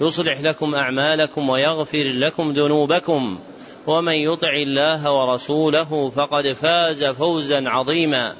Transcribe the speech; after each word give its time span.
يصلح 0.00 0.40
لكم 0.40 0.74
أعمالكم 0.74 1.48
ويغفر 1.48 2.04
لكم 2.04 2.52
ذنوبكم 2.52 3.38
ومن 3.86 4.12
يطع 4.12 4.52
الله 4.52 5.12
ورسوله 5.12 6.12
فقد 6.16 6.52
فاز 6.52 7.04
فوزا 7.04 7.68
عظيما. 7.68 8.36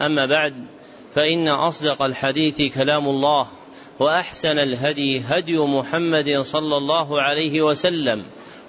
أما 0.00 0.26
بعد 0.26 0.54
فإن 1.14 1.48
أصدق 1.48 2.02
الحديث 2.02 2.74
كلام 2.74 3.08
الله 3.08 3.46
وأحسن 3.98 4.58
الهدي 4.58 5.20
هدي 5.20 5.58
محمد 5.58 6.40
صلى 6.40 6.76
الله 6.76 7.22
عليه 7.22 7.62
وسلم 7.62 8.22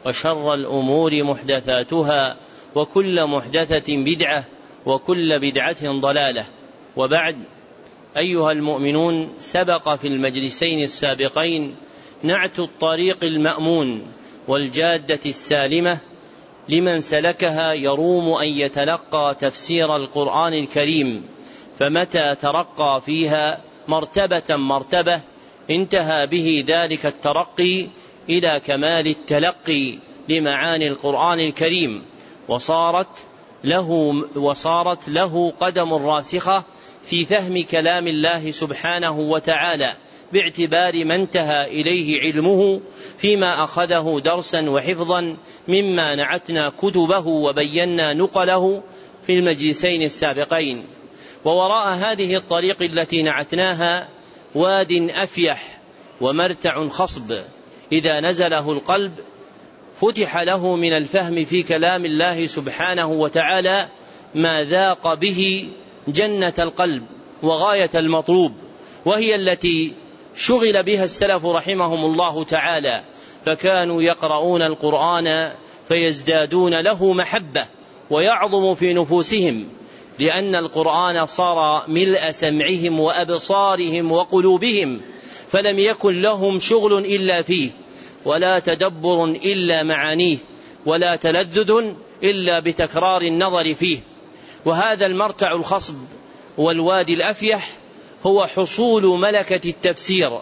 وشر 0.05 0.53
الأمور 0.53 1.23
محدثاتها 1.23 2.35
وكل 2.75 3.25
محدثة 3.25 3.97
بدعة 3.97 4.43
وكل 4.85 5.39
بدعة 5.39 5.99
ضلالة. 5.99 6.45
وبعد 6.95 7.37
أيها 8.17 8.51
المؤمنون 8.51 9.29
سبق 9.39 9.95
في 9.95 10.07
المجلسين 10.07 10.83
السابقين 10.83 11.75
نعت 12.23 12.59
الطريق 12.59 13.23
المأمون 13.23 14.01
والجادة 14.47 15.19
السالمة 15.25 15.97
لمن 16.69 17.01
سلكها 17.01 17.73
يروم 17.73 18.29
أن 18.29 18.47
يتلقى 18.47 19.35
تفسير 19.39 19.95
القرآن 19.95 20.53
الكريم 20.53 21.25
فمتى 21.79 22.35
ترقى 22.41 23.01
فيها 23.05 23.61
مرتبة 23.87 24.55
مرتبة 24.55 25.21
انتهى 25.69 26.27
به 26.27 26.63
ذلك 26.67 27.05
الترقي 27.05 27.87
إلى 28.29 28.61
كمال 28.65 29.07
التلقي 29.07 29.97
لمعاني 30.29 30.87
القرآن 30.87 31.39
الكريم 31.39 32.03
وصارت 32.47 33.25
له 33.63 33.91
وصارت 34.35 35.09
له 35.09 35.53
قدم 35.59 35.93
راسخة 35.93 36.63
في 37.03 37.25
فهم 37.25 37.63
كلام 37.63 38.07
الله 38.07 38.51
سبحانه 38.51 39.19
وتعالى. 39.19 39.93
باعتبار 40.33 41.05
ما 41.05 41.15
انتهى 41.15 41.81
إليه 41.81 42.21
علمه 42.21 42.81
فيما 43.17 43.63
أخذه 43.63 44.21
درسا 44.25 44.69
وحفظا 44.69 45.37
مما 45.67 46.15
نعتنا 46.15 46.69
كتبه 46.69 47.27
وبينا 47.27 48.13
نقله 48.13 48.83
في 49.27 49.33
المجلسين 49.39 50.01
السابقين. 50.01 50.83
ووراء 51.45 51.93
هذه 51.93 52.35
الطريق 52.35 52.81
التي 52.81 53.21
نعتناها 53.21 54.07
واد 54.55 55.09
أفيح 55.09 55.79
ومرتع 56.21 56.87
خصب. 56.87 57.37
إذا 57.91 58.19
نزله 58.19 58.71
القلب 58.71 59.11
فتح 60.01 60.37
له 60.37 60.75
من 60.75 60.93
الفهم 60.93 61.45
في 61.45 61.63
كلام 61.63 62.05
الله 62.05 62.47
سبحانه 62.47 63.07
وتعالى 63.07 63.87
ما 64.35 64.63
ذاق 64.63 65.13
به 65.13 65.69
جنة 66.07 66.53
القلب 66.59 67.03
وغاية 67.43 67.89
المطلوب 67.95 68.53
وهي 69.05 69.35
التي 69.35 69.93
شغل 70.35 70.83
بها 70.83 71.03
السلف 71.03 71.45
رحمهم 71.45 72.05
الله 72.05 72.43
تعالى 72.43 73.03
فكانوا 73.45 74.01
يقرؤون 74.03 74.61
القرآن 74.61 75.51
فيزدادون 75.87 76.79
له 76.79 77.13
محبة 77.13 77.65
ويعظم 78.09 78.75
في 78.75 78.93
نفوسهم 78.93 79.67
لأن 80.19 80.55
القرآن 80.55 81.25
صار 81.25 81.83
ملء 81.87 82.31
سمعهم 82.31 82.99
وأبصارهم 82.99 84.11
وقلوبهم 84.11 85.01
فلم 85.51 85.79
يكن 85.79 86.21
لهم 86.21 86.59
شغل 86.59 86.97
إلا 87.05 87.41
فيه 87.41 87.69
ولا 88.25 88.59
تدبر 88.59 89.23
إلا 89.25 89.83
معانيه 89.83 90.37
ولا 90.85 91.15
تلذذ 91.15 91.93
إلا 92.23 92.59
بتكرار 92.59 93.21
النظر 93.21 93.73
فيه. 93.73 93.99
وهذا 94.65 95.05
المرتع 95.05 95.51
الخصب 95.51 95.95
والوادي 96.57 97.13
الأفيح 97.13 97.69
هو 98.23 98.47
حصول 98.47 99.19
ملكة 99.19 99.69
التفسير 99.69 100.39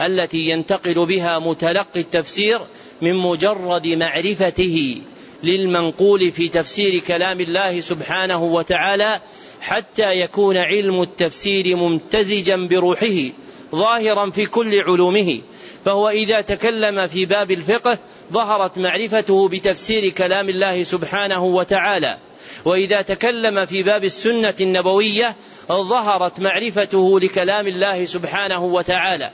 التي 0.00 0.38
ينتقل 0.38 1.06
بها 1.06 1.38
متلقي 1.38 2.00
التفسير 2.00 2.60
من 3.02 3.14
مجرد 3.14 3.88
معرفته 3.88 5.00
للمنقول 5.42 6.32
في 6.32 6.48
تفسير 6.48 6.98
كلام 6.98 7.40
الله 7.40 7.80
سبحانه 7.80 8.42
وتعالى 8.42 9.20
حتى 9.60 10.10
يكون 10.10 10.56
علم 10.56 11.02
التفسير 11.02 11.76
ممتزجا 11.76 12.56
بروحه 12.56 13.30
ظاهرا 13.74 14.30
في 14.30 14.46
كل 14.46 14.80
علومه. 14.80 15.40
فهو 15.84 16.08
إذا 16.08 16.40
تكلم 16.40 17.06
في 17.06 17.26
باب 17.26 17.50
الفقه 17.50 17.98
ظهرت 18.32 18.78
معرفته 18.78 19.48
بتفسير 19.48 20.08
كلام 20.08 20.48
الله 20.48 20.82
سبحانه 20.82 21.44
وتعالى. 21.44 22.18
وإذا 22.64 23.02
تكلم 23.02 23.64
في 23.64 23.82
باب 23.82 24.04
السنة 24.04 24.54
النبوية 24.60 25.36
ظهرت 25.68 26.40
معرفته 26.40 27.20
لكلام 27.20 27.66
الله 27.66 28.04
سبحانه 28.04 28.64
وتعالى. 28.64 29.30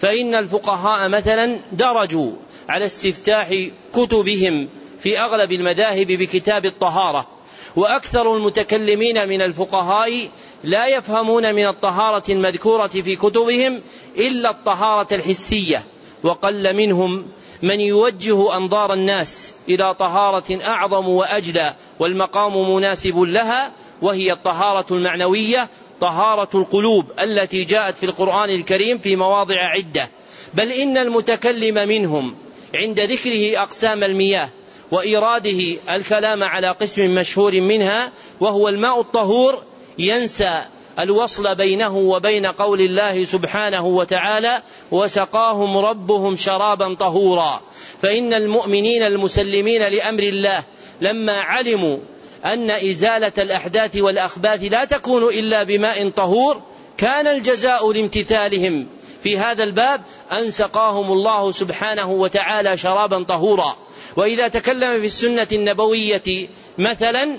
فإن 0.00 0.34
الفقهاء 0.34 1.08
مثلا 1.08 1.58
درجوا 1.72 2.32
على 2.68 2.86
استفتاح 2.86 3.54
كتبهم 3.92 4.68
في 5.00 5.20
أغلب 5.20 5.52
المذاهب 5.52 6.06
بكتاب 6.06 6.66
الطهارة. 6.66 7.26
وأكثر 7.76 8.36
المتكلمين 8.36 9.28
من 9.28 9.42
الفقهاء 9.42 10.28
لا 10.64 10.86
يفهمون 10.86 11.54
من 11.54 11.66
الطهارة 11.66 12.32
المذكورة 12.32 12.86
في 12.86 13.16
كتبهم 13.16 13.80
إلا 14.16 14.50
الطهارة 14.50 15.14
الحسية. 15.14 15.84
وقل 16.22 16.76
منهم 16.76 17.26
من 17.62 17.80
يوجه 17.80 18.56
أنظار 18.56 18.92
الناس 18.92 19.52
إلى 19.68 19.94
طهارة 19.94 20.58
أعظم 20.64 21.08
وأجلى 21.08 21.74
والمقام 22.00 22.74
مناسب 22.74 23.18
لها 23.18 23.72
وهي 24.02 24.32
الطهارة 24.32 24.86
المعنوية 24.90 25.68
طهارة 26.00 26.48
القلوب 26.54 27.12
التي 27.20 27.64
جاءت 27.64 27.96
في 27.96 28.06
القرآن 28.06 28.50
الكريم 28.50 28.98
في 28.98 29.16
مواضع 29.16 29.60
عدة. 29.60 30.08
بل 30.54 30.72
إن 30.72 30.98
المتكلم 30.98 31.88
منهم 31.88 32.34
عند 32.74 33.00
ذكره 33.00 33.62
أقسام 33.62 34.04
المياه 34.04 34.48
وايراده 34.90 35.76
الكلام 35.90 36.44
على 36.44 36.68
قسم 36.68 37.14
مشهور 37.14 37.60
منها 37.60 38.12
وهو 38.40 38.68
الماء 38.68 39.00
الطهور 39.00 39.62
ينسى 39.98 40.64
الوصل 40.98 41.54
بينه 41.54 41.96
وبين 41.96 42.46
قول 42.46 42.80
الله 42.80 43.24
سبحانه 43.24 43.86
وتعالى 43.86 44.62
وسقاهم 44.90 45.76
ربهم 45.76 46.36
شرابا 46.36 46.94
طهورا 46.94 47.60
فإن 48.02 48.34
المؤمنين 48.34 49.02
المسلمين 49.02 49.82
لأمر 49.82 50.22
الله 50.22 50.64
لما 51.00 51.32
علموا 51.32 51.98
أن 52.44 52.70
إزالة 52.70 53.32
الأحداث 53.38 53.96
والأخباث 53.96 54.72
لا 54.72 54.84
تكون 54.84 55.24
إلا 55.24 55.62
بماء 55.62 56.08
طهور 56.10 56.62
كان 56.96 57.26
الجزاء 57.26 57.92
لامتثالهم. 57.92 58.86
في 59.22 59.38
هذا 59.38 59.64
الباب 59.64 60.00
ان 60.32 60.50
سقاهم 60.50 61.12
الله 61.12 61.52
سبحانه 61.52 62.10
وتعالى 62.10 62.76
شرابا 62.76 63.24
طهورا. 63.24 63.76
وإذا 64.16 64.48
تكلم 64.48 65.00
في 65.00 65.06
السنة 65.06 65.48
النبوية 65.52 66.48
مثلا 66.78 67.38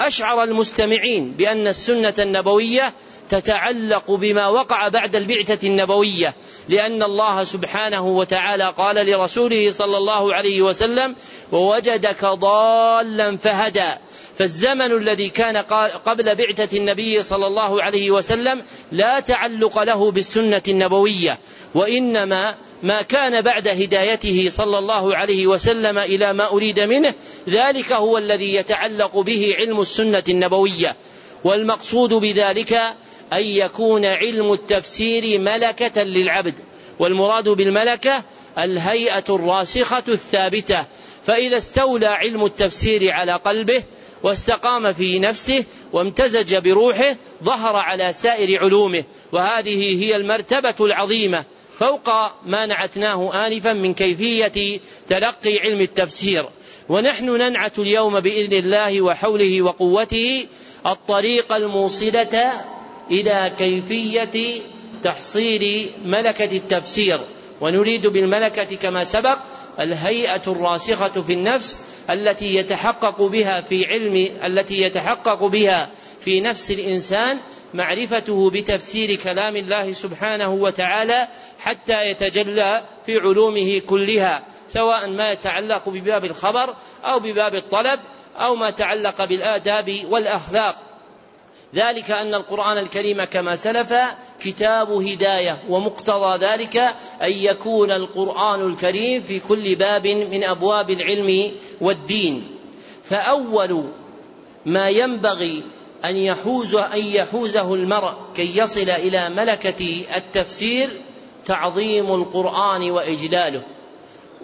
أشعر 0.00 0.42
المستمعين 0.42 1.32
بأن 1.32 1.66
السنة 1.66 2.14
النبوية 2.18 2.94
تتعلق 3.28 4.10
بما 4.10 4.48
وقع 4.48 4.88
بعد 4.88 5.16
البعثة 5.16 5.68
النبوية 5.68 6.34
لأن 6.68 7.02
الله 7.02 7.44
سبحانه 7.44 8.06
وتعالى 8.06 8.74
قال 8.78 9.06
لرسوله 9.06 9.70
صلى 9.70 9.96
الله 9.96 10.34
عليه 10.34 10.62
وسلم 10.62 11.16
ووجدك 11.52 12.24
ضالا 12.24 13.36
فهدى 13.36 13.96
فالزمن 14.38 14.92
الذي 14.92 15.28
كان 15.28 15.56
قبل 16.04 16.34
بعثة 16.34 16.78
النبي 16.78 17.22
صلى 17.22 17.46
الله 17.46 17.82
عليه 17.82 18.10
وسلم 18.10 18.62
لا 18.92 19.20
تعلق 19.20 19.82
له 19.82 20.10
بالسنة 20.10 20.62
النبوية 20.68 21.38
وإنما 21.74 22.56
ما 22.82 23.02
كان 23.02 23.42
بعد 23.42 23.68
هدايته 23.68 24.46
صلى 24.48 24.78
الله 24.78 25.16
عليه 25.16 25.46
وسلم 25.46 25.98
إلى 25.98 26.32
ما 26.32 26.52
أريد 26.52 26.80
منه 26.80 27.14
ذلك 27.48 27.92
هو 27.92 28.18
الذي 28.18 28.54
يتعلق 28.54 29.18
به 29.18 29.54
علم 29.58 29.80
السنة 29.80 30.24
النبوية. 30.28 30.96
والمقصود 31.44 32.12
بذلك 32.12 32.94
أن 33.32 33.42
يكون 33.42 34.06
علم 34.06 34.52
التفسير 34.52 35.40
ملكة 35.40 36.02
للعبد 36.02 36.54
والمراد 36.98 37.48
بالملكة 37.48 38.24
الهيئة 38.58 39.24
الراسخة 39.28 40.04
الثابتة. 40.08 40.86
فإذا 41.26 41.56
استولى 41.56 42.06
علم 42.06 42.44
التفسير 42.44 43.12
على 43.12 43.32
قلبه 43.32 43.84
واستقام 44.22 44.92
في 44.92 45.18
نفسه 45.18 45.64
وامتزج 45.92 46.56
بروحه 46.56 47.16
ظهر 47.44 47.76
على 47.76 48.12
سائر 48.12 48.64
علومه. 48.64 49.04
وهذه 49.32 50.04
هي 50.04 50.16
المرتبة 50.16 50.86
العظيمة. 50.86 51.44
فوق 51.78 52.08
ما 52.46 52.66
نعتناه 52.66 53.46
آنفا 53.46 53.72
من 53.72 53.94
كيفية 53.94 54.80
تلقي 55.08 55.58
علم 55.58 55.80
التفسير. 55.80 56.48
ونحن 56.88 57.30
ننعت 57.30 57.78
اليوم 57.78 58.20
بإذن 58.20 58.52
الله 58.52 59.02
وحوله 59.02 59.62
وقوته 59.62 60.46
الطريق 60.86 61.52
الموصلة 61.52 62.64
إلى 63.10 63.54
كيفية 63.58 64.60
تحصيل 65.02 65.90
ملكة 66.04 66.56
التفسير. 66.56 67.20
ونريد 67.60 68.06
بالملكة 68.06 68.76
كما 68.76 69.04
سبق 69.04 69.38
الهيئة 69.80 70.42
الراسخة 70.46 71.22
في 71.22 71.32
النفس 71.32 71.78
التي 72.10 72.54
يتحقق 72.54 73.22
بها 73.22 73.60
في 73.60 73.86
علم 73.86 74.28
التي 74.44 74.80
يتحقق 74.80 75.44
بها 75.46 75.90
في 76.20 76.40
نفس 76.40 76.70
الإنسان 76.70 77.40
معرفته 77.74 78.50
بتفسير 78.50 79.16
كلام 79.16 79.56
الله 79.56 79.92
سبحانه 79.92 80.52
وتعالى 80.52 81.28
حتى 81.58 82.10
يتجلى 82.10 82.84
في 83.06 83.18
علومه 83.18 83.78
كلها 83.86 84.42
سواء 84.68 85.10
ما 85.10 85.30
يتعلق 85.32 85.88
بباب 85.88 86.24
الخبر 86.24 86.74
أو 87.04 87.20
بباب 87.20 87.54
الطلب 87.54 88.00
أو 88.36 88.54
ما 88.54 88.70
تعلق 88.70 89.24
بالآداب 89.24 90.00
والأخلاق. 90.10 90.93
ذلك 91.74 92.10
أن 92.10 92.34
القرآن 92.34 92.78
الكريم 92.78 93.24
كما 93.24 93.56
سلف 93.56 93.94
كتاب 94.40 94.90
هداية 94.90 95.62
ومقتضى 95.68 96.46
ذلك 96.46 96.76
أن 97.22 97.32
يكون 97.32 97.90
القرآن 97.90 98.66
الكريم 98.66 99.22
في 99.22 99.40
كل 99.40 99.74
باب 99.74 100.06
من 100.06 100.44
أبواب 100.44 100.90
العلم 100.90 101.52
والدين. 101.80 102.46
فأول 103.02 103.84
ما 104.66 104.88
ينبغي 104.88 105.62
أن 106.04 106.16
يحوز 106.16 106.74
أن 106.74 107.00
يحوزه 107.14 107.74
المرء 107.74 108.14
كي 108.36 108.58
يصل 108.58 108.90
إلى 108.90 109.28
ملكة 109.28 110.04
التفسير 110.16 110.90
تعظيم 111.46 112.14
القرآن 112.14 112.90
وإجلاله. 112.90 113.62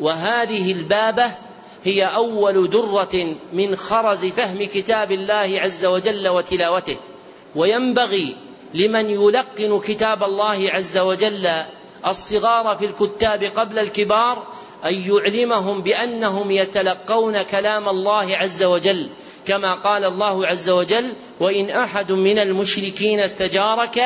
وهذه 0.00 0.72
البابة 0.72 1.34
هي 1.84 2.04
أول 2.04 2.70
درة 2.70 3.36
من 3.52 3.76
خرز 3.76 4.24
فهم 4.24 4.58
كتاب 4.58 5.12
الله 5.12 5.60
عز 5.60 5.86
وجل 5.86 6.28
وتلاوته. 6.28 7.09
وينبغي 7.56 8.36
لمن 8.74 9.10
يلقن 9.10 9.80
كتاب 9.80 10.22
الله 10.22 10.70
عز 10.70 10.98
وجل 10.98 11.46
الصغار 12.06 12.76
في 12.76 12.86
الكتاب 12.86 13.44
قبل 13.44 13.78
الكبار 13.78 14.46
أن 14.84 14.94
يعلمهم 14.94 15.82
بأنهم 15.82 16.50
يتلقون 16.50 17.42
كلام 17.42 17.88
الله 17.88 18.36
عز 18.36 18.64
وجل 18.64 19.10
كما 19.46 19.74
قال 19.74 20.04
الله 20.04 20.46
عز 20.46 20.70
وجل 20.70 21.16
وإن 21.40 21.70
أحد 21.70 22.12
من 22.12 22.38
المشركين 22.38 23.20
استجارك 23.20 24.00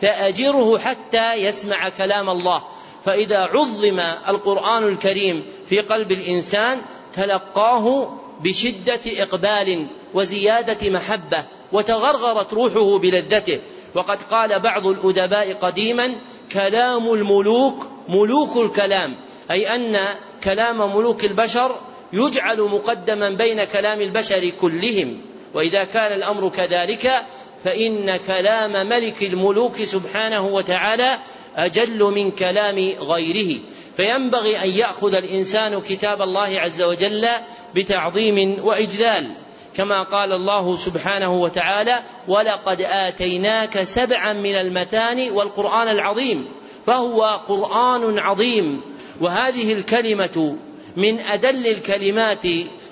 فأجره 0.00 0.78
حتى 0.78 1.34
يسمع 1.34 1.88
كلام 1.88 2.30
الله 2.30 2.62
فإذا 3.04 3.38
عظم 3.38 4.00
القرآن 4.28 4.88
الكريم 4.88 5.44
في 5.66 5.80
قلب 5.80 6.12
الإنسان 6.12 6.82
تلقاه 7.12 8.16
بشدة 8.40 9.00
إقبال 9.06 9.90
وزيادة 10.14 10.90
محبة. 10.90 11.46
وتغرغرت 11.72 12.52
روحه 12.54 12.98
بلذته. 12.98 13.60
وقد 13.94 14.22
قال 14.22 14.60
بعض 14.60 14.86
الأدباء 14.86 15.52
قديما 15.52 16.14
كلام 16.52 17.12
الملوك 17.12 17.86
ملوك 18.08 18.56
الكلام. 18.56 19.16
أي 19.50 19.74
أن 19.74 19.98
كلام 20.44 20.96
ملوك 20.96 21.24
البشر 21.24 21.80
يجعل 22.12 22.60
مقدما 22.60 23.30
بين 23.30 23.64
كلام 23.64 24.00
البشر 24.00 24.50
كلهم. 24.60 25.20
وإذا 25.54 25.84
كان 25.84 26.12
الأمر 26.12 26.48
كذلك 26.48 27.12
فإن 27.64 28.16
كلام 28.16 28.88
ملك 28.88 29.22
الملوك 29.22 29.76
سبحانه 29.82 30.46
وتعالى 30.46 31.18
أجل 31.56 32.02
من 32.02 32.30
كلام 32.30 32.78
غيره. 33.00 33.60
فينبغي 33.96 34.62
أن 34.64 34.68
يأخذ 34.68 35.14
الإنسان 35.14 35.80
كتاب 35.80 36.22
الله 36.22 36.60
عز 36.60 36.82
وجل 36.82 37.28
بتعظيم 37.74 38.64
وإجلال. 38.64 39.36
كما 39.80 40.02
قال 40.02 40.32
الله 40.32 40.76
سبحانه 40.76 41.32
وتعالى 41.32 42.02
ولقد 42.28 42.82
آتيناك 42.82 43.82
سبعا 43.82 44.32
من 44.32 44.54
المثاني 44.54 45.30
والقرآن 45.30 45.88
العظيم 45.88 46.48
فهو 46.86 47.22
قرآن 47.48 48.18
عظيم. 48.18 48.80
وهذه 49.20 49.72
الكلمة 49.72 50.56
من 50.96 51.20
أدل 51.20 51.66
الكلمات 51.66 52.46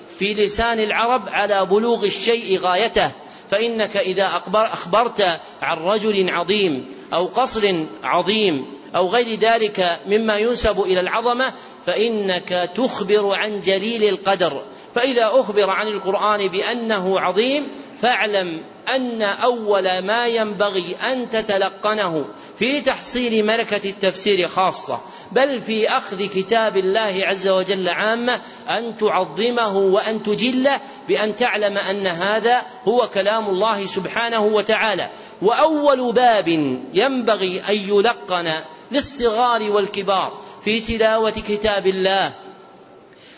في 0.07 0.33
لسان 0.33 0.79
العرب 0.79 1.29
على 1.29 1.65
بلوغ 1.65 2.03
الشيء 2.03 2.59
غايته 2.59 3.11
فإنك 3.49 3.97
إذا 3.97 4.43
أخبرت 4.55 5.39
عن 5.61 5.77
رجل 5.77 6.29
عظيم 6.29 6.85
أو 7.13 7.25
قصر 7.25 7.83
عظيم 8.03 8.65
أو 8.95 9.07
غير 9.07 9.39
ذلك 9.39 9.99
مما 10.07 10.37
ينسب 10.37 10.81
إلى 10.81 10.99
العظمة 10.99 11.53
فإنك 11.85 12.71
تخبر 12.75 13.35
عن 13.35 13.61
جليل 13.61 14.03
القدر. 14.03 14.63
فإذا 14.95 15.29
أخبر 15.33 15.69
عن 15.69 15.87
القرآن 15.87 16.47
بأنه 16.47 17.19
عظيم 17.19 17.67
فاعلم 18.01 18.63
أن 18.95 19.21
أول 19.21 20.05
ما 20.05 20.27
ينبغي 20.27 20.95
أن 21.11 21.29
تتلقنه 21.29 22.25
في 22.59 22.81
تحصيل 22.81 23.45
ملكة 23.45 23.89
التفسير 23.89 24.47
خاصة 24.47 24.99
بل 25.31 25.59
في 25.59 25.89
أخذ 25.89 26.25
كتاب 26.25 26.77
الله 26.77 27.21
عز 27.25 27.47
وجل 27.47 27.89
عامة 27.89 28.41
أن 28.69 28.97
تعظمه 28.97 29.77
وأن 29.77 30.23
تجله 30.23 30.81
بأن 31.07 31.35
تعلم 31.35 31.77
أن 31.77 32.07
هذا 32.07 32.61
هو 32.87 33.07
كلام 33.13 33.49
الله 33.49 33.85
سبحانه 33.85 34.41
وتعالى. 34.45 35.09
وأول 35.41 36.13
باب 36.13 36.47
ينبغي 36.93 37.61
أن 37.69 37.75
يلقن 37.75 38.51
للصغار 38.91 39.71
والكبار 39.71 40.41
في 40.63 40.79
تلاوة 40.79 41.31
كتاب 41.31 41.87
الله 41.87 42.35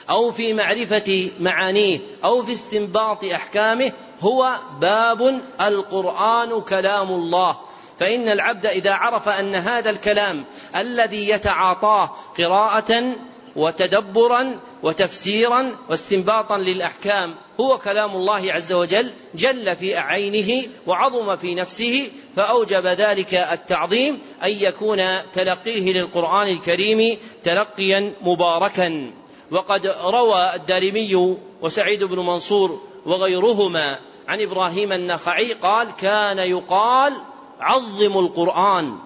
أو 0.09 0.31
في 0.31 0.53
معرفة 0.53 1.31
معانيه 1.39 1.99
أو 2.23 2.43
في 2.43 2.53
استنباط 2.53 3.23
أحكامه 3.23 3.91
هو 4.21 4.55
باب 4.79 5.41
القرآن 5.61 6.61
كلام 6.61 7.11
الله. 7.11 7.57
فإن 7.99 8.29
العبد 8.29 8.65
إذا 8.65 8.93
عرف 8.93 9.29
أن 9.29 9.55
هذا 9.55 9.89
الكلام 9.89 10.43
الذي 10.75 11.29
يتعاطاه 11.29 12.11
قراءة 12.37 13.15
وتدبرا 13.55 14.59
وتفسيرا 14.83 15.77
واستنباطا 15.89 16.57
للأحكام. 16.57 17.35
هو 17.59 17.77
كلام 17.77 18.15
الله 18.15 18.53
عز 18.53 18.73
وجل 18.73 19.11
جل 19.35 19.75
في 19.75 19.97
عينه 19.97 20.67
وعظم 20.87 21.35
في 21.35 21.55
نفسه 21.55 22.09
فأوجب 22.35 22.85
ذلك 22.85 23.33
التعظيم 23.33 24.19
أن 24.43 24.49
يكون 24.49 25.01
تلقيه 25.33 25.93
للقرآن 25.93 26.47
الكريم 26.47 27.17
تلقيا 27.43 28.13
مباركا. 28.21 29.11
وقد 29.51 29.87
روى 29.87 30.55
الدارمي 30.55 31.37
وسعيد 31.61 32.03
بن 32.03 32.19
منصور 32.19 32.81
وغيرهما 33.05 33.99
عن 34.27 34.41
إبراهيم 34.41 34.91
النخعي 34.91 35.53
قال 35.53 35.91
كان 35.95 36.39
يقال 36.39 37.13
عظموا 37.59 38.21
القرآن 38.21 38.97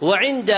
وعند 0.00 0.56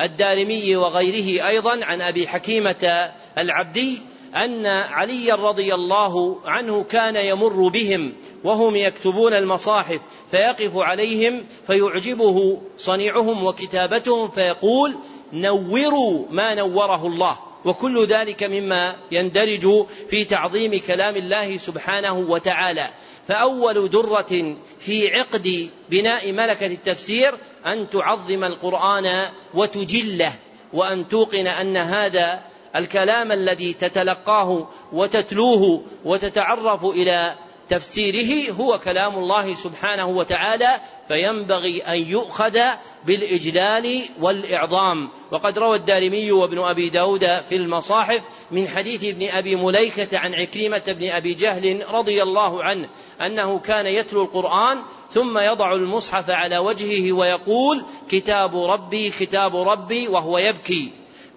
الدارمي 0.00 0.76
وغيره 0.76 1.48
أيضا 1.48 1.84
عن 1.84 2.02
أبي 2.02 2.28
حكيمة 2.28 3.10
العبدي 3.38 4.02
أن 4.36 4.66
علي 4.66 5.32
رضي 5.32 5.74
الله 5.74 6.38
عنه 6.44 6.84
كان 6.90 7.16
يمر 7.16 7.68
بهم 7.68 8.12
وهم 8.44 8.76
يكتبون 8.76 9.32
المصاحف 9.32 10.00
فيقف 10.30 10.76
عليهم 10.76 11.44
فيعجبه 11.66 12.58
صنيعهم 12.78 13.44
وكتابتهم 13.44 14.30
فيقول 14.30 14.94
نوروا 15.32 16.24
ما 16.30 16.54
نوره 16.54 17.06
الله 17.06 17.38
وكل 17.64 18.06
ذلك 18.06 18.42
مما 18.42 18.96
يندرج 19.12 19.86
في 20.10 20.24
تعظيم 20.24 20.80
كلام 20.86 21.16
الله 21.16 21.56
سبحانه 21.56 22.12
وتعالى. 22.12 22.88
فأول 23.28 23.90
درة 23.90 24.56
في 24.80 25.16
عقد 25.16 25.70
بناء 25.90 26.32
ملكة 26.32 26.66
التفسير 26.66 27.34
أن 27.66 27.90
تعظم 27.90 28.44
القرآن 28.44 29.28
وتجله 29.54 30.32
وأن 30.72 31.08
توقن 31.08 31.46
أن 31.46 31.76
هذا 31.76 32.40
الكلام 32.76 33.32
الذي 33.32 33.72
تتلقاه 33.72 34.68
وتتلوه 34.92 35.82
وتتعرف 36.04 36.84
إلى 36.84 37.34
تفسيره 37.68 38.52
هو 38.52 38.78
كلام 38.78 39.14
الله 39.14 39.54
سبحانه 39.54 40.06
وتعالى 40.06 40.68
فينبغي 41.08 41.82
أن 41.82 42.10
يؤخذ 42.10 42.60
بالإجلال 43.06 44.00
والإعظام. 44.20 45.10
وقد 45.30 45.58
روى 45.58 45.76
الدارمي 45.76 46.32
وابن 46.32 46.58
أبي 46.58 46.88
داود 46.88 47.26
في 47.48 47.56
المصاحف 47.56 48.20
من 48.50 48.68
حديث 48.68 49.04
ابن 49.04 49.28
أبي 49.28 49.56
مليكة 49.56 50.18
عن 50.18 50.34
عكرمة 50.34 50.82
بن 50.86 51.08
أبي 51.10 51.34
جهل 51.34 51.84
رضي 51.90 52.22
الله 52.22 52.64
عنه 52.64 52.88
أنه 53.20 53.58
كان 53.58 53.86
يتلو 53.86 54.22
القرآن 54.22 54.78
ثم 55.10 55.38
يضع 55.38 55.72
المصحف 55.72 56.30
على 56.30 56.58
وجهه 56.58 57.12
ويقول 57.12 57.82
كتاب 58.08 58.56
ربي 58.56 59.10
كتاب 59.10 59.56
ربي 59.56 60.08
وهو 60.08 60.38
يبكي. 60.38 60.92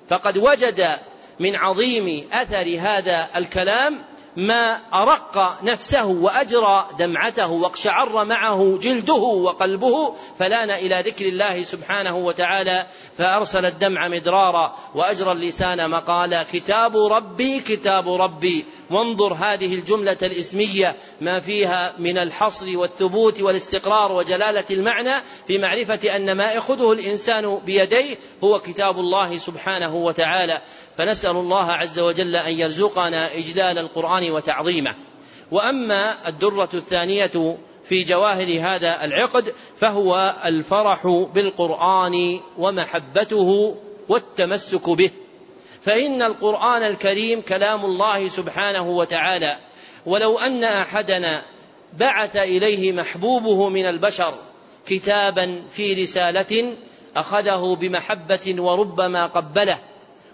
فقد 0.10 0.38
وجد 0.38 1.00
من 1.40 1.56
عظيم 1.56 2.28
أثر 2.32 2.78
هذا 2.80 3.30
الكلام 3.36 4.11
ما 4.38 4.80
أرق 4.94 5.58
نفسه 5.64 6.06
وأجرى 6.06 6.88
دمعته 7.00 7.48
واقشعر 7.48 8.26
معه 8.26 8.78
جلده 8.82 9.14
وقلبه 9.14 10.16
فلان 10.40 10.72
إلى 10.72 11.04
ذكر 11.06 11.26
الله 11.26 11.64
سبحانه 11.64 12.18
وتعالى 12.18 12.88
فأرسل 13.18 13.66
الدمع 13.66 14.08
مدرارا 14.08 14.76
وأجرى 14.96 15.32
اللسان 15.32 15.90
مقالا 15.90 16.44
كتاب 16.44 16.98
ربي 16.98 17.60
كتاب 17.60 18.14
ربي. 18.14 18.66
وانظر 18.92 19.34
هذه 19.34 19.76
الجملة 19.76 20.18
الإسمية 20.22 20.96
ما 21.22 21.40
فيها 21.40 21.94
من 22.00 22.18
الحصر 22.18 22.78
والثبوت 22.78 23.42
والاستقرار 23.42 24.12
وجلالة 24.12 24.64
المعنى 24.72 25.14
في 25.48 25.58
معرفة 25.58 26.16
أن 26.16 26.32
ما 26.32 26.52
يأخذه 26.52 26.92
الإنسان 26.92 27.60
بيديه 27.66 28.16
هو 28.44 28.60
كتاب 28.60 28.96
الله 28.96 29.38
سبحانه 29.38 29.96
وتعالى. 29.96 30.62
فنسأل 31.02 31.32
الله 31.32 31.72
عز 31.72 32.00
وجل 32.00 32.36
أن 32.36 32.60
يرزقنا 32.60 33.36
إجلال 33.36 33.78
القرآن 33.78 34.32
وتعظيمه. 34.32 34.96
وأما 35.52 36.28
الدرة 36.28 36.70
الثانية 36.74 37.58
في 37.86 38.04
جواهر 38.04 38.60
هذا 38.60 39.04
العقد 39.04 39.54
فهو 39.78 40.36
الفرح 40.46 41.08
بالقرآن 41.34 42.40
ومحبته 42.58 43.76
والتمسك 44.10 44.90
به. 44.90 45.10
فإن 45.82 46.22
القرآن 46.22 46.84
الكريم 46.84 47.42
كلام 47.42 47.86
الله 47.86 48.28
سبحانه 48.28 48.90
وتعالى 48.90 49.58
ولو 50.06 50.40
أن 50.40 50.64
أحدنا 50.64 51.44
بعث 51.98 52.36
إليه 52.36 52.92
محبوبه 52.92 53.70
من 53.70 53.86
البشر 53.86 54.34
كتابا 54.86 55.64
في 55.72 56.04
رسالة 56.04 56.76
أخذه 57.16 57.78
بمحبة 57.80 58.56
وربما 58.62 59.26
قبله 59.26 59.80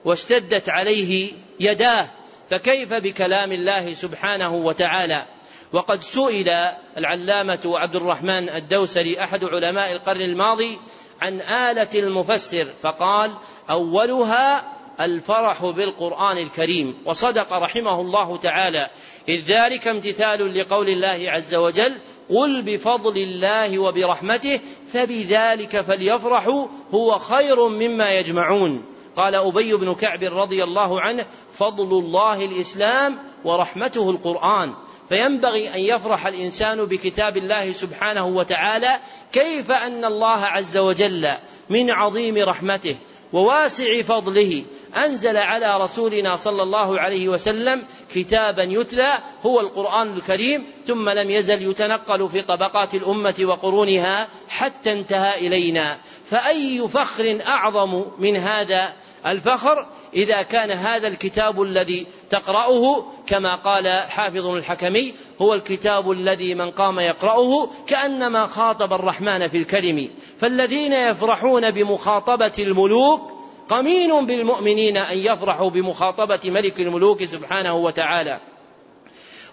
واشتدت 0.07 0.69
عليه 0.69 1.31
يداه 1.59 2.07
فكيف 2.49 2.93
بكلام 2.93 3.51
الله 3.51 3.93
سبحانه 3.93 4.55
وتعالى؟ 4.55 5.25
وقد 5.73 6.01
سئل 6.01 6.49
العلامة 6.97 7.59
عبد 7.65 7.95
الرحمن 7.95 8.49
الدوسري 8.49 9.23
أحد 9.23 9.43
علماء 9.43 9.91
القرن 9.91 10.21
الماضي 10.21 10.77
عن 11.21 11.41
آلة 11.41 11.87
المفسر 11.95 12.67
فقال 12.83 13.33
أولها 13.69 14.63
الفرح 14.99 15.65
بالقرآن 15.65 16.37
الكريم. 16.37 16.97
وصدق 17.05 17.53
رحمه 17.53 18.01
الله 18.01 18.37
تعالى. 18.37 18.89
إذ 19.29 19.41
ذلك 19.41 19.87
امتثال 19.87 20.59
لقول 20.59 20.89
الله 20.89 21.31
عز 21.31 21.55
وجل 21.55 21.93
قل 22.29 22.61
بفضل 22.61 23.17
الله 23.17 23.79
وبرحمته 23.79 24.59
فبذلك 24.93 25.81
فليفرحوا 25.81 26.67
هو 26.93 27.17
خير 27.17 27.67
مما 27.67 28.11
يجمعون. 28.11 28.96
قال 29.17 29.36
أبي 29.36 29.74
بن 29.74 29.95
كعب 29.95 30.24
رضي 30.24 30.63
الله 30.63 31.01
عنه 31.01 31.25
فضل 31.51 32.00
الله 32.00 32.45
الإسلام 32.45 33.17
ورحمته 33.45 34.12
القرآن. 34.12 34.74
فينبغي 35.09 35.75
أن 35.75 35.79
يفرح 35.79 36.27
الإنسان 36.27 36.86
بكتاب 36.86 37.38
الله 37.38 37.71
سبحانه 37.71 38.25
وتعالى 38.25 39.00
كيف 39.31 39.71
أن 39.71 40.05
الله 40.05 40.45
عز 40.45 40.77
وجل 40.77 41.38
من 41.69 41.91
عظيم 41.91 42.38
رحمته 42.38 42.97
وواسع 43.33 44.01
فضله 44.01 44.63
أنزل 44.97 45.38
على 45.38 45.77
رسولنا 45.77 46.36
صلى 46.36 46.63
الله 46.63 47.00
عليه 47.00 47.29
وسلم 47.29 47.83
كتابا 48.12 48.63
يتلى 48.63 49.19
هو 49.45 49.59
القرآن 49.59 50.13
الكريم 50.13 50.65
ثم 50.88 51.09
لم 51.09 51.29
يزل 51.29 51.69
يتنقل 51.69 52.29
في 52.29 52.41
طبقات 52.41 52.95
الأمة 52.95 53.36
وقرونها 53.41 54.27
حتى 54.50 54.91
انتهى 54.91 55.47
إلينا. 55.47 55.97
فأي 56.25 56.88
فخر 56.88 57.39
أعظم 57.47 58.05
من 58.19 58.36
هذا 58.36 58.93
الفخر 59.31 59.86
إذا 60.13 60.41
كان 60.41 60.72
هذا 60.72 61.07
الكتاب 61.07 61.62
الذي 61.62 62.07
تقرأه 62.29 63.05
كما 63.27 63.55
قال 63.55 64.10
حافظ 64.10 64.46
الحكمي 64.46 65.13
هو 65.41 65.53
الكتاب 65.53 66.12
الذي 66.12 66.55
من 66.55 66.72
قام 66.72 67.00
يقرأه 67.00 67.69
كأنما 67.88 68.48
خاطب 68.48 68.93
الرحمن 68.93 69.48
في 69.48 69.57
الكلم. 69.57 70.10
فالذين 70.39 70.93
يفرحون 70.93 71.72
بمخاطبة 71.72 72.51
الملوك 72.60 73.22
قمين 73.69 74.25
بالمؤمنين 74.25 74.98
أن 74.98 75.17
يفرحوا 75.17 75.69
بمخاطبة 75.69 76.39
ملك 76.46 76.79
الملوك 76.79 77.24
سبحانه 77.24 77.75
وتعالى. 77.75 78.39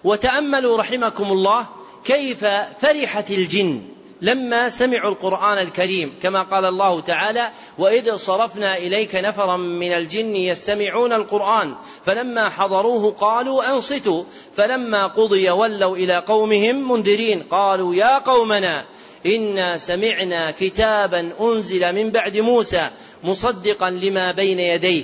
وتأملوا 0.03 0.77
رحمكم 0.77 1.31
الله 1.31 1.67
كيف 2.05 2.45
فرحت 2.79 3.31
الجن. 3.31 3.94
لما 4.21 4.69
سمعوا 4.69 5.11
القرآن 5.11 5.57
الكريم 5.57 6.13
كما 6.23 6.41
قال 6.41 6.65
الله 6.65 6.99
تعالى 6.99 7.49
وإذ 7.77 8.15
صرفنا 8.15 8.77
إليك 8.77 9.15
نفرا 9.15 9.57
من 9.57 9.91
الجن 9.91 10.35
يستمعون 10.35 11.13
القرآن 11.13 11.75
فلما 12.05 12.49
حضروه 12.49 13.11
قالوا 13.11 13.71
أنصتوا. 13.71 14.23
فلما 14.57 15.07
قضي 15.07 15.49
ولوا 15.49 15.97
إلى 15.97 16.17
قومهم 16.17 16.91
منذرين 16.91 17.43
قالوا 17.43 17.95
يا 17.95 18.17
قومنا 18.17 18.85
إنا 19.25 19.77
سمعنا 19.77 20.51
كتابا 20.51 21.31
أنزل 21.41 21.95
من 21.95 22.09
بعد 22.09 22.37
موسى 22.37 22.89
مصدقا 23.23 23.89
لما 23.89 24.31
بين 24.31 24.59
يديه. 24.59 25.03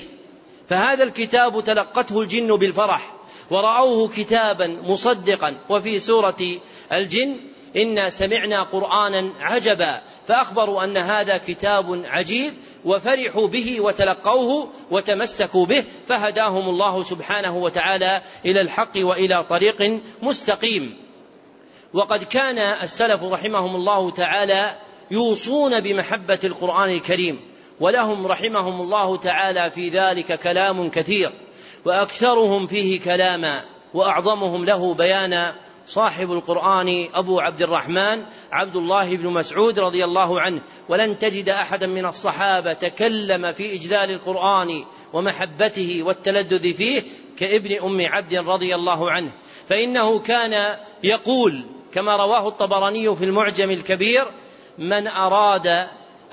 فهذا 0.70 1.04
الكتاب 1.04 1.64
تلقته 1.64 2.22
الجن 2.22 2.56
بالفرح 2.56 3.14
ورأوه 3.50 4.08
كتابا 4.08 4.78
مصدقا 4.88 5.58
وفي 5.70 6.00
سورة 6.00 6.60
الجن 6.92 7.38
إنا 7.76 8.10
سمعنا 8.10 8.64
قرآنا 8.64 9.30
عجبا 9.42 10.02
فأخبروا 10.28 10.84
أن 10.84 10.98
هذا 10.98 11.38
كتاب 11.38 12.04
عجيب 12.06 12.54
وفرحوا 12.86 13.48
به 13.48 13.82
وتلقوه 13.82 14.70
وتمسكوا 14.92 15.66
به 15.66 15.84
فهداهم 16.08 16.70
الله 16.70 17.04
سبحانه 17.04 17.58
وتعالى 17.58 18.22
إلى 18.46 18.62
الحق 18.62 18.92
وإلى 18.98 19.44
طريق 19.44 20.02
مستقيم. 20.22 20.98
وقد 21.94 22.24
كان 22.24 22.60
السلف 22.60 23.24
رحمهم 23.24 23.76
الله 23.76 24.12
تعالى 24.12 24.76
يوصون 25.12 25.80
بمحبة 25.80 26.40
القرآن 26.44 26.90
الكريم 26.90 27.40
ولهم 27.80 28.28
رحمهم 28.28 28.82
الله 28.82 29.18
تعالى 29.18 29.72
في 29.72 29.90
ذلك 29.90 30.40
كلام 30.40 30.90
كثير 30.90 31.32
وأكثرهم 31.86 32.68
فيه 32.68 33.02
كلاما 33.02 33.62
وأعظمهم 33.94 34.66
له 34.66 34.94
بيانا 34.94 35.56
صاحب 35.88 36.32
القرآن 36.32 37.08
أبو 37.14 37.40
عبد 37.40 37.62
الرحمن 37.62 38.24
عبد 38.52 38.76
الله 38.76 39.16
بن 39.16 39.28
مسعود 39.28 39.80
رضي 39.80 40.04
الله 40.04 40.42
عنه 40.42 40.62
ولن 40.90 41.20
تجد 41.20 41.50
أحدا 41.50 41.88
من 41.88 42.06
الصحابة 42.06 42.74
تكلم 42.74 43.54
في 43.54 43.76
إجلال 43.76 44.12
القرآن 44.12 44.84
ومحبته 45.14 46.04
والتلذذ 46.04 46.74
فيه 46.74 47.04
كابن 47.38 47.80
أم 47.84 48.02
عبد 48.02 48.36
رضي 48.36 48.76
الله 48.76 49.12
عنه. 49.12 49.32
فإنه 49.70 50.20
كان 50.20 50.78
يقول 51.04 51.66
كما 51.94 52.16
رواه 52.16 52.48
الطبراني 52.48 53.16
في 53.16 53.26
المعجم 53.26 53.72
الكبير 53.72 54.28
من 54.78 55.08
أراد 55.08 55.68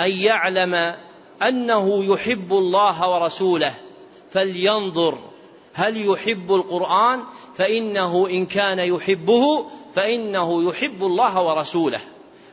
أن 0.01 0.11
يعلم 0.11 0.95
أنه 1.43 2.05
يحب 2.05 2.53
الله 2.53 3.09
ورسوله 3.09 3.75
فلينظر 4.31 5.19
هل 5.75 6.07
يحب 6.07 6.55
القرآن 6.55 7.23
فإنه 7.59 8.29
إن 8.31 8.47
كان 8.47 8.79
يحبه 8.79 9.67
فإنه 9.97 10.69
يحب 10.69 11.03
الله 11.03 11.43
ورسوله. 11.43 12.01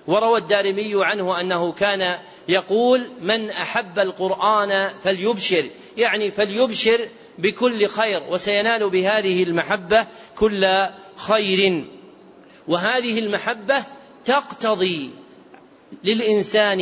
وروى 0.07 0.37
الدارمي 0.37 0.91
عنه 0.95 1.41
أنه 1.41 1.71
كان 1.71 2.17
يقول 2.47 3.07
من 3.21 3.49
أحب 3.49 3.99
القرآن 3.99 4.89
فليبشر. 5.03 5.65
يعني 5.97 6.31
فليبشر 6.31 6.99
بكل 7.37 7.87
خير 7.87 8.23
وسينال 8.29 8.89
بهذه 8.89 9.43
المحبة 9.43 10.07
كل 10.37 10.85
خير. 11.15 11.85
وهذه 12.67 13.19
المحبة 13.19 13.83
تقتضي 14.25 15.09
للإنسان 16.03 16.79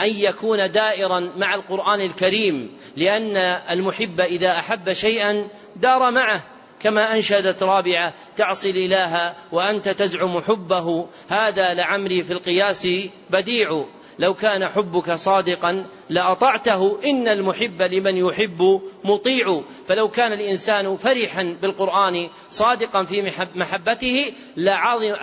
أن 0.00 0.08
يكون 0.16 0.70
دائرا 0.70 1.32
مع 1.36 1.54
القرآن 1.54 2.00
الكريم 2.00 2.78
لأن 2.96 3.36
المحب 3.70 4.20
إذا 4.20 4.50
أحب 4.50 4.92
شيئا 4.92 5.48
دار 5.76 6.10
معه. 6.10 6.42
كما 6.82 7.14
أنشدت 7.14 7.62
رابعة 7.62 8.14
تعصي 8.36 8.70
الإله 8.70 9.34
وأنت 9.52 9.88
تزعم 9.88 10.40
حبه. 10.40 11.06
هذا 11.28 11.74
لعمري 11.74 12.22
في 12.22 12.32
القياس 12.32 12.88
بديع. 13.30 13.84
لو 14.18 14.34
كان 14.34 14.68
حبك 14.68 15.12
صادقا 15.12 15.86
لأطعته 16.10 16.98
إن 17.04 17.28
المحب 17.28 17.82
لمن 17.82 18.16
يحب 18.16 18.80
مطيع. 19.04 19.60
فلو 19.88 20.08
كان 20.08 20.32
الإنسان 20.32 20.96
فرحا 20.96 21.56
بالقرآن 21.62 22.28
صادقا 22.50 23.04
في 23.04 23.32
محبته 23.54 24.32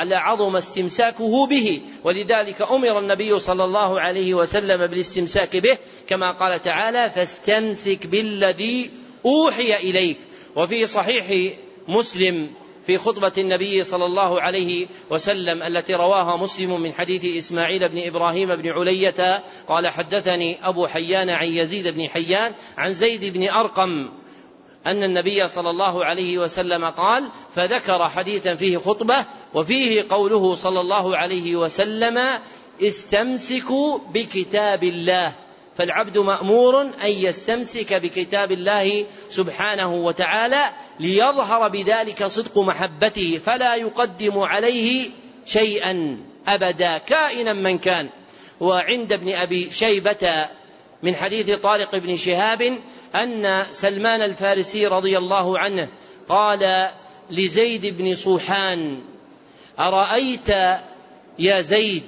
لعظم 0.03 0.55
استمساكه 0.55 1.47
به. 1.47 1.81
ولذلك 2.03 2.61
أمر 2.61 2.99
النبي 2.99 3.39
صلى 3.39 3.63
الله 3.63 4.01
عليه 4.01 4.33
وسلم 4.33 4.87
بالاستمساك 4.87 5.57
به. 5.57 5.77
كما 6.07 6.31
قال 6.31 6.61
تعالى 6.61 7.09
فاستمسك 7.09 8.07
بالذي 8.07 8.91
أوحي 9.25 9.75
إليك 9.75 10.17
وفي 10.57 10.85
صحيح 10.85 11.53
مسلم 11.87 12.49
في 12.85 12.97
خطبة 12.97 13.31
النبي 13.37 13.83
صلى 13.83 14.05
الله 14.05 14.41
عليه 14.41 14.87
وسلم 15.09 15.63
التي 15.63 15.93
رواها 15.93 16.37
مسلم 16.37 16.81
من 16.81 16.93
حديث 16.93 17.37
إسماعيل 17.37 17.89
بن 17.89 18.07
إبراهيم 18.07 18.55
بن 18.55 18.69
علية 18.69 19.43
قال 19.67 19.87
حدثني 19.87 20.67
أبو 20.67 20.87
حيان 20.87 21.29
عن 21.29 21.47
يزيد 21.47 21.87
بن 21.87 22.07
حيان 22.07 22.53
عن 22.77 22.93
زيد 22.93 23.33
بن 23.33 23.49
أرقم 23.49 24.09
أن 24.85 25.03
النبي 25.03 25.47
صلى 25.47 25.69
الله 25.69 26.05
عليه 26.05 26.37
وسلم 26.37 26.85
قال 26.85 27.31
فذكر 27.55 28.09
حديثا 28.09 28.55
فيه 28.55 28.77
خطبة 28.77 29.25
وفيه 29.53 30.05
قوله 30.09 30.55
صلى 30.55 30.79
الله 30.79 31.17
عليه 31.17 31.55
وسلم 31.55 32.39
استمسكوا 32.81 33.99
بكتاب 34.13 34.83
الله. 34.83 35.33
فالعبد 35.77 36.17
مأمور 36.17 36.81
أن 36.81 36.91
يستمسك 37.12 37.93
بكتاب 37.93 38.51
الله 38.51 39.05
سبحانه 39.29 39.93
وتعالى 39.93 40.69
ليظهر 41.00 41.67
بذلك 41.67 42.25
صدق 42.25 42.60
محبته 42.60 43.39
فلا 43.46 43.75
يقدم 43.75 44.39
عليه 44.39 45.10
شيئا 45.46 46.17
أبدا 46.48 46.98
كائنا 46.98 47.53
من 47.53 47.77
كان. 47.77 48.10
وعند 48.60 49.13
ابن 49.13 49.34
أبي 49.34 49.72
شيبة 49.72 50.50
من 51.03 51.15
حديث 51.15 51.51
طارق 51.51 51.96
بن 51.96 52.17
شهاب 52.17 52.79
أن 53.15 53.65
سلمان 53.72 54.22
الفارسي 54.22 54.88
رضي 54.88 55.17
الله 55.17 55.60
عنه 55.60 55.88
قال 56.29 56.89
لزيد 57.31 57.98
بن 57.98 58.15
صوحان 58.15 59.03
أرأيت 59.79 60.50
يا 61.39 61.62
زيد 61.62 62.03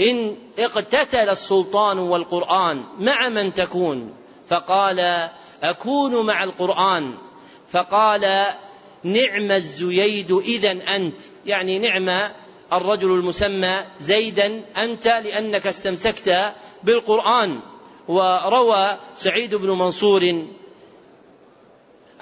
إن 0.00 0.36
اقتتل 0.58 1.28
السلطان 1.28 1.98
والقرآن 1.98 2.84
مع 2.98 3.28
من 3.28 3.52
تكون. 3.52 4.14
فقال 4.48 5.28
أكون 5.62 6.26
مع 6.26 6.44
القرآن. 6.44 7.18
فقال 7.68 8.46
نعم 9.04 9.50
الزييد 9.52 10.32
إذا 10.32 10.96
أنت. 10.96 11.20
يعني 11.46 11.78
نعم 11.78 12.30
الرجل 12.72 13.10
المسمى 13.10 13.76
زيدا 14.00 14.64
أنت 14.76 15.06
لأنك 15.06 15.66
استمسكت 15.66 16.52
بالقرآن. 16.82 17.60
وروى 18.08 18.98
سعيد 19.14 19.54
بن 19.54 19.70
منصور 19.70 20.46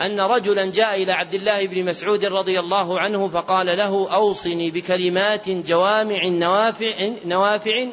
أن 0.01 0.21
رجلا 0.21 0.65
جاء 0.65 1.03
إلى 1.03 1.13
عبد 1.13 1.35
الله 1.35 1.67
بن 1.67 1.85
مسعود 1.85 2.25
رضي 2.25 2.61
الله 2.61 3.01
عنه 3.01 3.29
فقال 3.29 3.67
له 3.67 4.15
أوصني 4.15 4.71
بكلمات 4.71 5.51
جوامع 5.51 6.29
نوافع 6.29 7.11
نوافع 7.25 7.87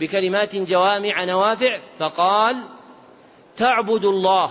بكلمات 0.00 0.56
جوامع 0.56 1.24
نوافع 1.24 1.78
فقال 1.98 2.64
تعبد 3.56 4.04
الله 4.04 4.50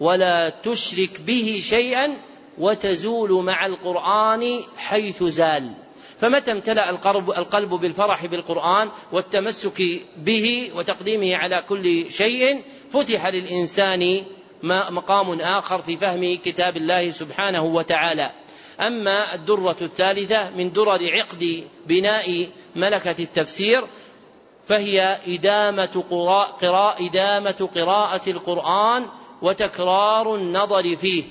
ولا 0.00 0.48
تشرك 0.48 1.20
به 1.20 1.60
شيئا 1.64 2.16
وتزول 2.58 3.44
مع 3.44 3.66
القرآن 3.66 4.60
حيث 4.76 5.22
زال. 5.22 5.72
فمتى 6.20 6.52
امتلأ 6.52 6.90
القلب, 6.90 7.30
القلب 7.30 7.70
بالفرح 7.70 8.26
بالقرآن 8.26 8.88
والتمسك 9.12 9.82
به 10.16 10.70
وتقديمه 10.74 11.36
على 11.36 11.64
كل 11.68 12.10
شيء 12.10 12.62
فتح 12.90 13.26
للإنسان 13.26 14.24
مقام 14.62 15.40
آخر 15.40 15.82
في 15.82 15.96
فهم 15.96 16.36
كتاب 16.36 16.76
الله 16.76 17.10
سبحانه 17.10 17.62
وتعالى. 17.62 18.30
أما 18.80 19.34
الدرة 19.34 19.76
الثالثة 19.82 20.50
من 20.50 20.72
درر 20.72 20.98
عقد 21.02 21.64
بناء 21.86 22.48
ملكة 22.76 23.22
التفسير 23.22 23.86
فهي 24.64 25.18
إدامة 25.28 26.04
قراء 26.60 27.06
إدامة 27.06 27.68
قراءة 27.74 28.30
القرآن 28.30 29.06
وتكرار 29.42 30.34
النظر 30.34 30.96
فيه. 30.96 31.24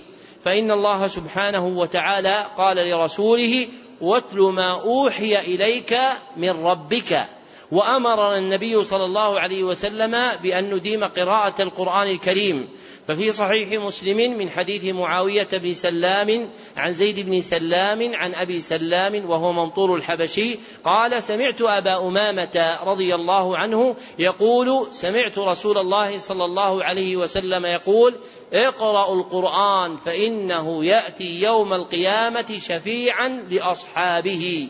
فإن 0.45 0.71
الله 0.71 1.07
سبحانه 1.07 1.67
وتعالى 1.67 2.51
قال 2.57 2.77
لرسوله 2.91 3.67
واتل 4.01 4.39
ما 4.39 4.71
أوحي 4.71 5.35
إليك 5.35 5.97
من 6.37 6.49
ربك. 6.49 7.25
وأمرنا 7.71 8.37
النبي 8.37 8.83
صلى 8.83 9.05
الله 9.05 9.39
عليه 9.39 9.63
وسلم 9.63 10.37
بأن 10.43 10.73
نديم 10.73 11.03
قراءة 11.03 11.61
القرآن 11.61 12.07
الكريم. 12.07 12.69
ففي 13.09 13.31
صحيح 13.31 13.81
مسلم 13.81 14.37
من 14.37 14.49
حديث 14.49 14.85
معاوية 14.85 15.47
بن 15.53 15.73
سلام 15.73 16.49
عن 16.77 16.93
زيد 16.93 17.19
بن 17.19 17.41
سلام 17.41 18.15
عن 18.15 18.35
أبي 18.35 18.59
سلام 18.59 19.29
وهو 19.29 19.51
منطور 19.51 19.95
الحبشي 19.95 20.59
قال 20.83 21.23
سمعت 21.23 21.61
أبا 21.61 22.07
أمامة 22.07 22.79
رضي 22.83 23.15
الله 23.15 23.57
عنه 23.57 23.95
يقول 24.19 24.87
سمعت 24.91 25.39
رسول 25.39 25.77
الله 25.77 26.17
صلى 26.17 26.45
الله 26.45 26.83
عليه 26.83 27.17
وسلم 27.17 27.65
يقول 27.65 28.15
اقرأوا 28.53 29.15
القرآن 29.15 29.97
فإنه 29.97 30.85
يأتي 30.85 31.41
يوم 31.41 31.73
القيامة 31.73 32.57
شفيعا 32.59 33.27
لأصحابه. 33.49 34.69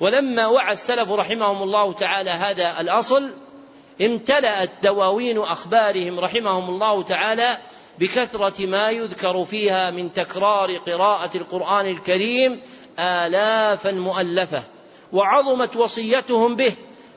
ولما 0.00 0.46
وعى 0.46 0.72
السلف 0.72 1.10
رحمهم 1.10 1.62
الله 1.62 1.92
تعالى 1.92 2.30
هذا 2.30 2.80
الأصل 2.80 3.30
امتلأت 4.02 4.70
دواوين 4.82 5.38
أخبارهم 5.38 6.20
رحمهم 6.20 6.70
الله 6.70 7.02
تعالى 7.02 7.58
بكثرة 7.98 8.66
ما 8.66 8.90
يذكر 8.90 9.44
فيها 9.44 9.90
من 9.90 10.12
تكرار 10.12 10.76
قراءة 10.76 11.36
القرآن 11.36 11.86
الكريم 11.86 12.60
آلافا 12.98 13.90
مؤلفة 13.90 14.64
وعظمت 15.12 15.76
وصيتهم 15.76 16.56
به. 16.56 16.74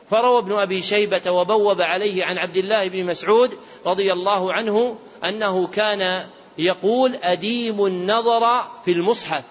فروى 0.10 0.40
ابن 0.40 0.54
أبي 0.54 0.82
شيبة 0.82 1.32
وبوب 1.32 1.82
عليه 1.82 2.26
عن 2.26 2.38
عبد 2.38 2.58
الله 2.58 2.88
بن 2.88 3.06
مسعود 3.06 3.58
رضي 3.86 4.14
الله 4.14 4.54
عنه 4.54 4.96
أنه 5.24 5.68
كان 5.68 6.28
يقول 6.58 7.16
أديم 7.16 7.86
النظر 7.86 8.62
في 8.86 8.92
المصحف. 8.92 9.44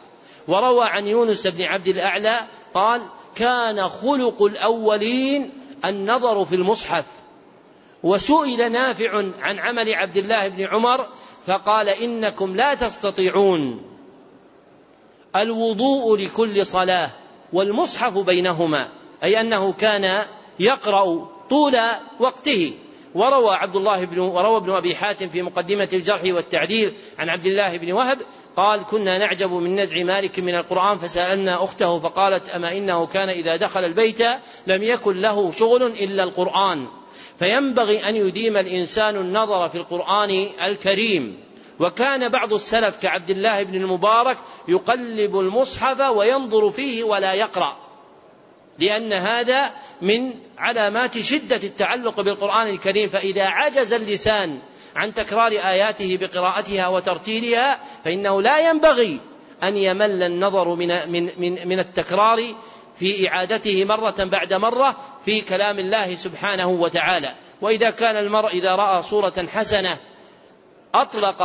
وروى 0.49 0.85
عن 0.85 1.07
يونس 1.07 1.47
بن 1.47 1.63
عبد 1.63 1.89
الأعلى 1.89 2.47
قال 2.75 3.03
كان 3.35 3.89
خلق 3.89 4.43
الأولين 4.43 5.51
النظر 5.85 6.45
في 6.45 6.55
المصحف. 6.55 7.05
وسئل 8.05 8.73
نافع 8.73 9.17
عن 9.41 9.59
عمل 9.59 9.95
عبد 9.95 10.17
الله 10.17 10.49
بن 10.49 10.65
عمر 10.65 11.09
فقال 11.47 11.89
إنكم 11.89 12.57
لا 12.57 12.75
تستطيعون. 12.75 13.83
الوضوء 15.37 16.17
لكل 16.17 16.67
صلاة 16.67 17.11
والمصحف 17.53 18.19
بينهما 18.19 18.89
أي 19.23 19.41
أنه 19.41 19.73
كان 19.73 20.23
يقرأ 20.61 21.29
طول 21.51 21.77
وقته. 22.21 22.73
وروى 23.15 23.55
عبد 23.55 23.77
الله 23.77 24.05
بن 24.05 24.19
وروى 24.19 24.57
ابن 24.57 24.71
أبي 24.71 24.95
حاتم 24.95 25.29
في 25.29 25.43
مقدمة 25.43 25.89
الجرح 25.93 26.23
والتعديل 26.25 26.93
عن 27.19 27.29
عبد 27.29 27.47
الله 27.47 27.77
بن 27.77 27.93
وهب 27.93 28.19
قال 28.57 28.87
كنا 28.87 29.19
نعجب 29.19 29.53
من 29.53 29.81
نزع 29.81 30.03
مالك 30.03 30.39
من 30.39 30.55
القرآن 30.55 30.99
فسألنا 30.99 31.65
أخته 31.65 31.99
فقالت 31.99 32.49
أما 32.49 32.77
إنه 32.77 33.07
كان 33.07 33.29
إذا 33.29 33.57
دخل 33.57 33.81
البيت 33.81 34.23
لم 34.67 34.83
يكن 34.83 35.17
له 35.17 35.51
شغل 35.51 35.83
إلا 35.83 36.25
القرآن. 36.25 36.87
فينبغي 37.39 38.09
أن 38.09 38.17
يديم 38.17 38.57
الإنسان 38.57 39.17
النظر 39.17 39.69
في 39.69 39.79
القرآن 39.79 40.47
الكريم. 40.65 41.45
وكان 41.81 42.29
بعض 42.29 42.53
السلف 42.53 42.97
كعبد 42.97 43.31
الله 43.31 43.63
بن 43.63 43.75
المبارك 43.75 44.37
يقلب 44.69 45.39
المصحف 45.39 46.01
وينظر 46.01 46.71
فيه 46.71 47.05
ولا 47.05 47.35
يقرأ. 47.35 47.77
لأن 48.79 49.13
هذا 49.13 49.71
من 50.03 50.35
علامات 50.59 51.19
شدة 51.19 51.57
التعلق 51.57 52.21
بالقرآن 52.21 52.69
الكريم. 52.69 53.09
فإذا 53.09 53.43
عجز 53.43 53.93
اللسان 53.93 54.59
عن 54.97 55.15
تكرار 55.15 55.53
آياته 55.53 56.19
بقراءتها 56.21 56.89
وترتيلها 56.89 57.81
فإنه 58.05 58.43
لا 58.43 58.71
ينبغي 58.71 59.21
أن 59.63 59.77
يمل 59.77 60.23
النظر 60.23 60.75
من 60.75 61.11
من 61.13 61.31
من, 61.39 61.69
من 61.69 61.79
التكرار 61.79 62.43
في 62.97 63.29
إعادته 63.29 63.85
مرة 63.85 64.25
بعد 64.25 64.55
مرة 64.55 64.97
في 65.25 65.41
كلام 65.41 65.79
الله 65.79 66.15
سبحانه 66.15 66.69
وتعالى. 66.69 67.35
وإذا 67.61 67.91
كان 67.91 68.17
المرء 68.17 68.49
إذا 68.49 68.75
رأى 68.75 69.03
صورة 69.03 69.47
حسنة 69.49 69.99
أطلق 70.95 71.43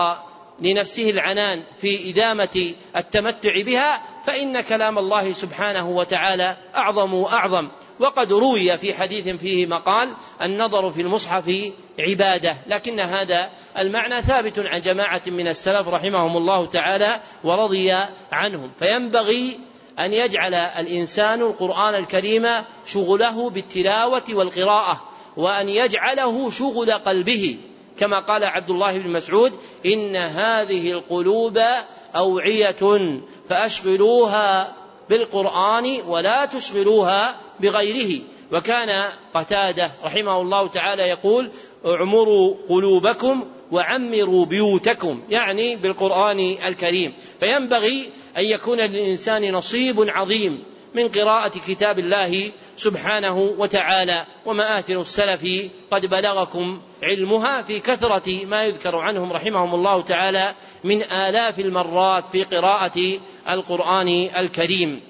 لنفسه 0.62 1.10
العنان 1.10 1.64
في 1.78 2.12
إدامة 2.12 2.74
التمتع 2.96 3.62
بها 3.66 4.02
فإن 4.28 4.62
كلام 4.62 4.98
الله 4.98 5.34
سبحانه 5.34 5.90
وتعالى 5.90 6.58
أعظم 6.76 7.14
وأعظم. 7.14 7.70
وقد 8.00 8.32
روي 8.32 8.78
في 8.78 8.94
حديث 8.94 9.28
فيه 9.28 9.66
مقال 9.66 10.16
النظر 10.42 10.92
في 10.92 11.02
المصحف 11.02 11.52
عبادة. 12.00 12.58
لكن 12.68 13.00
هذا 13.00 13.50
المعنى 13.78 14.22
ثابت 14.22 14.60
عن 14.60 14.82
جماعة 14.82 15.22
من 15.28 15.48
السلف 15.48 15.88
رحمهم 15.88 16.38
الله 16.38 16.66
تعالى 16.66 17.20
ورضي 17.44 17.92
عنهم. 18.32 18.72
فينبغي 18.80 19.60
أن 20.00 20.14
يجعل 20.14 20.54
الإنسان 20.54 21.42
القرآن 21.42 21.96
الكريم 21.96 22.48
شغله 22.86 23.50
بالتلاوة 23.50 24.24
والقراءة 24.30 25.02
وأن 25.38 25.70
يجعله 25.70 26.50
شغل 26.50 26.92
قلبه. 26.92 27.58
كما 28.00 28.20
قال 28.20 28.44
عبد 28.44 28.70
الله 28.70 28.98
بن 28.98 29.10
مسعود 29.10 29.54
إن 29.86 30.16
هذه 30.16 30.92
القلوب 30.92 31.60
أوعية 32.16 32.76
فأشغلوها 33.50 34.76
بالقرآن 35.10 36.02
ولا 36.08 36.46
تشغلوها 36.46 37.40
بغيره. 37.60 38.22
وكان 38.54 39.12
قتادة 39.36 39.92
رحمه 40.04 40.42
الله 40.42 40.68
تعالى 40.68 41.04
يقول 41.04 41.52
اعمروا 41.86 42.56
قلوبكم 42.70 43.46
وعمروا 43.72 44.46
بيوتكم 44.46 45.22
يعني 45.30 45.76
بالقرآن 45.76 46.40
الكريم. 46.40 47.14
فينبغي 47.40 48.10
أن 48.40 48.46
يكون 48.46 48.78
للإنسان 48.80 49.52
نصيب 49.52 50.10
عظيم 50.10 50.64
من 50.96 51.08
قراءة 51.08 51.52
كتاب 51.68 52.00
الله 52.00 52.52
سبحانه 52.78 53.38
وتعالى 53.38 54.26
ومآثر 54.46 55.02
السلف 55.02 55.72
قد 55.92 56.06
بلغكم 56.06 56.82
علمها 57.04 57.62
في 57.62 57.80
كثرة 57.80 58.46
ما 58.46 58.64
يذكر 58.66 58.96
عنهم 58.96 59.34
رحمهم 59.34 59.76
الله 59.76 60.02
تعالى 60.02 60.56
من 60.84 61.04
آلاف 61.04 61.60
المرات 61.60 62.28
في 62.28 62.44
قراءة 62.44 63.20
القرآن 63.50 64.30
الكريم. 64.38 65.02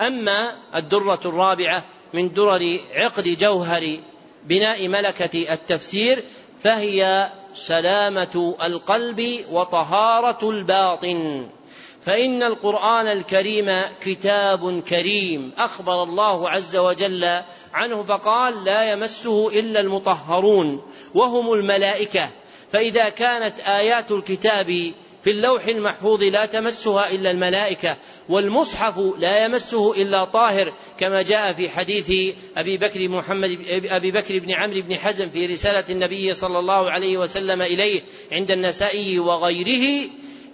أما 0.00 0.52
الدرة 0.74 1.20
الرابعة 1.24 1.84
من 2.14 2.32
درر 2.32 2.78
عقد 2.94 3.28
جوهر 3.28 3.96
بناء 4.44 4.88
ملكة 4.88 5.52
التفسير 5.52 6.24
فهي 6.62 7.28
سلامة 7.54 8.56
القلب 8.62 9.44
وطهارة 9.50 10.50
الباطن. 10.50 11.48
فإن 12.04 12.42
القرآن 12.42 13.06
الكريم 13.06 13.82
كتاب 14.00 14.80
كريم. 14.80 15.52
أخبر 15.58 16.02
الله 16.02 16.50
عز 16.50 16.76
وجل 16.76 17.42
عنه 17.72 18.02
فقال 18.02 18.64
لا 18.64 18.92
يمسه 18.92 19.48
إلا 19.60 19.80
المطهرون 19.80 20.82
وهم 21.14 21.52
الملائكة. 21.52 22.30
فإذا 22.72 23.08
كانت 23.08 23.60
آيات 23.60 24.12
الكتاب 24.12 24.92
في 25.22 25.30
اللوح 25.30 25.66
المحفوظ 25.66 26.22
لا 26.22 26.46
تمسها 26.46 27.10
إلا 27.12 27.30
الملائكة 27.30 27.96
والمصحف 28.28 28.98
لا 29.18 29.44
يمسه 29.44 30.02
إلا 30.02 30.24
طاهر 30.24 30.72
كما 30.98 31.22
جاء 31.22 31.52
في 31.52 31.70
حديث 31.70 32.36
أبي 32.56 32.76
بكر 32.76 33.08
محمد 33.08 33.58
أبي 33.90 34.10
بكر 34.10 34.38
بن 34.38 34.50
عمرو 34.50 34.82
بن 34.82 34.96
حزم 34.96 35.30
في 35.30 35.46
رسالة 35.46 35.84
النبي 35.90 36.34
صلى 36.34 36.58
الله 36.58 36.90
عليه 36.90 37.18
وسلم 37.18 37.62
إليه 37.62 38.00
عند 38.32 38.50
النسائي 38.50 39.18
وغيره. 39.18 40.08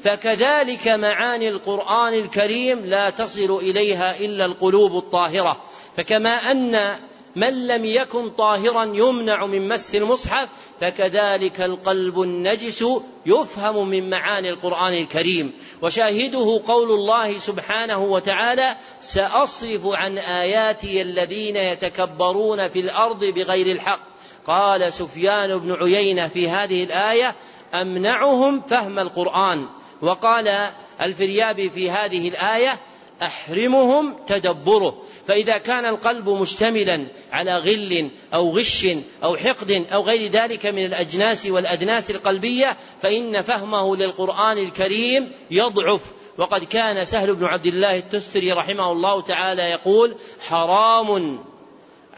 فكذلك 0.04 0.88
معاني 0.88 1.48
القرآن 1.48 2.14
الكريم 2.14 2.86
لا 2.86 3.10
تصل 3.10 3.56
إليها 3.56 4.20
إلا 4.20 4.44
القلوب 4.44 4.96
الطاهرة. 4.96 5.62
فكما 5.96 6.30
أن 6.30 6.96
من 7.36 7.66
لم 7.66 7.84
يكن 7.84 8.30
طاهرا 8.30 8.84
يمنع 8.84 9.46
من 9.46 9.68
مس 9.68 9.94
المصحف 9.94 10.48
فكذلك 10.80 11.60
القلب 11.60 12.20
النجس 12.20 12.84
يفهم 13.26 13.88
من 13.88 14.10
معاني 14.10 14.50
القرآن 14.50 14.92
الكريم. 14.92 15.52
وشاهده 15.82 16.60
قول 16.66 16.90
الله 16.90 17.38
سبحانه 17.38 17.98
وتعالى 17.98 18.76
سأصرف 19.00 19.86
عن 19.86 20.18
آياتي 20.18 21.02
الذين 21.02 21.56
يتكبرون 21.56 22.68
في 22.68 22.80
الأرض 22.80 23.24
بغير 23.24 23.66
الحق. 23.66 24.00
قال 24.46 24.92
سفيان 24.92 25.58
بن 25.58 25.72
عيينة 25.72 26.28
في 26.28 26.48
هذه 26.48 26.84
الآية 26.84 27.34
أمنعهم 27.74 28.60
فهم 28.60 28.98
القرآن. 28.98 29.68
وقال 30.02 30.72
الفريابي 31.00 31.70
في 31.70 31.90
هذه 31.90 32.28
الآية 32.28 32.80
أحرمهم 33.22 34.16
تدبره. 34.26 35.02
فإذا 35.26 35.58
كان 35.58 35.84
القلب 35.84 36.28
مشتملا 36.28 37.06
على 37.32 37.56
غل 37.56 38.10
أو 38.34 38.50
غش 38.50 38.86
أو 39.24 39.36
حقد 39.36 39.70
أو 39.70 40.02
غير 40.02 40.30
ذلك 40.30 40.66
من 40.66 40.84
الأجناس 40.84 41.46
والأدناس 41.46 42.10
القلبية 42.10 42.76
فإن 43.02 43.42
فهمه 43.42 43.96
للقرآن 43.96 44.58
الكريم 44.58 45.32
يضعف. 45.50 46.12
وقد 46.38 46.64
كان 46.64 47.04
سهل 47.04 47.34
بن 47.34 47.44
عبد 47.44 47.66
الله 47.66 47.96
التستري 47.96 48.52
رحمه 48.52 48.92
الله 48.92 49.22
تعالى 49.22 49.62
يقول 49.62 50.14
حرام 50.40 51.38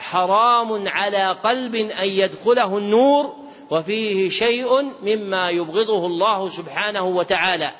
حرام 0.01 0.88
على 0.88 1.33
قلب 1.45 1.75
أن 1.75 2.09
يدخله 2.09 2.79
النور 2.79 3.39
وفيه 3.70 4.30
شيء 4.30 4.92
مما 5.02 5.50
يبغضه 5.50 6.06
الله 6.06 6.48
سبحانه 6.48 7.04
وتعالى. 7.04 7.74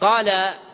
قال 0.00 0.28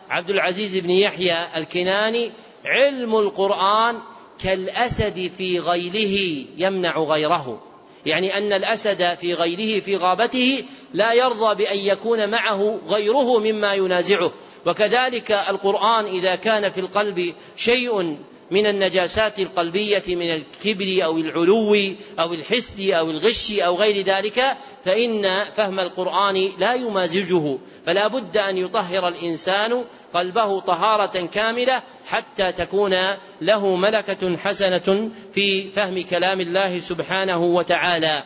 عبد 0.09 0.29
العزيز 0.29 0.77
بن 0.77 0.89
يحيى 0.89 1.57
الكناني 1.57 2.31
علم 2.65 3.15
القرآن 3.15 3.99
كالأسد 4.43 5.27
في 5.37 5.59
غيله 5.59 6.45
يمنع 6.57 6.99
غيره. 6.99 7.63
يعني 8.05 8.37
أن 8.37 8.53
الأسد 8.53 9.13
في 9.13 9.33
غيله 9.33 9.79
في 9.79 9.95
غابته 9.95 10.63
لا 10.93 11.13
يرضى 11.13 11.55
بأن 11.55 11.77
يكون 11.77 12.29
معه 12.29 12.79
غيره 12.87 13.39
مما 13.39 13.73
ينازعه. 13.73 14.33
وكذلك 14.65 15.31
القرآن 15.31 16.05
إذا 16.05 16.35
كان 16.35 16.69
في 16.69 16.79
القلب 16.79 17.33
شيء 17.55 18.17
من 18.51 18.65
النجاسات 18.65 19.39
القلبية 19.39 20.03
من 20.07 20.31
الكبر 20.33 21.05
أو 21.05 21.17
العلو 21.17 21.75
أو 22.19 22.33
الحسد 22.33 22.89
أو 22.89 23.09
الغش 23.09 23.51
أو 23.51 23.75
غير 23.75 24.05
ذلك 24.05 24.57
فإن 24.85 25.43
فهم 25.43 25.79
القرآن 25.79 26.49
لا 26.59 26.73
يمازجه 26.73 27.57
فلا 27.85 28.07
بد 28.07 28.37
أن 28.37 28.57
يطهر 28.57 29.07
الإنسان 29.07 29.83
قلبه 30.13 30.59
طهارة 30.59 31.25
كاملة 31.25 31.83
حتى 32.07 32.51
تكون 32.51 32.95
له 33.41 33.75
ملكة 33.75 34.37
حسنة 34.37 35.11
في 35.33 35.71
فهم 35.71 36.03
كلام 36.03 36.41
الله 36.41 36.79
سبحانه 36.79 37.43
وتعالى. 37.43 38.23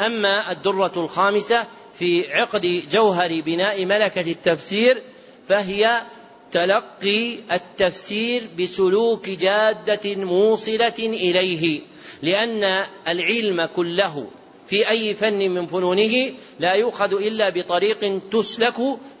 أما 0.00 0.52
الدرة 0.52 0.92
الخامسة 0.96 1.64
في 1.98 2.32
عقد 2.32 2.82
جوهر 2.90 3.40
بناء 3.40 3.84
ملكة 3.84 4.30
التفسير 4.30 5.02
فهي 5.48 6.02
تلقي 6.52 7.36
التفسير 7.52 8.42
بسلوك 8.58 9.28
جادة 9.28 10.14
موصلة 10.16 10.98
إليه 10.98 11.80
لأن 12.22 12.84
العلم 13.08 13.68
كله 13.76 14.26
في 14.66 14.90
أي 14.90 15.14
فن 15.14 15.50
من 15.50 15.66
فنونه 15.66 16.32
لا 16.60 16.74
يؤخذ 16.74 17.12
إلا 17.22 17.48
بطريق 17.48 18.20
تسلك 18.32 18.74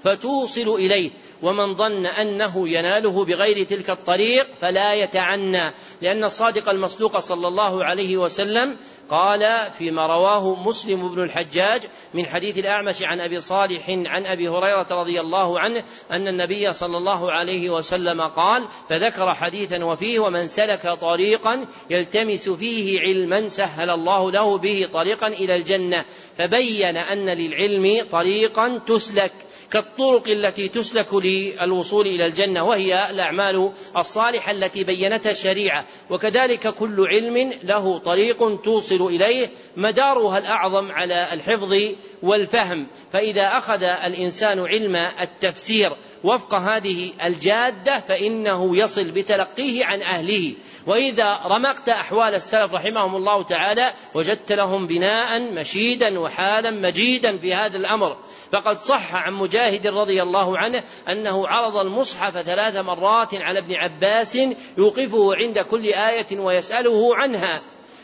فتوصل 0.04 0.74
إليه. 0.74 1.10
ومن 1.44 1.74
ظن 1.74 2.06
أنه 2.06 2.68
يناله 2.68 3.24
بغير 3.24 3.62
تلك 3.62 3.90
الطريق 3.90 4.46
فلا 4.60 4.94
يتعنى 4.94 5.72
لأن 6.02 6.24
الصادق 6.24 6.68
المصدوق 6.68 7.18
صلى 7.18 7.48
الله 7.48 7.84
عليه 7.84 8.16
وسلم 8.16 8.76
قال 9.10 9.70
فيما 9.78 10.06
رواه 10.06 10.54
مسلم 10.54 11.14
بن 11.14 11.22
الحجاج 11.22 11.82
من 12.14 12.26
حديث 12.26 12.58
الأعمش 12.58 13.02
عن 13.02 13.20
أبي 13.20 13.40
صالح 13.40 13.90
عن 13.90 14.26
أبي 14.26 14.48
هريرة 14.48 14.86
رضي 14.90 15.20
الله 15.20 15.60
عنه 15.60 15.84
أن 16.10 16.28
النبي 16.28 16.72
صلى 16.72 16.96
الله 16.96 17.32
عليه 17.32 17.70
وسلم 17.70 18.20
قال 18.20 18.68
فذكر 18.90 19.34
حديثا 19.34 19.84
وفيه 19.84 20.18
ومن 20.18 20.46
سلك 20.46 20.98
طريقا 21.00 21.66
يلتمس 21.90 22.48
فيه 22.48 23.00
علما 23.00 23.48
سهل 23.48 23.90
الله 23.90 24.30
له 24.30 24.58
به 24.58 24.88
طريقا 24.92 25.26
إلى 25.26 25.56
الجنة 25.56 26.04
فبين 26.38 26.96
أن 26.96 27.30
للعلم 27.30 28.06
طريقا 28.12 28.80
تسلك. 28.86 29.32
كالطرق 29.72 30.28
التي 30.28 30.68
تسلك 30.68 31.14
للوصول 31.14 32.06
إلى 32.06 32.26
الجنة 32.26 32.62
وهي 32.62 33.10
الأعمال 33.10 33.72
الصالحة 33.96 34.52
التي 34.52 34.84
بينتها 34.84 35.30
الشريعة. 35.30 35.84
وكذلك 36.10 36.68
كل 36.74 37.06
علم 37.06 37.52
له 37.62 37.98
طريق 37.98 38.60
توصل 38.62 39.06
إليه 39.06 39.50
مدارها 39.76 40.38
الأعظم 40.38 40.92
على 40.92 41.32
الحفظ 41.32 41.76
والفهم. 42.22 42.86
فإذا 43.12 43.58
أخذ 43.58 43.82
الإنسان 43.82 44.60
علم 44.60 44.96
التفسير 44.96 45.92
وفق 46.24 46.54
هذه 46.54 47.12
الجادة 47.24 48.00
فإنه 48.08 48.76
يصل 48.76 49.04
بتلقيه 49.04 49.84
عن 49.84 50.02
أهله. 50.02 50.54
وإذا 50.86 51.40
رمقت 51.44 51.88
أحوال 51.88 52.34
السلف 52.34 52.74
رحمهم 52.74 53.16
الله 53.16 53.42
تعالى 53.42 53.94
وجدت 54.14 54.52
لهم 54.52 54.86
بناء 54.86 55.52
مشيدا 55.52 56.18
وحالا 56.18 56.70
مجيدا 56.70 57.38
في 57.38 57.54
هذا 57.54 57.76
الأمر. 57.76 58.16
فقد 58.52 58.80
صح 58.80 59.14
عن 59.14 59.32
مجاهد 59.32 59.86
رضي 59.86 60.22
الله 60.22 60.58
عنه 60.58 60.82
أنه 61.08 61.48
عرض 61.48 61.76
المصحف 61.76 62.32
ثلاث 62.32 62.76
مرات 62.76 63.34
على 63.34 63.58
ابن 63.58 63.74
عباس 63.74 64.38
يوقفه 64.78 65.34
عند 65.36 65.58
كل 65.58 65.84
آية 65.84 66.38
ويسأله 66.38 67.16
عنها. 67.16 67.62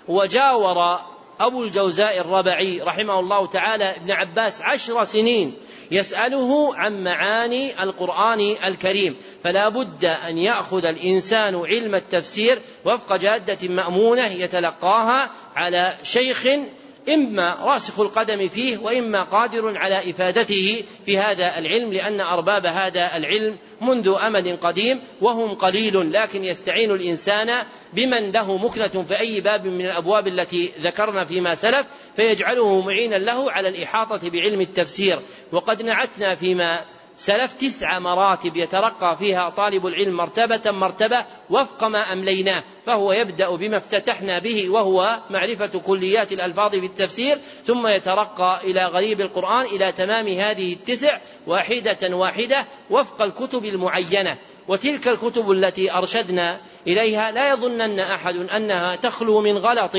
وجاور 0.08 1.00
أبو 1.40 1.64
الجوزاء 1.64 2.20
الربعي 2.20 2.80
رحمه 2.80 3.20
الله 3.20 3.46
تعالى 3.46 3.96
ابن 3.96 4.10
عباس 4.10 4.62
عشر 4.62 5.04
سنين 5.04 5.54
يسأله 5.90 6.76
عن 6.76 7.04
معاني 7.04 7.82
القرآن 7.82 8.56
الكريم. 8.64 9.16
فلا 9.44 9.68
بد 9.68 10.04
أن 10.04 10.38
يأخذ 10.38 10.84
الإنسان 10.84 11.56
علم 11.64 11.94
التفسير 11.94 12.62
وفق 12.84 13.16
جادة 13.16 13.68
مأمونة 13.68 14.26
يتلقاها 14.26 15.30
على 15.56 15.96
شيخ 16.02 16.46
إما 17.08 17.54
راسخ 17.54 18.00
القدم 18.00 18.48
فيه 18.48 18.78
وإما 18.78 19.22
قادر 19.22 19.78
على 19.78 20.10
إفادته 20.10 20.84
في 21.06 21.18
هذا 21.18 21.58
العلم 21.58 21.92
لأن 21.92 22.20
أرباب 22.20 22.66
هذا 22.66 23.16
العلم 23.16 23.56
منذ 23.80 24.14
أمد 24.26 24.48
قديم 24.48 25.00
وهم 25.20 25.54
قليل 25.54 26.12
لكن 26.12 26.44
يستعين 26.44 26.90
الإنسان 26.90 27.66
بمن 27.92 28.30
له 28.30 28.56
مكنة 28.58 29.02
في 29.02 29.20
أي 29.20 29.40
باب 29.40 29.66
من 29.66 29.86
الأبواب 29.86 30.26
التي 30.26 30.72
ذكرنا 30.80 31.24
فيما 31.24 31.54
سلف 31.54 31.86
فيجعله 32.16 32.80
معينا 32.80 33.16
له 33.16 33.52
على 33.52 33.68
الإحاطة 33.68 34.30
بعلم 34.30 34.60
التفسير. 34.60 35.18
وقد 35.52 35.82
نعتنا 35.82 36.34
فيما 36.34 36.84
سلف 37.20 37.52
تسع 37.52 37.98
مراتب 37.98 38.56
يترقى 38.56 39.16
فيها 39.18 39.50
طالب 39.50 39.86
العلم 39.86 40.16
مرتبة 40.16 40.70
مرتبة 40.70 41.26
وفق 41.50 41.84
ما 41.84 42.12
أمليناه 42.12 42.62
فهو 42.86 43.12
يبدأ 43.12 43.56
بما 43.56 43.76
افتتحنا 43.76 44.38
به 44.38 44.70
وهو 44.70 45.20
معرفة 45.30 45.78
كليات 45.78 46.32
الألفاظ 46.32 46.70
في 46.70 46.86
التفسير 46.86 47.38
ثم 47.64 47.86
يترقى 47.86 48.60
إلى 48.64 48.86
غريب 48.86 49.20
القرآن 49.20 49.66
إلى 49.66 49.92
تمام 49.92 50.26
هذه 50.26 50.72
التسع 50.72 51.18
واحدة 51.46 52.16
واحدة 52.16 52.66
وفق 52.90 53.22
الكتب 53.22 53.64
المعينة. 53.64 54.38
وتلك 54.68 55.08
الكتب 55.08 55.50
التي 55.50 55.92
أرشدنا 55.92 56.60
إليها 56.86 57.30
لا 57.30 57.52
يظنن 57.52 58.00
أحد 58.00 58.36
أنها 58.36 58.96
تخلو 58.96 59.40
من 59.40 59.58
غلط 59.58 59.96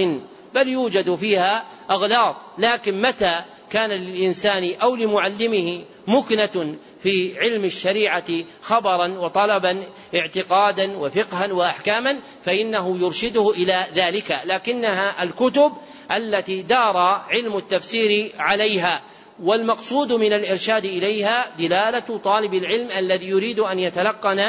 بل 0.53 0.67
يوجد 0.67 1.15
فيها 1.15 1.65
أغلاط 1.91 2.36
لكن 2.57 3.01
متى 3.01 3.43
كان 3.71 3.89
للإنسان 3.89 4.73
أو 4.81 4.95
لمعلمه 4.95 5.81
مكنة 6.07 6.75
في 7.03 7.39
علم 7.39 7.65
الشريعة 7.65 8.27
خبرا 8.62 9.07
وطلبا 9.19 9.88
اعتقادا 10.15 10.97
وفقها 10.97 11.53
وأحكاما 11.53 12.19
فإنه 12.43 12.97
يرشده 12.97 13.51
إلى 13.51 13.86
ذلك. 13.95 14.39
لكنها 14.45 15.23
الكتب 15.23 15.71
التي 16.12 16.62
دار 16.62 16.97
علم 17.29 17.57
التفسير 17.57 18.31
عليها. 18.39 19.01
والمقصود 19.43 20.13
من 20.13 20.34
الإرشاد 20.34 20.86
إليها 20.86 21.55
دلالة 21.57 22.17
طالب 22.23 22.53
العلم 22.53 22.91
الذي 22.91 23.29
يريد 23.29 23.60
أن 23.60 23.79
يتلقن 23.79 24.39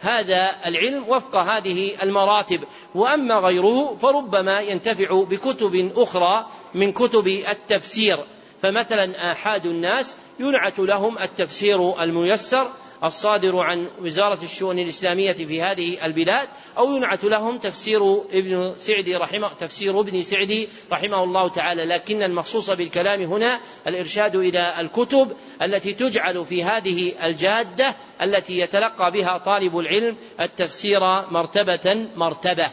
هذا 0.00 0.56
العلم 0.66 1.08
وفق 1.08 1.36
هذه 1.36 2.02
المراتب. 2.02 2.60
وأما 2.94 3.34
غيره 3.34 3.96
فربما 4.02 4.60
ينتفع 4.60 5.22
بكتب 5.22 5.92
أخرى 5.96 6.46
من 6.74 6.92
كتب 6.92 7.26
التفسير. 7.26 8.35
فمثلا 8.62 9.32
آحاد 9.32 9.66
الناس 9.66 10.14
ينعت 10.40 10.78
لهم 10.78 11.18
التفسير 11.18 12.02
الميسر 12.02 12.70
الصادر 13.04 13.60
عن 13.60 13.86
وزارة 14.02 14.42
الشؤون 14.42 14.78
الإسلامية 14.78 15.32
في 15.32 15.62
هذه 15.62 16.06
البلاد 16.06 16.48
أو 16.78 16.96
ينعت 16.96 17.24
لهم 17.24 17.58
تفسير 17.58 18.22
ابن 18.32 18.72
سعدي 18.76 19.16
رحمه 19.16 19.52
تفسير 19.54 20.00
ابن 20.00 20.22
سعدي 20.22 20.68
رحمه 20.92 21.24
الله 21.24 21.48
تعالى. 21.48 21.84
لكن 21.84 22.22
المخصوص 22.22 22.70
بالكلام 22.70 23.20
هنا 23.20 23.60
الإرشاد 23.86 24.36
إلى 24.36 24.80
الكتب 24.80 25.32
التي 25.62 25.92
تجعل 25.92 26.44
في 26.44 26.64
هذه 26.64 27.26
الجادة 27.26 27.96
التي 28.22 28.58
يتلقى 28.58 29.10
بها 29.10 29.38
طالب 29.38 29.78
العلم 29.78 30.16
التفسير 30.40 31.00
مرتبة 31.30 32.08
مرتبة. 32.16 32.66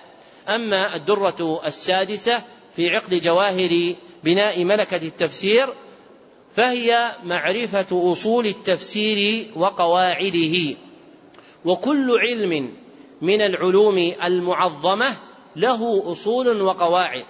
أما 0.50 0.96
الدرة 0.96 1.62
السادسة 1.66 2.44
في 2.76 2.90
عقد 2.90 3.16
جواهر 3.16 3.96
بناء 4.24 4.64
ملكة 4.64 4.98
التفسير 4.98 5.74
فهي 6.56 7.16
معرفة 7.24 8.12
أصول 8.12 8.46
التفسير 8.46 9.48
وقواعده. 9.56 10.76
وكل 11.66 12.20
علم 12.20 12.74
من 13.22 13.42
العلوم 13.42 14.14
المعظمة 14.24 15.16
له 15.56 16.12
أصول 16.12 16.62
وقواعد. 16.62 17.26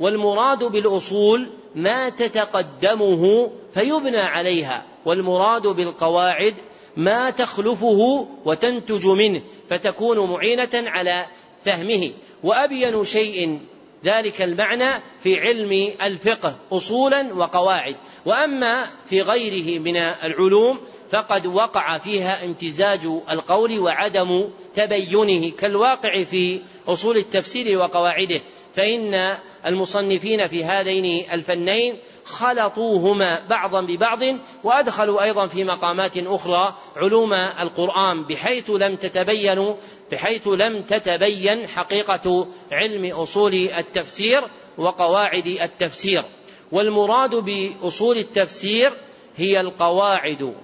والمراد 0.00 0.64
بالأصول 0.64 1.48
ما 1.74 2.08
تتقدمه 2.08 3.50
فيبنى 3.74 4.18
عليها 4.18 4.86
والمراد 5.06 5.66
بالقواعد 5.66 6.54
ما 6.96 7.30
تخلفه 7.30 8.28
وتنتج 8.44 9.06
منه 9.06 9.40
فتكون 9.70 10.30
معينة 10.30 10.70
على 10.74 11.26
فهمه. 11.64 12.12
وأبين 12.42 13.04
شيء 13.04 13.60
ذلك 14.04 14.42
المعنى 14.42 15.02
في 15.20 15.40
علم 15.40 15.92
الفقه 16.02 16.58
اصولا 16.72 17.34
وقواعد. 17.34 17.96
وأما 18.26 18.84
في 19.06 19.22
غيره 19.22 19.78
من 19.78 19.96
العلوم 19.96 20.80
فقد 21.10 21.46
وقع 21.46 21.98
فيها 21.98 22.44
امتزاج 22.44 23.00
القول 23.30 23.78
وعدم 23.78 24.48
تبينه 24.74 25.50
كالواقع 25.50 26.24
في 26.24 26.60
أصول 26.88 27.16
التفسير 27.16 27.78
وقواعده. 27.78 28.40
فإن 28.74 29.36
المصنفين 29.66 30.48
في 30.48 30.64
هذين 30.64 31.30
الفنين 31.32 31.98
خلطوهما 32.24 33.46
بعضا 33.50 33.80
ببعض 33.80 34.20
وأدخلوا 34.64 35.22
أيضا 35.22 35.46
في 35.46 35.64
مقامات 35.64 36.16
أخرى 36.16 36.74
علوم 36.96 37.32
القرآن 37.32 38.22
بحيث 38.24 38.70
لم 38.70 38.96
تتبين 38.96 39.74
بحيث 40.12 40.48
لم 40.48 40.82
تتبين 40.82 41.66
حقيقة 41.66 42.46
علم 42.72 43.04
أصول 43.04 43.54
التفسير 43.54 44.40
وقواعد 44.78 45.46
التفسير. 45.46 46.24
والمراد 46.72 47.34
بأصول 47.34 48.16
التفسير 48.16 48.92
هي 49.36 49.60
القواعد 49.60 50.54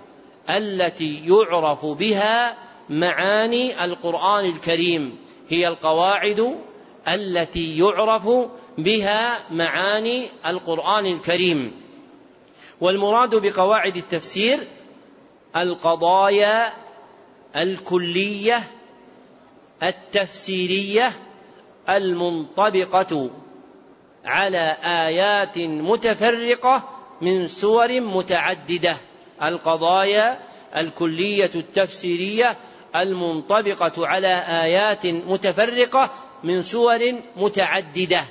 التي 0.51 1.27
يعرف 1.27 1.87
بها 1.87 2.59
معاني 2.89 3.85
القرآن 3.85 4.45
الكريم. 4.45 5.19
هي 5.49 5.69
القواعد 5.69 6.57
التي 7.09 7.79
يعرف 7.79 8.29
بها 8.79 9.39
معاني 9.51 10.27
القرآن 10.47 11.07
الكريم. 11.07 11.73
والمراد 12.81 13.35
بقواعد 13.35 13.97
التفسير 13.97 14.59
القضايا 15.57 16.73
الكلية 17.57 18.71
التفسيرية 19.83 21.13
المنطبقة 21.89 23.31
على 24.25 24.77
آيات 24.83 25.59
متفرقة 25.59 26.89
من 27.21 27.49
سور 27.49 28.01
متعددة. 28.01 28.97
القضايا 29.43 30.39
الكلية 30.77 31.51
التفسيرية 31.55 32.57
المنطبقة 32.97 34.07
على 34.07 34.45
آيات 34.49 35.07
متفرقة 35.07 36.11
من 36.45 36.63
سور 36.63 37.15
متعددة. 37.37 38.25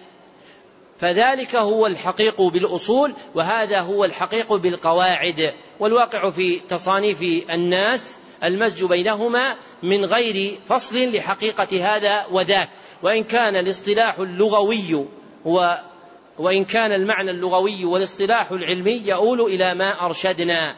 فذلك 0.99 1.55
هو 1.55 1.87
الحقيق 1.87 2.41
بالأصول 2.41 3.13
وهذا 3.35 3.79
هو 3.79 4.05
الحقيق 4.05 4.53
بالقواعد. 4.53 5.53
والواقع 5.79 6.29
في 6.29 6.59
تصانيف 6.59 7.21
الناس 7.49 8.15
المزج 8.43 8.83
بينهما 8.83 9.55
من 9.83 10.05
غير 10.05 10.57
فصل 10.67 11.11
لحقيقة 11.11 11.95
هذا 11.95 12.25
وذاك. 12.31 12.69
وإن 13.03 13.23
كان 13.23 13.55
الاصطلاح 13.55 14.19
اللغوي 14.19 15.05
و 15.45 15.73
وإن 16.37 16.65
كان 16.65 16.91
المعنى 16.91 17.31
اللغوي 17.31 17.85
والاصطلاح 17.85 18.51
العلمي 18.51 19.01
يؤول 19.05 19.41
إلى 19.41 19.75
ما 19.75 20.05
أرشدنا. 20.05 20.75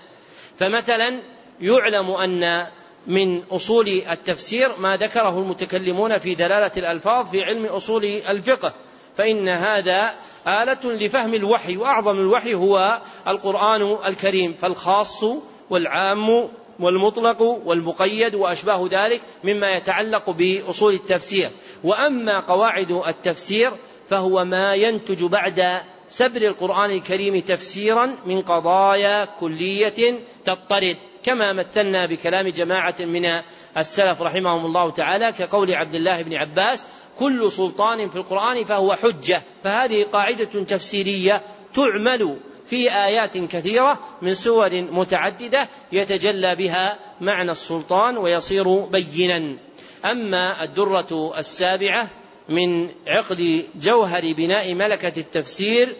فمثلا 0.60 1.22
يعلم 1.62 2.12
أن 2.12 2.68
من 3.08 3.44
أصول 3.52 3.88
التفسير 3.88 4.70
ما 4.78 4.98
ذكره 4.98 5.40
المتكلمون 5.40 6.18
في 6.18 6.36
دلالة 6.36 6.72
الألفاظ 6.78 7.30
في 7.30 7.44
علم 7.44 7.66
أصول 7.66 8.06
الفقه. 8.06 8.74
فإن 9.18 9.50
هذا 9.50 10.14
آلة 10.48 10.80
لفهم 10.84 11.34
الوحي 11.34 11.78
وأعظم 11.78 12.20
الوحي 12.20 12.54
هو 12.54 13.02
القرآن 13.28 13.98
الكريم 14.06 14.54
فالخاص 14.62 15.24
والعام 15.70 16.50
والمطلق 16.82 17.42
والمقيد 17.42 18.36
وأشباه 18.36 18.88
ذلك 18.92 19.22
مما 19.44 19.72
يتعلق 19.72 20.30
بأصول 20.30 20.94
التفسير. 20.94 21.50
وأما 21.84 22.40
قواعد 22.40 22.92
التفسير 23.08 23.72
فهو 24.10 24.46
ما 24.46 24.76
ينتج 24.76 25.24
بعد 25.24 25.82
سبر 26.10 26.42
القرآن 26.42 26.92
الكريم 26.92 27.40
تفسيرا 27.40 28.16
من 28.26 28.42
قضايا 28.42 29.26
كلية 29.26 30.20
تضطرد 30.46 30.98
كما 31.24 31.54
مثلنا 31.54 32.06
بكلام 32.06 32.48
جماعة 32.48 32.96
من 33.00 33.32
السلف 33.78 34.22
رحمهم 34.22 34.66
الله 34.66 34.92
تعالى 34.92 35.32
كقول 35.32 35.76
عبد 35.76 35.96
الله 35.96 36.22
بن 36.22 36.34
عباس 36.34 36.84
كل 37.20 37.52
سلطان 37.52 38.10
في 38.10 38.16
القرآن 38.16 38.64
فهو 38.64 38.94
حجة 38.96 39.44
فهذه 39.64 40.04
قاعدة 40.04 40.64
تفسيرية 40.64 41.42
تعمل 41.76 42.38
في 42.68 42.92
آيات 42.92 43.38
كثيرة 43.38 44.00
من 44.22 44.34
سور 44.34 44.70
متعددة 44.74 45.70
يتجلى 45.92 46.56
بها 46.56 47.00
معنى 47.22 47.52
السلطان 47.52 48.18
ويصير 48.18 48.80
بينا. 48.80 49.58
أما 50.06 50.64
الدرة 50.64 51.34
السابعة 51.38 52.10
من 52.50 52.90
عقد 53.08 53.66
جوهر 53.82 54.34
بناء 54.34 54.74
ملكة 54.74 55.20
التفسير 55.20 55.96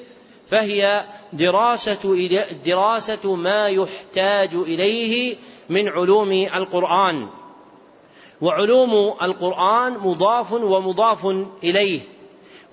فهي 0.50 1.06
دراسة 1.34 2.30
دراسة 2.66 3.36
ما 3.36 3.68
يحتاج 3.68 4.50
إليه 4.54 5.36
من 5.70 5.90
علوم 5.90 6.32
القرآن. 6.32 7.30
وعلوم 8.42 9.14
القرآن 9.22 9.94
مضاف 9.94 10.52
ومضاف 10.52 11.26
إليه. 11.64 12.00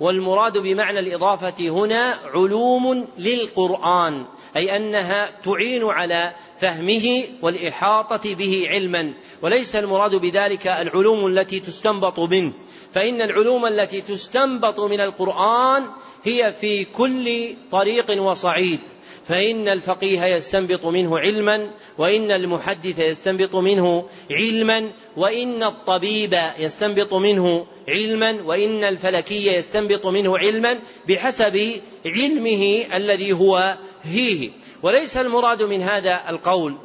والمراد 0.00 0.58
بمعنى 0.58 0.98
الإضافة 0.98 1.68
هنا 1.68 2.14
علوم 2.34 3.06
للقرآن 3.18 4.26
أي 4.56 4.76
أنها 4.76 5.28
تعين 5.44 5.84
على 5.84 6.32
فهمه 6.60 7.24
والإحاطة 7.42 8.34
به 8.34 8.66
علما 8.70 9.12
وليس 9.42 9.76
المراد 9.76 10.14
بذلك 10.14 10.66
العلوم 10.66 11.26
التي 11.26 11.60
تستنبط 11.60 12.20
منه 12.20 12.52
فإن 12.94 13.22
العلوم 13.22 13.66
التي 13.66 14.00
تستنبط 14.00 14.80
من 14.80 15.00
القرآن 15.00 15.86
هي 16.24 16.52
في 16.60 16.84
كل 16.84 17.54
طريق 17.70 18.22
وصعيد 18.22 18.80
فإن 19.28 19.68
الفقيه 19.68 20.24
يستنبط 20.24 20.86
منه 20.86 21.18
علما 21.18 21.70
وإن 21.98 22.30
المحدث 22.30 22.98
يستنبط 22.98 23.54
منه 23.54 24.08
علما 24.30 24.90
وإن 25.16 25.62
الطبيب 25.62 26.38
يستنبط 26.58 27.14
منه 27.14 27.66
علما 27.88 28.42
وإن 28.44 28.84
الفلكي 28.84 29.46
يستنبط 29.56 30.06
منه 30.06 30.38
علما 30.38 30.78
بحسب 31.08 31.80
علمه 32.06 32.84
الذي 32.94 33.32
هو 33.32 33.76
فيه. 34.02 34.50
وليس 34.82 35.16
المراد 35.16 35.62
من 35.62 35.82
هذا 35.82 36.20
القول 36.28 36.76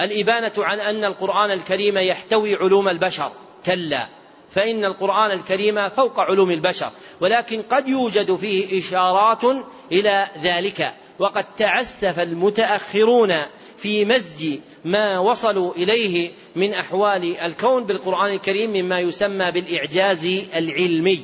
الإبانة 0.00 0.52
عن 0.58 0.80
أن 0.80 1.04
القرآن 1.04 1.50
الكريم 1.50 1.98
يحتوي 1.98 2.54
علوم 2.54 2.88
البشر 2.88 3.32
كلا. 3.66 4.15
فإن 4.50 4.84
القرآن 4.84 5.30
الكريم 5.30 5.88
فوق 5.88 6.20
علوم 6.20 6.50
البشر 6.50 6.90
ولكن 7.20 7.62
قد 7.62 7.88
يوجد 7.88 8.36
فيه 8.36 8.80
إشارات 8.80 9.44
إلى 9.92 10.26
ذلك. 10.42 10.94
وقد 11.18 11.44
تعسف 11.56 12.20
المتأخرون 12.20 13.34
في 13.76 14.04
مزج 14.04 14.58
ما 14.84 15.18
وصلوا 15.18 15.74
إليه 15.74 16.30
من 16.56 16.74
أحوال 16.74 17.36
الكون 17.36 17.84
بالقرآن 17.84 18.32
الكريم 18.32 18.70
مما 18.70 19.00
يسمى 19.00 19.50
بالإعجاز 19.50 20.24
العلمي. 20.54 21.20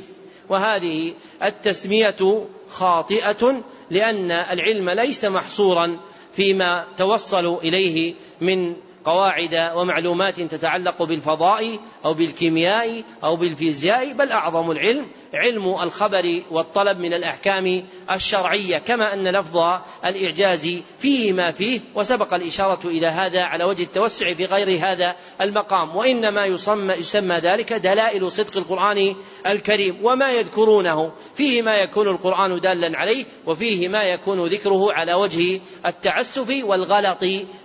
وهذه 0.48 1.12
التسمية 1.42 2.44
خاطئة 2.68 3.62
لأن 3.90 4.30
العلم 4.30 4.90
ليس 4.90 5.24
محصورا 5.24 6.00
فيما 6.32 6.86
توصلوا 6.98 7.60
إليه 7.60 8.14
من 8.40 8.74
قواعد 9.04 9.72
ومعلومات 9.74 10.40
تتعلق 10.40 11.02
بالفضاء 11.02 11.78
أو 12.04 12.14
بالكيمياء 12.14 13.02
أو 13.24 13.36
بالفيزياء 13.36 14.12
بل 14.12 14.30
أعظم 14.30 14.70
العلم 14.70 15.06
علم 15.34 15.82
الخبر 15.82 16.40
والطلب 16.50 16.98
من 16.98 17.14
الأحكام 17.14 17.84
الشرعية 18.10 18.78
كما 18.78 19.14
أن 19.14 19.28
لفظ 19.28 19.80
الإعجاز 20.04 20.68
فيه 20.98 21.32
ما 21.32 21.52
فيه 21.52 21.80
وسبق 21.94 22.34
الإشارة 22.34 22.80
إلى 22.84 23.06
هذا 23.06 23.42
على 23.42 23.64
وجه 23.64 23.82
التوسع 23.82 24.34
في 24.34 24.44
غير 24.44 24.78
هذا 24.86 25.16
المقام. 25.40 25.96
وإنما 25.96 26.46
يسمى 26.46 26.94
يسمى 26.94 27.34
ذلك 27.34 27.72
دلائل 27.72 28.32
صدق 28.32 28.56
القرآن 28.56 29.14
الكريم 29.46 29.98
وما 30.02 30.32
يذكرونه. 30.32 31.12
فيه 31.36 31.62
ما 31.62 31.76
يكون 31.76 32.08
القرآن 32.08 32.60
دالا 32.60 32.98
عليه 32.98 33.24
وفيه 33.46 33.88
ما 33.88 34.02
يكون 34.02 34.46
ذكره 34.46 34.92
على 34.92 35.14
وجه 35.14 35.60
التعسف 35.86 36.64
والغلط 36.64 37.24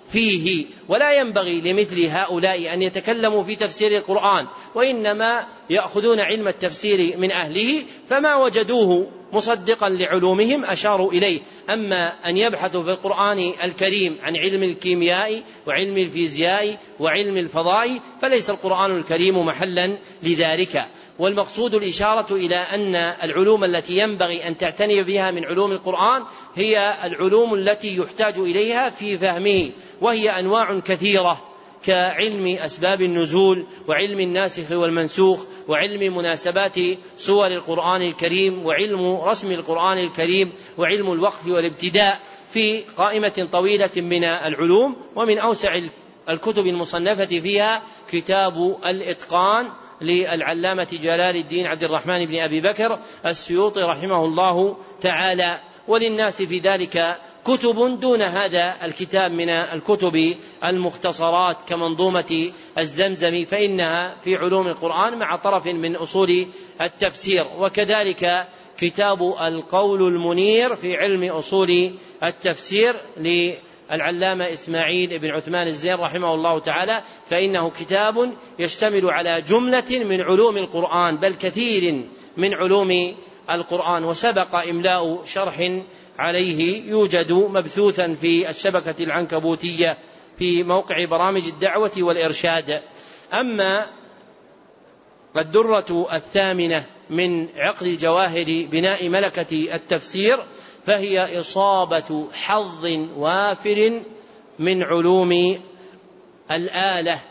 فيه. 0.10 0.65
ولا 0.88 1.19
ينبغي 1.19 1.62
لمثل 1.62 2.06
هؤلاء 2.06 2.73
أن 2.73 2.82
يتكلموا 2.82 3.43
في 3.43 3.56
تفسير 3.56 3.97
القرآن 3.97 4.47
وإنما 4.75 5.45
يأخذون 5.69 6.19
علم 6.19 6.47
التفسير 6.47 7.17
من 7.17 7.32
اهله 7.58 7.84
فما 8.10 8.36
وجدوه 8.36 9.08
مصدقا 9.34 9.89
لعلومهم 9.89 10.65
أشاروا 10.65 11.12
إليه. 11.12 11.41
أما 11.70 12.30
أن 12.30 12.38
يبحثوا 12.38 12.84
في 12.84 12.89
القرآن 12.89 13.52
الكريم 13.63 14.17
عن 14.24 14.38
علم 14.38 14.63
الكيمياء 14.63 15.41
وعلم 15.67 15.98
الفيزياء 15.98 16.78
وعلم 17.00 17.38
الفضاء 17.38 18.00
فليس 18.22 18.50
القرآن 18.50 18.98
الكريم 18.98 19.46
محلا 19.46 19.98
لذلك. 20.24 20.88
والمقصود 21.20 21.76
الإشارة 21.76 22.36
إلى 22.36 22.56
أن 22.56 22.96
العلوم 22.96 23.63
التي 23.63 23.98
ينبغي 23.98 24.48
أن 24.48 24.58
تعتني 24.58 25.04
بها 25.04 25.32
من 25.32 25.46
علوم 25.46 25.72
القرآن 25.72 26.24
هي 26.56 26.93
العلوم 27.04 27.54
التي 27.54 27.98
يحتاج 27.98 28.38
إليها 28.38 28.89
في 28.89 29.17
فهمه 29.17 29.70
وهي 30.02 30.39
أنواع 30.39 30.80
كثيرة. 30.80 31.57
كعلم 31.86 32.48
أسباب 32.48 33.02
النزول 33.02 33.66
وعلم 33.88 34.20
الناسخ 34.20 34.72
والمنسوخ 34.72 35.46
وعلم 35.68 36.18
مناسبات 36.18 36.76
سور 37.18 37.48
القرآن 37.48 38.02
الكريم 38.02 38.66
وعلم 38.66 39.16
رسم 39.16 39.52
القرآن 39.52 39.98
الكريم 39.98 40.52
وعلم 40.78 41.12
الوقف 41.12 41.48
والابتداء 41.48 42.20
في 42.52 42.82
قائمة 42.98 43.48
طويلة 43.52 43.90
من 43.96 44.24
العلوم 44.24 44.96
ومن 45.16 45.38
أوسع 45.38 45.80
الكتب 46.30 46.68
المصنفة 46.68 47.26
فيها 47.26 47.84
كتاب 48.12 48.78
الإتقان 48.86 49.70
للعلامة 50.02 50.88
جلال 50.92 51.36
الدين 51.36 51.68
عبد 51.68 51.84
الرحمن 51.84 52.26
بن 52.26 52.36
أبي 52.36 52.62
بكر 52.62 53.00
السيوطي 53.26 53.82
رحمه 53.82 54.26
الله 54.26 54.78
تعالى 55.02 55.60
وللناس 55.88 56.42
في 56.42 56.60
ذلك 56.60 57.18
كتب 57.48 58.00
دون 58.00 58.22
هذا 58.22 58.86
الكتاب 58.86 59.32
من 59.32 59.50
الكتب 59.50 60.36
المختصرات 60.64 61.58
كمنظومة 61.68 62.52
الزمزم 62.78 63.46
فإنها 63.46 64.16
في 64.24 64.36
علوم 64.36 64.68
القرآن 64.68 65.20
مع 65.20 65.36
طرف 65.36 65.66
من 65.68 65.96
أصول 65.96 66.46
التفسير. 66.82 67.48
وكذلك 67.60 68.48
كتاب 68.78 69.22
القول 69.42 70.08
المنير 70.08 70.76
في 70.76 70.98
علم 70.98 71.24
أصول 71.24 71.92
التفسير 72.24 72.96
العلامة 73.92 74.54
إسماعيل 74.54 75.20
بن 75.20 75.30
عثمان 75.30 75.68
الزين 75.68 75.96
رحمه 75.96 76.34
الله 76.34 76.60
تعالى 76.60 77.02
فإنه 77.30 77.70
كتاب 77.70 78.34
يشتمل 78.60 79.10
على 79.10 79.42
جملة 79.42 80.04
من 80.10 80.22
علوم 80.22 80.58
القرآن 80.58 81.18
بل 81.18 81.34
كثير 81.34 82.02
من 82.38 82.54
علوم 82.54 83.16
القرآن 83.50 84.04
وسبق 84.04 84.56
إملاء 84.56 85.22
شرح 85.26 85.80
عليه 86.17 86.89
يوجد 86.89 87.32
مبثوثا 87.32 88.13
في 88.21 88.49
الشبكة 88.49 89.03
العنكبوتية 89.03 89.97
في 90.39 90.63
موقع 90.63 91.06
برامج 91.06 91.47
الدعوة 91.47 91.91
والإرشاد. 91.97 92.82
أما 93.34 93.86
الدرة 95.38 96.08
الثامنة 96.13 96.86
من 97.10 97.47
عقد 97.58 97.97
جواهر 97.97 98.45
بناء 98.71 99.10
ملكة 99.10 99.75
التفسير 99.75 100.39
فهي 100.88 101.39
إصابة 101.39 102.27
حظ 102.34 102.86
وافر 103.17 104.01
من 104.60 104.84
علوم 104.84 105.60
الآلة 106.51 107.21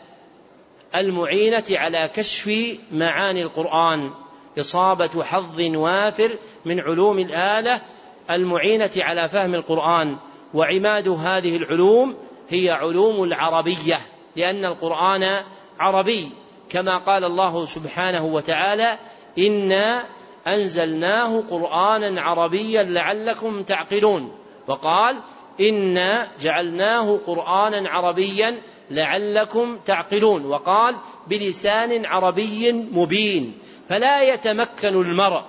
المعينة 0.94 1.64
على 1.70 2.10
كشف 2.14 2.76
معاني 2.92 3.42
القرآن. 3.42 4.10
إصابة 4.58 5.24
حظ 5.24 5.60
وافر 5.60 6.38
من 6.64 6.80
علوم 6.80 7.18
الآلة 7.18 7.82
المعينة 8.30 8.90
على 8.96 9.28
فهم 9.28 9.54
القرآن 9.54 10.16
وعماد 10.54 11.08
هذه 11.08 11.56
العلوم 11.56 12.16
هي 12.48 12.70
علوم 12.70 13.24
العربية 13.24 13.98
لأن 14.36 14.64
القرآن 14.64 15.44
عربي 15.80 16.30
كما 16.70 16.96
قال 16.96 17.24
الله 17.24 17.64
سبحانه 17.64 18.24
وتعالى 18.24 18.98
إنا 19.38 20.04
أنزلناه 20.46 21.40
قرآنا 21.50 22.20
عربيا 22.20 22.82
لعلكم 22.82 23.62
تعقلون 23.62 24.32
وقال 24.68 25.20
إنا 25.60 26.28
جعلناه 26.40 27.18
قرآنا 27.26 27.88
عربيا 27.90 28.62
لعلكم 28.90 29.78
تعقلون 29.78 30.44
وقال 30.46 30.96
بلسان 31.26 32.06
عربي 32.06 32.72
مبين 32.72 33.58
فلا 33.88 34.22
يتمكن 34.22 34.88
المرء 34.88 35.42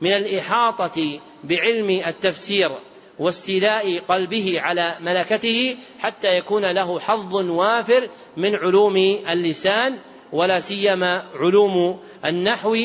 من 0.00 0.12
الإحاطة 0.12 1.20
بعلم 1.44 2.02
التفسير 2.06 2.70
واستيلاء 3.18 3.98
قلبه 3.98 4.60
على 4.60 4.96
ملكته 5.00 5.76
حتى 5.98 6.28
يكون 6.28 6.64
له 6.64 7.00
حظ 7.00 7.34
وافر 7.34 8.08
من 8.36 8.54
علوم 8.54 8.96
اللسان 9.28 9.98
ولا 10.32 10.60
سيما 10.60 11.26
علوم 11.34 12.00
النحو 12.24 12.76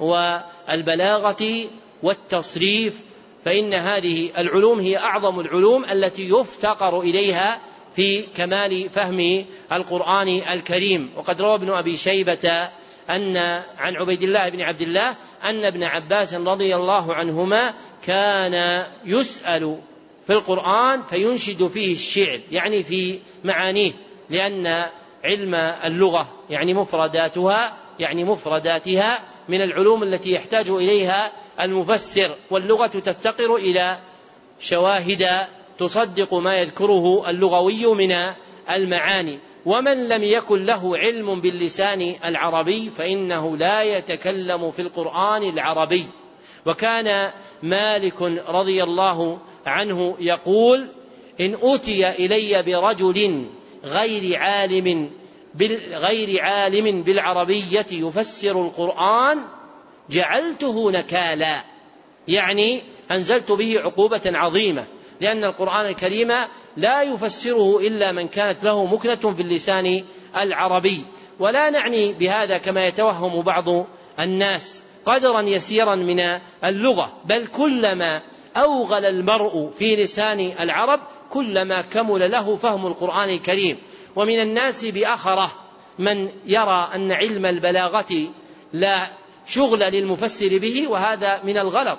والبلاغة 0.00 1.66
والتصريف. 2.02 3.00
فإن 3.44 3.74
هذه 3.74 4.30
العلوم 4.38 4.80
هي 4.80 4.96
أعظم 4.96 5.40
العلوم 5.40 5.84
التي 5.84 6.30
يفتقر 6.30 7.00
إليها 7.00 7.60
في 7.96 8.22
كمال 8.22 8.90
فهم 8.90 9.44
القرآن 9.72 10.28
الكريم. 10.28 11.10
وقد 11.16 11.40
روى 11.40 11.54
ابن 11.54 11.70
أبي 11.70 11.96
شيبة 11.96 12.70
أن 13.10 13.36
عن 13.78 13.96
عبيد 13.96 14.22
الله 14.22 14.48
بن 14.48 14.60
عبد 14.60 14.80
الله 14.80 15.16
أن 15.44 15.64
ابن 15.64 15.82
عباس 15.82 16.34
رضي 16.34 16.74
الله 16.74 17.14
عنهما 17.14 17.74
كان 18.02 18.86
يسأل 19.04 19.78
في 20.26 20.32
القرآن 20.32 21.02
فينشد 21.02 21.66
فيه 21.66 21.92
الشعر 21.92 22.40
يعني 22.50 22.82
في 22.82 23.18
معانيه 23.44 23.92
لأن 24.30 24.66
علم 25.24 25.54
اللغة 25.84 26.28
يعني 26.50 26.74
مفرداتها 26.74 27.76
يعني 28.00 28.24
مفرداتها 28.24 29.24
من 29.48 29.62
العلوم 29.62 30.02
التي 30.02 30.32
يحتاج 30.32 30.70
إليها 30.70 31.32
المفسر 31.60 32.34
واللغة 32.50 32.86
تفتقر 32.86 33.56
إلى 33.56 33.98
شواهد 34.60 35.26
تصدق 35.78 36.34
ما 36.34 36.54
يذكره 36.54 37.30
اللغوي 37.30 37.94
من 37.94 38.16
المعاني. 38.70 39.40
ومن 39.66 40.08
لم 40.08 40.22
يكن 40.22 40.64
له 40.64 40.98
علم 40.98 41.40
باللسان 41.40 42.14
العربي 42.24 42.90
فإنه 42.90 43.56
لا 43.56 43.82
يتكلم 43.82 44.70
في 44.70 44.82
القرآن 44.82 45.42
العربي. 45.42 46.06
وكان 46.66 47.32
مالك 47.62 48.22
رضي 48.48 48.82
الله 48.82 49.38
عنه 49.66 50.16
يقول 50.20 50.88
إن 51.40 51.54
أوتي 51.54 52.08
إلي 52.08 52.62
برجل 52.62 53.46
غير 53.84 54.38
عالم 54.38 55.10
غير 55.92 56.42
عالم 56.42 57.02
بالعربية 57.02 57.86
يفسر 57.92 58.66
القرآن 58.66 59.40
جعلته 60.10 60.90
نكالا. 60.90 61.64
يعني 62.28 62.82
أنزلت 63.10 63.52
به 63.52 63.80
عقوبة 63.80 64.22
عظيمة 64.26 64.86
لأن 65.20 65.44
القرآن 65.44 65.86
الكريم 65.86 66.28
لا 66.76 67.02
يفسره 67.02 67.78
إلا 67.78 68.12
من 68.12 68.28
كانت 68.28 68.64
له 68.64 68.86
مكنة 68.86 69.34
في 69.34 69.42
اللسان 69.42 70.04
العربي. 70.36 71.04
ولا 71.40 71.70
نعني 71.70 72.12
بهذا 72.12 72.58
كما 72.58 72.86
يتوهم 72.86 73.42
بعض 73.42 73.86
الناس 74.20 74.82
قدرا 75.06 75.42
يسيرا 75.42 75.94
من 75.94 76.20
اللغة 76.64 77.12
بل 77.24 77.46
كلما 77.46 78.22
أوغل 78.56 79.04
المرء 79.04 79.70
في 79.70 79.96
لسان 79.96 80.40
العرب 80.60 81.00
كلما 81.30 81.82
كمل 81.82 82.30
له 82.30 82.56
فهم 82.56 82.86
القرآن 82.86 83.28
الكريم. 83.28 83.76
ومن 84.16 84.40
الناس 84.40 84.84
بأخره 84.84 85.50
من 85.98 86.28
يرى 86.46 86.90
أن 86.94 87.12
علم 87.12 87.46
البلاغة 87.46 88.28
لا 88.72 89.06
شغل 89.46 89.80
للمفسر 89.80 90.58
به 90.58 90.88
وهذا 90.88 91.40
من 91.44 91.58
الغلط. 91.58 91.98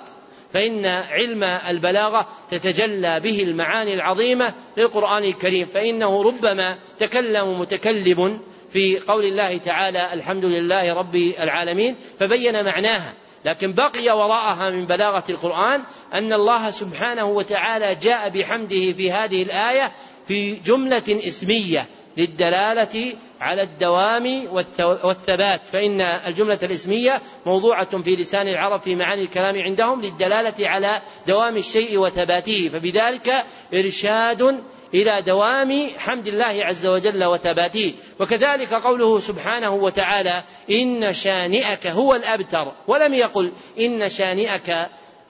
فإن 0.52 0.86
علم 0.86 1.44
البلاغة 1.44 2.28
تتجلى 2.50 3.20
به 3.20 3.42
المعاني 3.42 3.94
العظيمة 3.94 4.54
للقرآن 4.76 5.24
الكريم. 5.24 5.66
فإنه 5.66 6.22
ربما 6.22 6.78
تكلم 6.98 7.60
متكلم 7.60 8.40
في 8.72 8.98
قول 8.98 9.24
الله 9.24 9.58
تعالى 9.58 10.12
الحمد 10.12 10.44
لله 10.44 10.94
رب 10.94 11.16
العالمين 11.16 11.96
فبين 12.20 12.64
معناها. 12.64 13.14
لكن 13.44 13.72
بقي 13.72 14.10
وراءها 14.10 14.70
من 14.70 14.86
بلاغة 14.86 15.24
القرآن 15.28 15.82
أن 16.14 16.32
الله 16.32 16.70
سبحانه 16.70 17.24
وتعالى 17.24 17.94
جاء 17.94 18.28
بحمده 18.28 18.92
في 18.92 19.12
هذه 19.12 19.42
الآية 19.42 19.92
في 20.28 20.54
جملة 20.54 21.02
اسمية. 21.08 21.86
للدلالة 22.16 23.12
على 23.40 23.62
الدوام 23.62 24.48
والثبات 24.78 25.66
فإن 25.66 26.00
الجملة 26.00 26.58
الاسمية 26.62 27.22
موضوعة 27.46 28.02
في 28.02 28.16
لسان 28.16 28.48
العرب 28.48 28.80
في 28.80 28.94
معاني 28.94 29.22
الكلام 29.22 29.62
عندهم 29.62 30.00
للدلالة 30.00 30.68
على 30.68 31.02
دوام 31.26 31.56
الشيء 31.56 31.98
وثباته 31.98 32.70
فبذلك 32.72 33.44
إرشاد 33.74 34.60
إلى 34.94 35.22
دوام 35.22 35.88
حمد 35.98 36.28
الله 36.28 36.64
عز 36.64 36.86
وجل 36.86 37.24
وثباته. 37.24 37.94
وكذلك 38.20 38.74
قوله 38.74 39.20
سبحانه 39.20 39.74
وتعالى 39.74 40.44
إن 40.70 41.12
شانئك 41.12 41.86
هو 41.86 42.14
الأبتر 42.14 42.72
ولم 42.86 43.14
يقل 43.14 43.52
إن 43.78 44.08
شانئك 44.08 44.88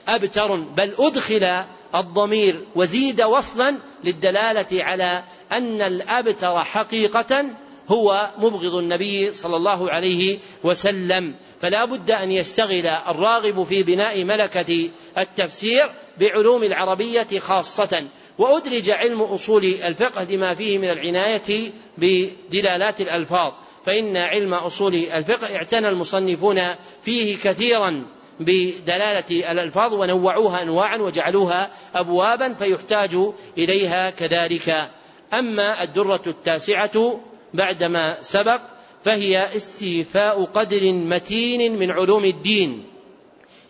أبتر 0.09 0.57
بل 0.57 0.95
أدخل 0.99 1.65
الضمير 1.95 2.61
وزيد 2.75 3.23
وصلا 3.23 3.79
للدلالة 4.05 4.85
على 4.85 5.23
أن 5.53 5.83
الأبتر 5.83 6.65
حقيقة 6.65 7.45
هو 7.89 8.31
مبغض 8.39 8.75
النبي 8.75 9.31
صلى 9.31 9.57
الله 9.57 9.91
عليه 9.91 10.39
وسلم. 10.65 11.35
فلا 11.61 11.85
بد 11.85 12.11
أن 12.11 12.33
يشتغل 12.33 12.87
الراغب 12.87 13.63
في 13.63 13.83
بناء 13.83 14.25
ملكة 14.25 14.91
التفسير 15.19 15.91
بعلوم 16.21 16.63
العربية 16.63 17.39
خاصة. 17.39 18.07
وأدرج 18.39 18.91
علم 18.91 19.23
أصول 19.23 19.65
الفقه 19.65 20.25
لما 20.25 20.55
فيه 20.55 20.79
من 20.79 20.91
العناية 20.91 21.71
بدلالات 21.99 23.01
الألفاظ. 23.01 23.53
فإن 23.87 24.17
علم 24.17 24.55
أصول 24.55 24.95
الفقه 24.95 25.57
اعتنى 25.57 25.89
المصنفون 25.89 26.61
فيه 27.03 27.37
كثيرا 27.37 28.07
بدلالة 28.41 29.51
الألفاظ 29.53 29.95
ونوعوها 29.95 30.63
أنواعا 30.63 30.97
وجعلوها 30.97 31.71
أبوابا 31.95 32.55
فيحتاج 32.55 33.17
إليها 33.59 34.11
كذلك. 34.11 34.91
أما 35.35 35.83
الدرة 35.83 36.23
التاسعة 36.27 37.21
بعدما 37.55 38.23
سبق 38.23 38.61
فهي 39.05 39.57
استيفاء 39.57 40.45
قدر 40.45 40.93
متين 40.93 41.79
من 41.79 41.91
علوم 41.91 42.25
الدين. 42.25 42.85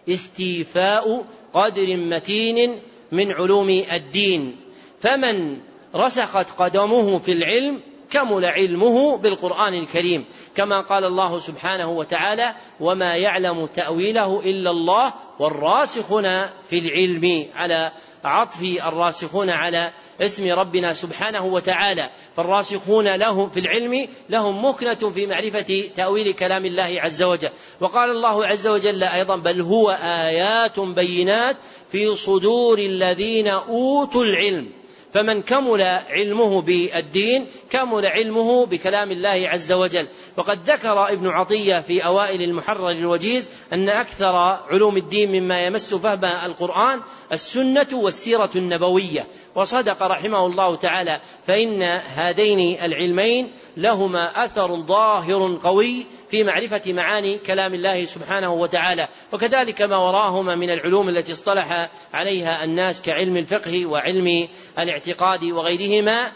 استيفاء 0.09 1.24
قدر 1.52 1.96
متين 1.96 2.80
من 3.12 3.32
علوم 3.32 3.68
الدين. 3.92 4.57
فمن 5.00 5.59
رسخت 5.94 6.50
قدمه 6.59 7.18
في 7.18 7.32
العلم 7.32 7.80
كمل 8.11 8.44
علمه 8.44 9.16
بالقرآن 9.16 9.74
الكريم. 9.74 10.24
كما 10.57 10.80
قال 10.80 11.04
الله 11.04 11.38
سبحانه 11.38 11.90
وتعالى 11.90 12.54
وما 12.80 13.16
يعلم 13.16 13.66
تأويله 13.66 14.40
إلا 14.40 14.70
الله 14.70 15.12
والراسخون 15.38 16.46
في 16.46 16.78
العلم 16.78 17.46
على 17.54 17.92
عطف 18.27 18.62
الراسخون 18.62 19.51
على 19.51 19.93
اسم 20.20 20.53
ربنا 20.53 20.93
سبحانه 20.93 21.45
وتعالى. 21.45 22.11
فالراسخون 22.37 23.14
له 23.14 23.47
في 23.49 23.61
العلم 23.61 24.09
لهم 24.31 24.64
مكنة 24.64 24.95
في 24.95 25.27
معرفة 25.27 25.85
تأويل 25.97 26.33
كلام 26.33 26.66
الله 26.66 27.01
عز 27.01 27.22
وجل. 27.22 27.51
وقال 27.81 28.11
الله 28.11 28.47
عز 28.47 28.66
وجل 28.66 29.03
أيضا 29.03 29.37
بل 29.37 29.61
هو 29.61 29.91
آيات 30.03 30.81
بينات 30.81 31.57
في 31.93 32.14
صدور 32.14 32.79
الذين 32.79 33.49
أوتوا 33.49 34.24
العلم. 34.24 34.68
فمن 35.16 35.42
كمل 35.42 35.82
علمه 36.08 36.62
بالدين 36.62 37.46
كمل 37.70 38.06
علمه 38.06 38.66
بكلام 38.66 39.10
الله 39.10 39.48
عز 39.48 39.72
وجل. 39.72 40.08
وقد 40.36 40.70
ذكر 40.70 41.08
ابن 41.12 41.28
عطية 41.28 41.80
في 41.80 42.06
أوائل 42.06 42.42
المحرر 42.42 42.90
الوجيز 42.90 43.50
أن 43.72 43.88
أكثر 43.88 44.36
علوم 44.70 44.96
الدين 44.96 45.42
مما 45.42 45.66
يمس 45.66 45.94
فهم 45.94 46.24
القرآن 46.24 47.00
السنة 47.32 47.86
والسيرة 47.92 48.50
النبوية. 48.56 49.26
وصدق 49.54 50.02
رحمه 50.02 50.46
الله 50.46 50.76
تعالى 50.76 51.20
فإن 51.46 51.82
هذين 52.16 52.82
العلمين 52.82 53.50
لهما 53.76 54.44
أثر 54.44 54.82
ظاهر 54.82 55.58
قوي 55.62 56.06
في 56.30 56.44
معرفة 56.44 56.92
معاني 56.92 57.38
كلام 57.38 57.74
الله 57.74 58.04
سبحانه 58.04 58.52
وتعالى. 58.52 59.08
وكذلك 59.32 59.82
ما 59.82 59.96
وراهما 59.96 60.54
من 60.54 60.70
العلوم 60.70 61.08
التي 61.08 61.32
اصطلح 61.32 61.90
عليها 62.12 62.64
الناس 62.64 63.02
كعلم 63.02 63.36
الفقه 63.36 63.86
وعلم 63.86 64.48
الاعتقاد 64.79 65.45
وغيرهما 65.45 66.33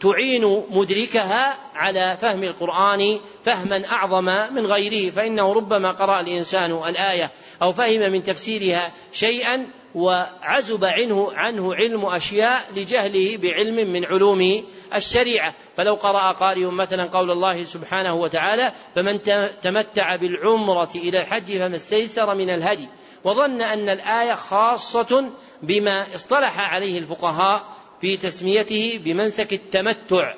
تعين 0.00 0.64
مدركها 0.70 1.58
على 1.74 2.18
فهم 2.20 2.42
القرآن 2.42 3.18
فهما 3.44 3.86
أعظم 3.92 4.24
من 4.54 4.66
غيره 4.66 5.10
فإنه 5.10 5.52
ربما 5.52 5.90
قرأ 5.90 6.20
الإنسان 6.20 6.72
الآية 6.72 7.30
أو 7.62 7.72
فهم 7.72 8.12
من 8.12 8.24
تفسيرها 8.24 8.92
شيئا 9.12 9.66
وعزب 9.94 10.84
عنه 10.84 11.32
عنه 11.32 11.74
علم 11.74 12.06
أشياء 12.06 12.64
لجهله 12.76 13.36
بعلم 13.36 13.92
من 13.92 14.04
علوم 14.04 14.64
الشريعة. 14.94 15.54
فلو 15.76 15.94
قرأ 15.94 16.32
قارئ 16.32 16.64
مثلا 16.64 17.04
قول 17.04 17.30
الله 17.30 17.64
سبحانه 17.64 18.14
وتعالى 18.14 18.72
فمن 18.94 19.22
تمتع 19.62 20.16
بالعمرة 20.16 20.90
إلى 20.94 21.20
الحج 21.20 21.58
فما 21.58 21.76
استيسر 21.76 22.34
من 22.34 22.50
الهدي 22.50 22.88
وظن 23.24 23.62
أن 23.62 23.88
الآية 23.88 24.34
خاصة 24.34 25.30
بما 25.62 26.14
اصطلح 26.14 26.58
عليه 26.58 26.98
الفقهاء 26.98 27.64
في 28.00 28.16
تسميته 28.16 29.00
بمنسك 29.04 29.52
التمتع. 29.52 30.34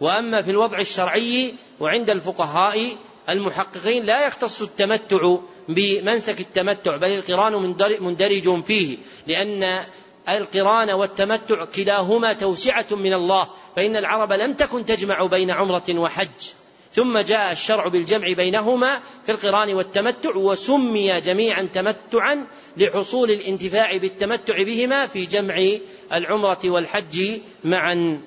وأما 0.00 0.42
في 0.42 0.50
الوضع 0.50 0.78
الشرعي 0.78 1.54
وعند 1.80 2.10
الفقهاء 2.10 2.96
المحققين 3.28 4.04
لا 4.04 4.26
يختص 4.26 4.62
التمتع 4.62 5.36
بمنسك 5.68 6.40
التمتع 6.40 6.96
بل 6.96 7.08
القران 7.08 7.74
مندرج 8.00 8.62
فيه 8.62 8.98
لأن 9.26 9.84
القران 10.28 10.90
والتمتع 10.90 11.64
كلاهما 11.64 12.32
توسعة 12.32 12.86
من 12.90 13.12
الله 13.12 13.48
فإن 13.76 13.96
العرب 13.96 14.32
لم 14.32 14.52
تكن 14.52 14.84
تجمع 14.84 15.26
بين 15.26 15.50
عمرة 15.50 15.98
وحج. 15.98 16.52
ثم 16.92 17.18
جاء 17.18 17.52
الشرع 17.52 17.88
بالجمع 17.88 18.32
بينهما 18.32 19.00
في 19.26 19.32
القران 19.32 19.74
والتمتع 19.74 20.36
وسمي 20.36 21.20
جميعا 21.20 21.62
تمتعا 21.62 22.46
لحصول 22.76 23.30
الانتفاع 23.30 23.96
بالتمتع 23.96 24.62
بهما 24.62 25.06
في 25.06 25.26
جمع 25.26 25.68
العمرة 26.12 26.60
والحج 26.64 27.40
معا. 27.64 28.20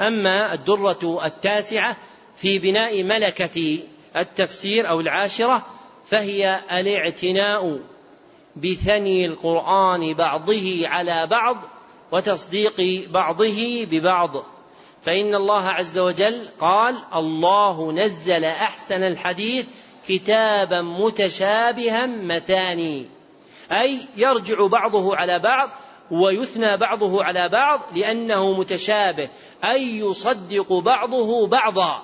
أما 0.00 0.54
الدرة 0.54 1.26
التاسعة 1.26 1.96
في 2.36 2.58
بناء 2.58 3.02
ملكة 3.02 3.78
التفسير 4.16 4.88
أو 4.88 5.00
العاشرة 5.00 5.66
فهي 6.06 6.60
الاعتناء 6.72 7.78
بثني 8.56 9.26
القرآن 9.26 10.14
بعضه 10.14 10.88
على 10.88 11.26
بعض 11.26 11.56
وتصديق 12.12 13.06
بعضه 13.10 13.86
ببعض. 13.90 14.44
فإن 15.02 15.34
الله 15.34 15.68
عز 15.68 15.98
وجل 15.98 16.48
قال 16.58 17.04
الله 17.14 17.92
نزل 17.92 18.44
أحسن 18.44 19.02
الحديث 19.02 19.66
كتابا 20.08 20.82
متشابها 20.82 22.06
مثاني 22.06 23.15
أي 23.72 23.98
يرجع 24.16 24.66
بعضه 24.66 25.16
على 25.16 25.38
بعض 25.38 25.70
ويثنى 26.10 26.76
بعضه 26.76 27.24
على 27.24 27.48
بعض 27.48 27.80
لأنه 27.94 28.52
متشابه 28.52 29.28
أي 29.64 29.98
يصدق 29.98 30.72
بعضه 30.72 31.46
بعضا. 31.46 32.02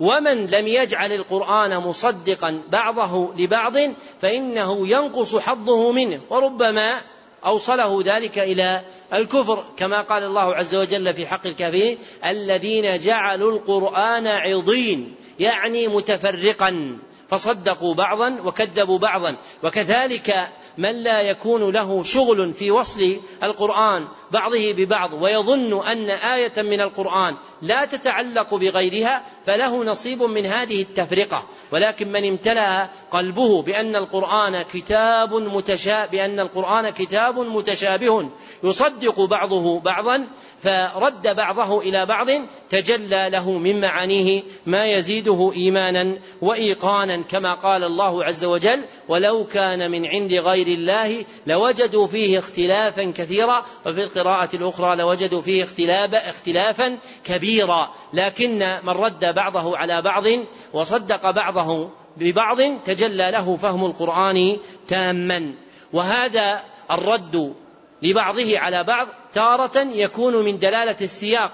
ومن 0.00 0.46
لم 0.46 0.66
يجعل 0.66 1.12
القرآن 1.12 1.78
مصدقا 1.78 2.62
بعضه 2.72 3.34
لبعض 3.36 3.74
فإنه 4.22 4.88
ينقص 4.88 5.36
حظه 5.36 5.92
منه 5.92 6.20
وربما 6.30 7.00
أوصله 7.46 8.02
ذلك 8.04 8.38
إلى 8.38 8.82
الكفر 9.12 9.64
كما 9.76 10.00
قال 10.00 10.22
الله 10.22 10.54
عز 10.54 10.74
وجل 10.74 11.14
في 11.14 11.26
حق 11.26 11.46
الكافرين 11.46 11.98
الذين 12.24 12.98
جعلوا 12.98 13.52
القرآن 13.52 14.26
عضين 14.26 15.14
يعني 15.38 15.88
متفرقا 15.88 16.98
فصدقوا 17.28 17.94
بعضا 17.94 18.36
وكذبوا 18.44 18.98
بعضا. 18.98 19.36
وكذلك 19.62 20.48
من 20.78 21.02
لا 21.02 21.20
يكون 21.20 21.70
له 21.72 22.02
شغل 22.02 22.52
في 22.52 22.70
وصل 22.70 23.16
القرآن 23.42 24.08
بعضه 24.30 24.72
ببعض 24.72 25.22
ويظن 25.22 25.86
أن 25.86 26.10
آية 26.10 26.62
من 26.62 26.80
القرآن 26.80 27.36
لا 27.62 27.84
تتعلق 27.84 28.54
بغيرها 28.54 29.22
فله 29.46 29.84
نصيب 29.84 30.22
من 30.22 30.46
هذه 30.46 30.82
التفرقة. 30.82 31.44
ولكن 31.72 32.12
من 32.12 32.28
امتلأ 32.28 32.88
قلبه 33.10 33.62
بأن 33.62 33.96
القرآن 33.96 34.62
كتاب 34.62 35.34
متشابه 35.34 36.06
بأن 36.06 36.40
القرآن 36.40 36.90
كتاب 36.90 37.38
متشابه 37.38 38.28
يصدق 38.64 39.20
بعضه 39.20 39.80
بعضا 39.80 40.26
فرد 40.62 41.36
بعضه 41.36 41.80
إلى 41.80 42.06
بعض 42.06 42.26
تجلى 42.70 43.30
له 43.30 43.50
من 43.50 43.80
معانيه 43.80 44.42
ما 44.66 44.84
يزيده 44.84 45.52
إيمانا 45.56 46.18
وإيقانا 46.42 47.22
كما 47.22 47.54
قال 47.54 47.84
الله 47.84 48.24
عز 48.24 48.44
وجل 48.44 48.84
ولو 49.08 49.44
كان 49.44 49.90
من 49.90 50.06
عند 50.06 50.34
غير 50.34 50.66
الله 50.66 51.24
لوجدوا 51.46 52.06
فيه 52.06 52.38
اختلافا 52.38 53.12
كثيرا 53.16 53.64
وفي 53.86 54.02
القراءة 54.02 54.56
الأخرى 54.56 54.96
لوجدوا 54.96 55.40
فيه 55.40 55.64
اختلاف 55.64 56.14
اختلافا 56.14 56.98
كبيرا. 57.24 57.92
لكن 58.12 58.78
من 58.82 58.92
رد 58.92 59.24
بعضه 59.34 59.76
على 59.76 60.02
بعض 60.02 60.24
وصدق 60.72 61.30
بعضه 61.30 61.90
ببعض 62.16 62.60
تجلى 62.84 63.30
له 63.30 63.56
فهم 63.56 63.84
القرآن 63.84 64.56
تاما. 64.88 65.54
وهذا 65.92 66.62
الرد 66.90 67.54
لبعضه 68.02 68.58
على 68.58 68.84
بعض 68.84 69.08
تارة 69.32 69.78
يكون 69.78 70.44
من 70.44 70.58
دلالة 70.58 70.96
السياق. 71.00 71.52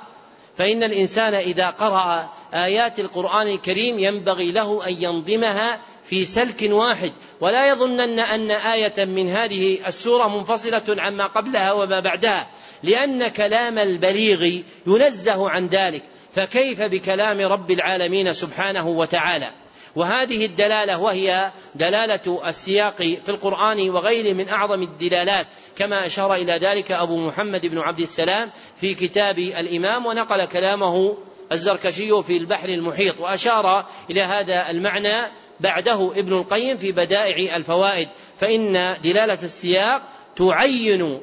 فإن 0.58 0.82
الإنسان 0.82 1.34
إذا 1.34 1.70
قرأ 1.70 2.32
آيات 2.54 3.00
القرآن 3.00 3.48
الكريم 3.48 3.98
ينبغي 3.98 4.52
له 4.52 4.88
أن 4.88 4.96
ينظمها 5.02 5.80
في 6.04 6.24
سلك 6.24 6.62
واحد. 6.62 7.12
ولا 7.40 7.68
يظنن 7.68 8.20
أن 8.20 8.50
آية 8.50 9.04
من 9.04 9.28
هذه 9.28 9.86
السورة 9.86 10.28
منفصلة 10.28 10.82
عما 10.98 11.26
قبلها 11.26 11.72
وما 11.72 12.00
بعدها 12.00 12.48
لأن 12.82 13.28
كلام 13.28 13.78
البليغ 13.78 14.60
ينزه 14.86 15.50
عن 15.50 15.66
ذلك. 15.66 16.02
فكيف 16.34 16.82
بكلام 16.82 17.40
رب 17.40 17.70
العالمين 17.70 18.32
سبحانه 18.32 18.88
وتعالى؟ 18.88 19.52
وهذه 19.96 20.46
الدلالة 20.46 20.98
وهي 20.98 21.52
دلالة 21.74 22.48
السياق 22.48 22.96
في 22.96 23.28
القرآن 23.28 23.90
وغيره 23.90 24.32
من 24.32 24.48
أعظم 24.48 24.82
الدلالات. 24.82 25.46
كما 25.78 26.06
أشار 26.06 26.34
إلى 26.34 26.52
ذلك 26.52 26.92
أبو 26.92 27.16
محمد 27.16 27.66
بن 27.66 27.78
عبد 27.78 28.00
السلام 28.00 28.50
في 28.80 28.94
كتاب 28.94 29.38
الإمام 29.38 30.06
ونقل 30.06 30.44
كلامه 30.44 31.16
الزركشي 31.52 32.22
في 32.22 32.36
البحر 32.36 32.68
المحيط 32.68 33.20
وأشار 33.20 33.86
إلى 34.10 34.20
هذا 34.20 34.70
المعنى 34.70 35.32
بعده 35.60 36.12
ابن 36.16 36.32
القيم 36.32 36.76
في 36.76 36.92
بدائع 36.92 37.56
الفوائد 37.56 38.08
فإن 38.40 38.96
دلالة 39.04 39.42
السياق 39.42 40.02
تعين 40.36 41.20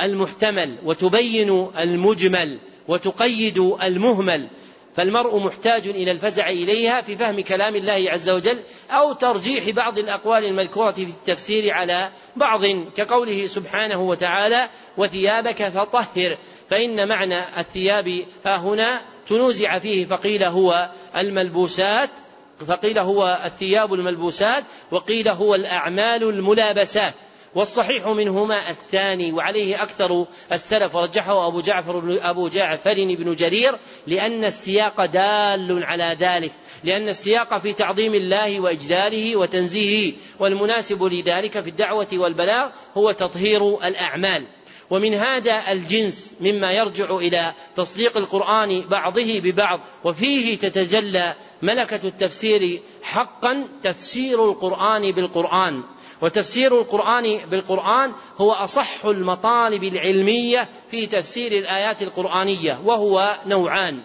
المحتمل 0.00 0.78
وتبين 0.84 1.70
المجمل 1.78 2.60
وتقيد 2.88 3.58
المهمل 3.82 4.48
فالمرء 4.96 5.38
محتاج 5.38 5.88
إلى 5.88 6.10
الفزع 6.10 6.48
إليها 6.48 7.00
في 7.00 7.16
فهم 7.16 7.40
كلام 7.40 7.76
الله 7.76 8.10
عز 8.10 8.30
وجل 8.30 8.62
أو 8.90 9.12
ترجيح 9.12 9.70
بعض 9.70 9.98
الأقوال 9.98 10.44
المذكورة 10.44 10.92
في 10.92 11.02
التفسير 11.02 11.74
على 11.74 12.10
بعض 12.36 12.66
كقوله 12.96 13.46
سبحانه 13.46 14.00
وتعالى 14.00 14.68
وثيابك 14.96 15.68
فطهر 15.68 16.38
فإن 16.70 17.08
معنى 17.08 17.60
الثياب 17.60 18.24
ها 18.46 18.56
هنا 18.56 19.00
تنوزع 19.28 19.78
فيه 19.78 20.06
فقيل 20.06 20.44
هو 20.44 20.90
الملبوسات 21.16 22.10
فقيل 22.66 22.98
هو 22.98 23.42
الثياب 23.44 23.94
الملبوسات 23.94 24.64
وقيل 24.90 25.28
هو 25.28 25.54
الأعمال 25.54 26.22
الملابسات. 26.22 27.14
والصحيح 27.54 28.06
منهما 28.06 28.70
الثاني 28.70 29.32
وعليه 29.32 29.82
أكثر 29.82 30.26
السلف 30.52 30.94
ورجحه 30.94 31.48
أبو 31.48 31.60
جعفر 31.60 32.18
أبو 32.22 32.48
جعفر 32.48 32.94
بن 32.94 33.34
جرير 33.34 33.78
لأن 34.06 34.44
السياق 34.44 35.04
دال 35.04 35.84
على 35.84 36.16
ذلك 36.20 36.52
لأن 36.84 37.08
السياق 37.08 37.58
في 37.58 37.72
تعظيم 37.72 38.14
الله 38.14 38.60
وإجلاله 38.60 39.36
وتنزيهه 39.36 40.12
والمناسب 40.40 41.04
لذلك 41.04 41.60
في 41.60 41.70
الدعوة 41.70 42.08
والبلاغ 42.12 42.70
هو 42.96 43.12
تطهير 43.12 43.86
الأعمال. 43.86 44.46
ومن 44.90 45.14
هذا 45.14 45.72
الجنس 45.72 46.34
مما 46.40 46.72
يرجع 46.72 47.16
إلى 47.16 47.54
تصديق 47.76 48.16
القرآن 48.16 48.80
بعضه 48.80 49.40
ببعض 49.40 49.80
وفيه 50.04 50.58
تتجلى 50.58 51.34
ملكة 51.62 52.08
التفسير 52.08 52.82
حقا 53.02 53.68
تفسير 53.82 54.44
القرآن 54.44 55.12
بالقرآن. 55.12 55.82
وتفسير 56.20 56.80
القرآن 56.80 57.38
بالقرآن 57.50 58.12
هو 58.38 58.52
أصح 58.52 59.04
المطالب 59.04 59.84
العلمية 59.84 60.68
في 60.90 61.06
تفسير 61.06 61.52
الآيات 61.52 62.02
القرآنية 62.02 62.80
وهو 62.84 63.38
نوعان. 63.46 64.02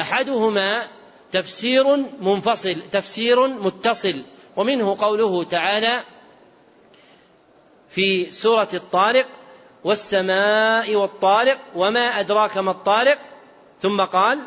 أحدهما 0.00 0.86
تفسير 1.32 1.96
منفصل 2.20 2.76
تفسير 2.92 3.48
متصل 3.48 4.22
ومنه 4.56 4.96
قوله 5.00 5.44
تعالى 5.44 6.04
في 7.88 8.30
سورة 8.30 8.68
الطارق 8.74 9.26
والسماء 9.84 10.94
والطارق 10.94 11.58
وما 11.74 12.20
أدراك 12.20 12.58
ما 12.58 12.70
الطارق 12.70 13.18
ثم 13.82 14.00
قال 14.00 14.38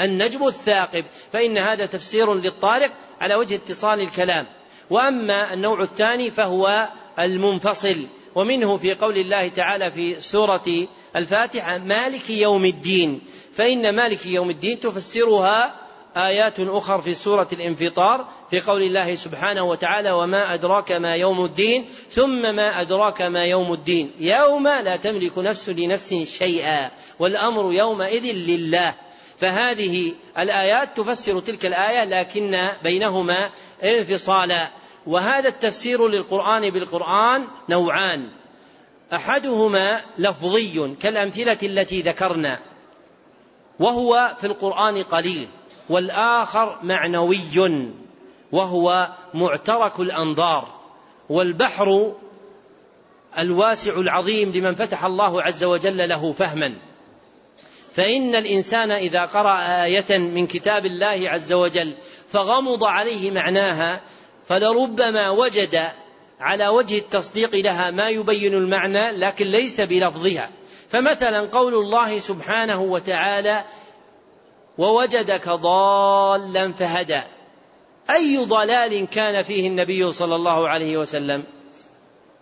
النجم 0.00 0.46
الثاقب 0.46 1.04
فإن 1.32 1.58
هذا 1.58 1.86
تفسير 1.86 2.34
للطارق 2.34 2.90
على 3.20 3.34
وجه 3.34 3.54
اتصال 3.54 4.00
الكلام. 4.00 4.46
وأما 4.92 5.54
النوع 5.54 5.82
الثاني 5.82 6.30
فهو 6.30 6.88
المنفصل 7.18 8.06
ومنه 8.34 8.76
في 8.76 8.94
قول 8.94 9.18
الله 9.18 9.48
تعالى 9.48 9.90
في 9.90 10.20
سورة 10.20 10.86
الفاتحة 11.16 11.78
مالك 11.78 12.30
يوم 12.30 12.64
الدين. 12.64 13.20
فإن 13.54 13.96
مالك 13.96 14.26
يوم 14.26 14.50
الدين 14.50 14.80
تفسرها 14.80 15.74
آيات 16.16 16.60
أخر 16.60 17.00
في 17.00 17.14
سورة 17.14 17.48
الانفطار 17.52 18.28
في 18.50 18.60
قول 18.60 18.82
الله 18.82 19.14
سبحانه 19.16 19.62
وتعالى 19.62 20.10
وما 20.10 20.54
أدراك 20.54 20.92
ما 20.92 21.16
يوم 21.16 21.44
الدين 21.44 21.84
ثم 22.12 22.54
ما 22.54 22.80
أدراك 22.80 23.22
ما 23.22 23.44
يوم 23.44 23.72
الدين. 23.72 24.10
يوم 24.20 24.68
لا 24.68 24.96
تملك 24.96 25.38
نفس 25.38 25.68
لنفس 25.68 26.14
شيئا 26.14 26.90
والأمر 27.18 27.72
يومئذ 27.72 28.32
لله. 28.32 28.94
فهذه 29.40 30.12
الآيات 30.38 30.96
تفسر 30.96 31.40
تلك 31.40 31.66
الآية 31.66 32.04
لكن 32.04 32.58
بينهما 32.82 33.50
انفصالا. 33.84 34.81
وهذا 35.06 35.48
التفسير 35.48 36.08
للقرآن 36.08 36.70
بالقرآن 36.70 37.44
نوعان. 37.68 38.28
أحدهما 39.14 40.00
لفظي 40.18 40.94
كالأمثلة 41.00 41.58
التي 41.62 42.02
ذكرنا 42.02 42.58
وهو 43.80 44.36
في 44.40 44.46
القرآن 44.46 45.02
قليل 45.02 45.48
والآخر 45.88 46.78
معنوي 46.82 47.90
وهو 48.52 49.08
معترك 49.34 50.00
الأنظار 50.00 50.68
والبحر 51.28 52.12
الواسع 53.38 53.92
العظيم 53.92 54.52
لمن 54.52 54.74
فتح 54.74 55.04
الله 55.04 55.42
عز 55.42 55.64
وجل 55.64 56.08
له 56.08 56.32
فهما. 56.32 56.74
فإن 57.94 58.36
الإنسان 58.36 58.90
إذا 58.90 59.24
قرأ 59.24 59.84
آية 59.84 60.18
من 60.18 60.46
كتاب 60.46 60.86
الله 60.86 61.22
عز 61.24 61.52
وجل 61.52 61.94
فغمض 62.32 62.84
عليه 62.84 63.30
معناها 63.30 64.00
فلربما 64.46 65.30
وجد 65.30 65.88
على 66.40 66.68
وجه 66.68 66.98
التصديق 66.98 67.54
لها 67.54 67.90
ما 67.90 68.08
يبين 68.08 68.54
المعنى 68.54 69.10
لكن 69.12 69.46
ليس 69.46 69.80
بلفظها. 69.80 70.50
فمثلا 70.90 71.40
قول 71.40 71.74
الله 71.74 72.18
سبحانه 72.18 72.82
وتعالى 72.82 73.64
ووجدك 74.78 75.48
ضالا 75.48 76.72
فهدى. 76.72 77.22
أي 78.10 78.36
ضلال 78.36 79.06
كان 79.08 79.42
فيه 79.42 79.68
النبي 79.68 80.12
صلى 80.12 80.34
الله 80.34 80.68
عليه 80.68 80.96
وسلم؟ 80.96 81.44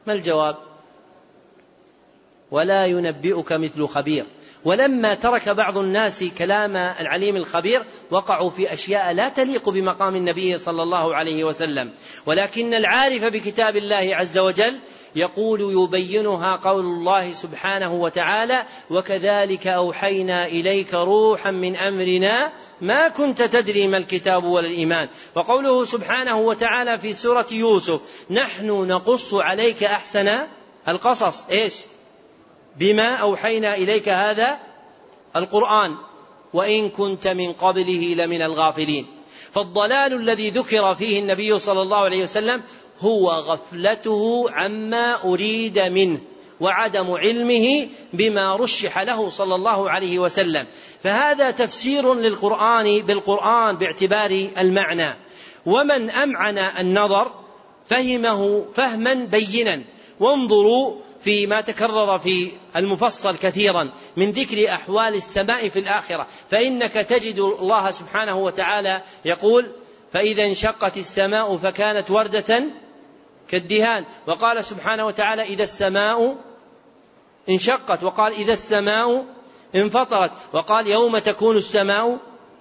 ما 0.06 0.12
الجواب؟ 0.12 0.56
ولا 2.50 2.86
ينبئك 2.86 3.52
مثل 3.52 3.86
خبير. 3.86 4.24
ولما 4.64 5.14
ترك 5.14 5.48
بعض 5.48 5.78
الناس 5.78 6.24
كلام 6.38 6.76
العليم 6.76 7.36
الخبير 7.36 7.82
وقعوا 8.10 8.50
في 8.50 8.72
أشياء 8.72 9.12
لا 9.12 9.28
تليق 9.28 9.68
بمقام 9.68 10.16
النبي 10.16 10.58
صلى 10.58 10.82
الله 10.82 11.14
عليه 11.14 11.44
وسلم. 11.44 11.92
ولكن 12.26 12.74
العارف 12.74 13.24
بكتاب 13.24 13.76
الله 13.76 14.10
عز 14.12 14.38
وجل 14.38 14.78
يقول 15.16 15.60
يبينها 15.60 16.56
قول 16.56 16.84
الله 16.84 17.32
سبحانه 17.32 17.94
وتعالى 17.94 18.64
وكذلك 18.90 19.66
أوحينا 19.66 20.46
إليك 20.46 20.94
روحا 20.94 21.50
من 21.50 21.76
أمرنا 21.76 22.52
ما 22.80 23.08
كنت 23.08 23.42
تدري 23.42 23.88
ما 23.88 23.96
الكتاب 23.96 24.44
ولا 24.44 24.66
الإيمان 24.66 25.08
وقوله 25.34 25.84
سبحانه 25.84 26.38
وتعالى 26.38 26.98
في 26.98 27.12
سورة 27.12 27.46
يوسف 27.50 28.00
نحن 28.30 28.66
نقص 28.66 29.34
عليك 29.34 29.84
أحسن 29.84 30.38
القصص 30.88 31.44
إيش؟ 31.50 31.74
بما 32.78 33.14
أوحينا 33.14 33.74
إليك 33.74 34.08
هذا 34.08 34.58
القرآن. 35.36 35.96
وإن 36.52 36.88
كنت 36.88 37.28
من 37.28 37.52
قبله 37.52 38.14
لمن 38.18 38.42
الغافلين. 38.42 39.06
فالضلال 39.52 40.12
الذي 40.12 40.50
ذكر 40.50 40.94
فيه 40.94 41.20
النبي 41.20 41.58
صلى 41.58 41.82
الله 41.82 41.98
عليه 41.98 42.22
وسلم 42.22 42.62
هو 43.00 43.30
غفلته 43.30 44.46
عما 44.50 45.24
أريد 45.24 45.78
منه 45.78 46.20
وعدم 46.60 47.10
علمه 47.10 47.88
بما 48.12 48.56
رشح 48.56 48.98
له 48.98 49.30
صلى 49.30 49.54
الله 49.54 49.90
عليه 49.90 50.18
وسلم. 50.18 50.66
فهذا 51.02 51.50
تفسير 51.50 52.14
للقرآن 52.14 52.98
بالقرآن 52.98 53.76
باعتبار 53.76 54.46
المعنى. 54.58 55.14
ومن 55.66 56.10
أمعن 56.10 56.58
النظر 56.58 57.32
فهمه 57.86 58.64
فهما 58.74 59.14
بينا. 59.14 59.82
وانظروا 60.20 60.92
فيما 61.22 61.60
تكرر 61.60 62.18
في 62.18 62.52
المفصل 62.76 63.36
كثيرا 63.36 63.90
من 64.16 64.30
ذكر 64.30 64.74
أحوال 64.74 65.14
السماء 65.14 65.68
في 65.68 65.78
الآخرة. 65.78 66.26
فإنك 66.50 66.92
تجد 66.92 67.38
الله 67.38 67.90
سبحانه 67.90 68.36
وتعالى 68.36 69.02
يقول 69.24 69.70
فإذا 70.12 70.44
انشقت 70.44 70.96
السماء 70.96 71.56
فكانت 71.56 72.10
وردة 72.10 72.64
كالدهان. 73.48 74.04
وقال 74.26 74.64
سبحانه 74.64 75.06
وتعالى 75.06 75.42
إذا 75.42 75.62
السماء 75.62 76.36
انشقت. 77.48 78.02
وقال 78.02 78.32
إذا 78.32 78.52
السماء 78.52 79.24
انفطرت. 79.74 80.32
وقال 80.52 80.86
يوم 80.86 81.18
تكون 81.18 81.56
السماء 81.56 82.18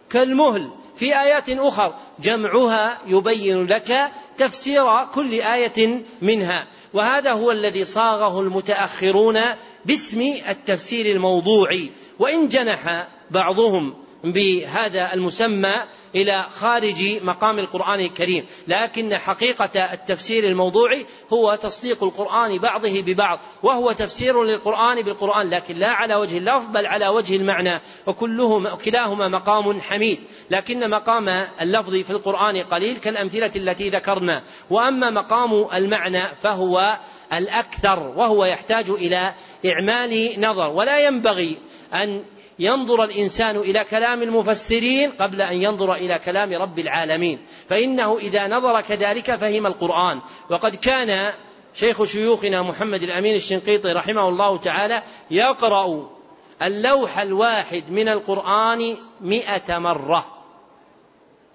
كالمهل. 0.10 0.70
في 0.96 1.20
آيات 1.20 1.50
أخر 1.50 1.96
جمعها 2.20 2.98
يبين 3.08 3.66
لك 3.66 4.12
تفسير 4.38 5.06
كل 5.06 5.34
آية 5.34 6.04
منها. 6.22 6.68
وهذا 6.94 7.32
هو 7.32 7.52
الذي 7.52 7.86
صاغه 7.86 8.40
المتأخرون 8.40 9.40
باسم 9.86 10.22
التفسير 10.50 11.16
الموضوعي. 11.16 11.90
وإن 12.20 12.48
جنح 12.48 13.08
بعضهم 13.32 13.94
بهذا 14.24 15.14
المسمى 15.14 15.74
إلى 16.16 16.46
خارج 16.60 17.24
مقام 17.24 17.60
القرآن 17.60 18.00
الكريم. 18.00 18.46
لكن 18.68 19.16
حقيقة 19.16 19.94
التفسير 19.94 20.44
الموضوعي 20.44 21.06
هو 21.34 21.56
تصديق 21.56 22.04
القرآن 22.04 22.58
بعضه 22.58 23.02
ببعض 23.02 23.40
وهو 23.64 23.92
تفسير 23.92 24.44
للقرآن 24.44 25.02
بالقرآن 25.02 25.50
لكن 25.50 25.76
لا 25.78 25.90
على 25.90 26.16
وجه 26.16 26.38
اللفظ 26.38 26.66
بل 26.66 26.86
على 26.86 27.08
وجه 27.08 27.36
المعنى 27.36 27.80
وكلهما 28.08 28.70
كلاهما 28.70 29.28
مقام 29.28 29.82
حميد. 29.82 30.20
لكن 30.50 30.90
مقام 30.90 31.30
اللفظ 31.62 31.96
في 31.96 32.10
القرآن 32.10 32.58
قليل 32.58 32.98
كالأمثلة 32.98 33.52
التي 33.56 33.90
ذكرنا. 33.90 34.44
وأما 34.70 35.10
مقام 35.10 35.68
المعنى 35.74 36.22
فهو 36.44 36.98
الأكثر 37.34 38.00
وهو 38.16 38.46
يحتاج 38.46 38.90
إلى 38.90 39.34
إعمال 39.66 40.34
نظر. 40.38 40.68
ولا 40.68 41.08
ينبغي 41.08 41.58
أن 41.94 42.24
ينظر 42.60 43.04
الإنسان 43.04 43.58
إلى 43.58 43.84
كلام 43.84 44.24
المفسرين 44.24 45.12
قبل 45.12 45.42
أن 45.42 45.62
ينظر 45.62 45.94
إلى 45.94 46.20
كلام 46.20 46.54
رب 46.54 46.80
العالمين. 46.80 47.40
فإنه 47.70 48.18
إذا 48.18 48.48
نظر 48.48 48.82
كذلك 48.82 49.36
فهم 49.36 49.68
القرآن. 49.68 50.20
وقد 50.50 50.76
كان 50.76 51.32
شيخ 51.74 52.04
شيوخنا 52.04 52.62
محمد 52.62 53.04
الأمين 53.04 53.36
الشنقيطي 53.36 53.90
رحمه 53.90 54.30
الله 54.30 54.58
تعالى 54.58 55.04
يقرأ 55.32 56.10
اللوح 56.62 57.20
الواحد 57.20 57.84
من 57.90 58.10
القرآن 58.10 58.98
مائه 59.22 59.78
مرة. 59.78 60.26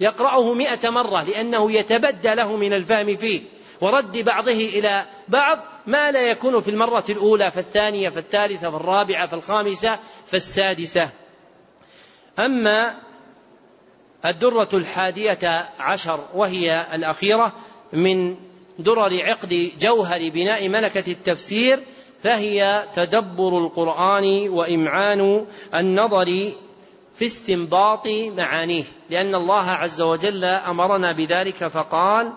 يقرأه 0.00 0.54
مائه 0.54 0.90
مرة 0.90 1.22
لأنه 1.22 1.72
يتبدى 1.72 2.34
له 2.34 2.56
من 2.56 2.72
الفهم 2.72 3.16
فيه. 3.16 3.42
ورد 3.80 4.18
بعضه 4.18 4.52
إلى 4.52 5.04
بعض 5.28 5.58
ما 5.86 6.10
لا 6.10 6.30
يكون 6.30 6.60
في 6.60 6.70
المرة 6.70 7.04
الأولى 7.08 7.50
فالثانية 7.50 8.08
فالثالثة 8.08 8.70
فالرابعة 8.70 9.26
فالخامسة 9.26 9.98
فالسادسة 10.34 11.10
أما 12.38 12.94
الدرة 14.26 14.68
الحادية 14.72 15.68
عشر 15.78 16.24
وهي 16.34 16.86
الأخيرة 16.94 17.52
من 17.92 18.36
درر 18.78 19.22
عقد 19.22 19.70
جوهر 19.80 20.28
بناء 20.28 20.68
ملكة 20.68 21.12
التفسير 21.12 21.80
فهي 22.22 22.84
تدبر 22.94 23.58
القرآن 23.58 24.48
وإمعان 24.48 25.46
النظر 25.74 26.26
في 27.14 27.26
استنباط 27.26 28.06
معانيه 28.36 28.84
لأن 29.10 29.34
الله 29.34 29.70
عز 29.70 30.00
وجل 30.00 30.44
أمرنا 30.44 31.12
بذلك 31.12 31.68
فقال 31.68 32.32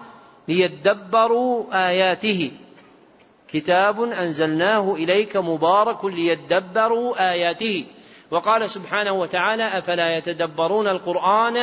ليدبروا 0.48 1.88
آياته. 1.90 2.52
كتاب 3.48 4.02
أنزلناه 4.02 4.94
إليك 4.94 5.38
مبارك 5.38 6.06
ليدبروا 6.06 7.32
آياته. 7.32 7.86
وقال 8.32 8.70
سبحانه 8.70 9.12
وتعالى 9.12 9.80
أفلا 9.80 10.18
يتدبرون 10.18 10.88
القرآن 10.88 11.58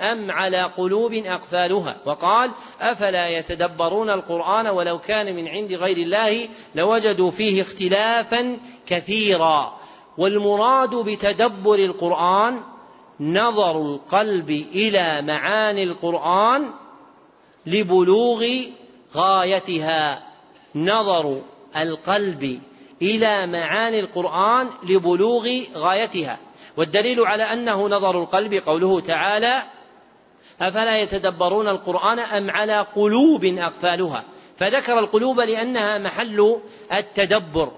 أم 0.00 0.30
على 0.30 0.62
قلوب 0.62 1.14
أقفالها؟ 1.14 1.96
وقال 2.06 2.50
أفلا 2.80 3.28
يتدبرون 3.38 4.10
القرآن 4.10 4.66
ولو 4.66 4.98
كان 4.98 5.36
من 5.36 5.48
عند 5.48 5.72
غير 5.72 5.96
الله 5.96 6.48
لوجدوا 6.74 7.30
فيه 7.30 7.62
اختلافا 7.62 8.58
كثيرا. 8.86 9.80
والمراد 10.18 10.94
بتدبر 10.94 11.74
القرآن 11.74 12.60
نظر 13.20 13.82
القلب 13.82 14.50
إلى 14.74 15.22
معاني 15.22 15.82
القرآن 15.82 16.70
لبلوغ 17.66 18.46
غايتها. 19.14 20.35
نظر 20.76 21.40
القلب 21.76 22.60
إلى 23.02 23.46
معاني 23.46 24.00
القرآن 24.00 24.68
لبلوغ 24.88 25.48
غايتها. 25.74 26.38
والدليل 26.76 27.20
على 27.20 27.42
أنه 27.42 27.88
نظر 27.88 28.22
القلب 28.22 28.54
قوله 28.54 29.00
تعالى 29.00 29.62
أفلا 30.60 30.98
يتدبرون 30.98 31.68
القرآن 31.68 32.18
أم 32.18 32.50
على 32.50 32.86
قلوب 32.96 33.44
أقفالها؟ 33.44 34.24
فذكر 34.56 34.98
القلوب 34.98 35.40
لأنها 35.40 35.98
محل 35.98 36.60
التدبر. 36.92 37.72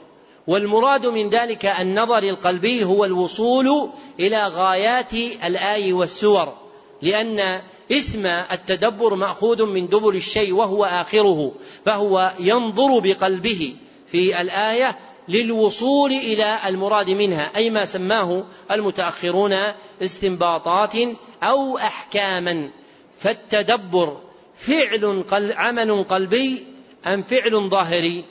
والمراد 0.48 1.06
من 1.06 1.28
ذلك 1.28 1.66
النظر 1.66 2.18
القلبي 2.18 2.84
هو 2.84 3.04
الوصول 3.04 3.90
إلى 4.20 4.46
غايات 4.46 5.12
الآي 5.44 5.92
والسور 5.92 6.54
لأن 7.02 7.60
اسم 7.92 8.26
التدبر 8.26 9.14
مأخوذ 9.14 9.66
من 9.66 9.88
دبر 9.88 10.10
الشيء 10.10 10.54
وهو 10.54 10.84
آخره 10.84 11.52
فهو 11.84 12.32
ينظر 12.40 12.98
بقلبه 12.98 13.76
في 14.06 14.40
الآية 14.40 14.98
للوصول 15.28 16.10
إلى 16.10 16.58
المراد 16.66 17.10
منها 17.10 17.56
أي 17.56 17.70
ما 17.70 17.84
سماه 17.84 18.44
المتأخرون 18.70 19.54
استنباطات 20.02 20.94
أو 21.42 21.78
أحكاما. 21.78 22.70
فالتدبر 23.18 24.20
فعل 24.56 25.24
قل 25.30 25.52
عمل 25.52 26.04
قلبي 26.04 26.66
أم 27.06 27.22
فعل 27.22 27.68
ظاهري؟ 27.70 28.24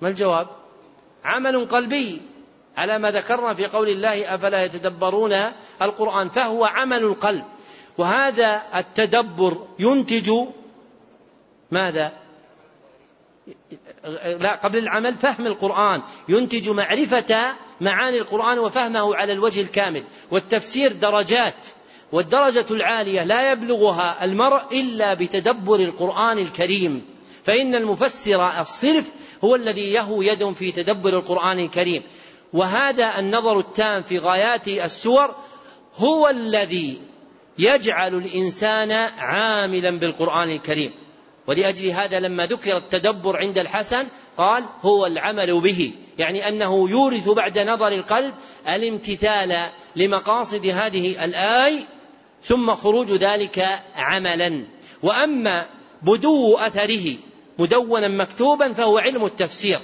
ما 0.00 0.08
الجواب؟ 0.08 0.46
عمل 1.24 1.68
قلبي. 1.68 2.20
على 2.76 2.98
ما 2.98 3.10
ذكرنا 3.10 3.54
في 3.54 3.66
قول 3.66 3.88
الله 3.88 4.34
أفلا 4.34 4.64
يتدبرون 4.64 5.32
القرآن؟ 5.82 6.28
فهو 6.28 6.64
عمل 6.64 7.04
القلب. 7.04 7.44
وهذا 7.98 8.62
التدبر 8.74 9.66
ينتج 9.78 10.32
ماذا؟ 11.70 12.12
لا 14.24 14.56
قبل 14.62 14.78
العمل 14.78 15.14
فهم 15.14 15.46
القرآن. 15.46 16.02
ينتج 16.28 16.70
معرفة 16.70 17.54
معاني 17.80 18.18
القرآن 18.18 18.58
وفهمه 18.58 19.16
على 19.16 19.32
الوجه 19.32 19.60
الكامل. 19.60 20.04
والتفسير 20.30 20.92
درجات. 20.92 21.66
والدرجة 22.12 22.66
العالية 22.70 23.24
لا 23.24 23.52
يبلغها 23.52 24.24
المرء 24.24 24.80
إلا 24.80 25.14
بتدبر 25.14 25.80
القرآن 25.80 26.38
الكريم. 26.38 27.06
فإن 27.44 27.74
المفسر 27.74 28.60
الصرف 28.60 29.04
هو 29.44 29.54
الذي 29.54 29.92
له 29.92 30.24
يد 30.24 30.52
في 30.52 30.72
تدبر 30.72 31.18
القرآن 31.18 31.58
الكريم. 31.58 32.02
وهذا 32.52 33.18
النظر 33.18 33.58
التام 33.58 34.02
في 34.02 34.18
غايات 34.18 34.68
السور 34.68 35.34
هو 35.96 36.28
الذي 36.28 37.00
يجعل 37.58 38.14
الإنسان 38.14 38.92
عاملا 39.18 39.90
بالقرآن 39.90 40.50
الكريم. 40.50 40.92
ولأجل 41.46 41.90
هذا 41.90 42.20
لما 42.20 42.46
ذكر 42.46 42.76
التدبر 42.76 43.36
عند 43.36 43.58
الحسن 43.58 44.06
قال 44.36 44.64
هو 44.82 45.06
العمل 45.06 45.60
به. 45.60 45.92
يعني 46.18 46.48
أنه 46.48 46.90
يورث 46.90 47.28
بعد 47.28 47.58
نظر 47.58 47.88
القلب 47.88 48.34
الامتثال 48.68 49.70
لمقاصد 49.96 50.66
هذه 50.66 51.24
الآي 51.24 51.78
ثم 52.42 52.74
خروج 52.74 53.12
ذلك 53.12 53.82
عملا. 53.96 54.64
وأما 55.02 55.66
بدو 56.02 56.56
أثره 56.56 57.16
مدونا 57.58 58.08
مكتوبا 58.08 58.72
فهو 58.72 58.98
علم 58.98 59.24
التفسير. 59.24 59.80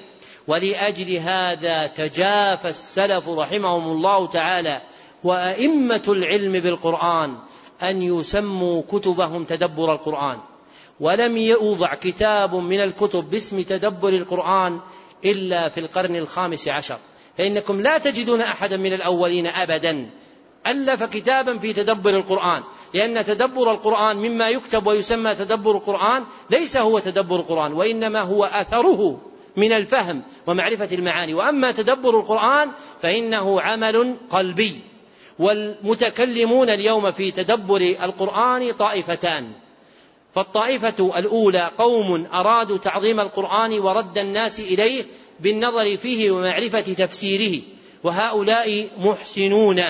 ولأجل 0.46 1.16
هذا 1.16 1.86
تجافى 1.86 2.68
السلف 2.68 3.28
رحمهم 3.28 3.84
الله 3.84 4.26
تعالى 4.26 4.82
وأئمة 5.24 6.02
العلم 6.08 6.52
بالقرآن 6.52 7.36
أن 7.82 8.02
يسموا 8.02 8.82
كتبهم 8.88 9.44
تدبر 9.44 9.92
القرآن. 9.92 10.38
ولم 11.00 11.36
يوضع 11.36 11.94
كتاب 11.94 12.54
من 12.54 12.80
الكتب 12.80 13.30
باسم 13.30 13.62
تدبر 13.62 14.08
القرآن 14.08 14.80
إلا 15.24 15.68
في 15.68 15.80
القرن 15.80 16.16
الخامس 16.16 16.68
عشر. 16.68 16.98
فإنكم 17.38 17.80
لا 17.80 17.98
تجدون 17.98 18.40
أحدا 18.40 18.76
من 18.76 18.92
الأولين 18.92 19.46
أبدا 19.46 20.10
ألف 20.66 21.02
كتابا 21.02 21.58
في 21.58 21.72
تدبر 21.72 22.10
القرآن. 22.10 22.62
لأن 22.94 23.24
تدبر 23.24 23.72
القرآن 23.72 24.16
مما 24.16 24.48
يكتب 24.48 24.86
ويسمى 24.86 25.34
تدبر 25.34 25.70
القرآن 25.76 26.24
ليس 26.50 26.76
هو 26.76 26.98
تدبر 26.98 27.36
القرآن 27.36 27.72
وإنما 27.72 28.22
هو 28.22 28.44
أثره 28.44 29.20
من 29.56 29.72
الفهم 29.72 30.22
ومعرفة 30.46 30.88
المعاني. 30.92 31.34
وأما 31.34 31.72
تدبر 31.72 32.20
القرآن 32.20 32.70
فإنه 33.00 33.60
عمل 33.60 34.16
قلبي. 34.30 34.89
والمتكلمون 35.40 36.70
اليوم 36.70 37.12
في 37.12 37.30
تدبر 37.30 37.80
القرآن 37.80 38.72
طائفتان. 38.72 39.52
فالطائفة 40.34 41.18
الأولى 41.18 41.70
قوم 41.78 42.26
أرادوا 42.26 42.78
تعظيم 42.78 43.20
القرآن 43.20 43.78
ورد 43.78 44.18
الناس 44.18 44.60
إليه 44.60 45.04
بالنظر 45.40 45.96
فيه 45.96 46.30
ومعرفة 46.30 46.80
تفسيره. 46.80 47.62
وهؤلاء 48.04 48.88
محسنون. 48.98 49.82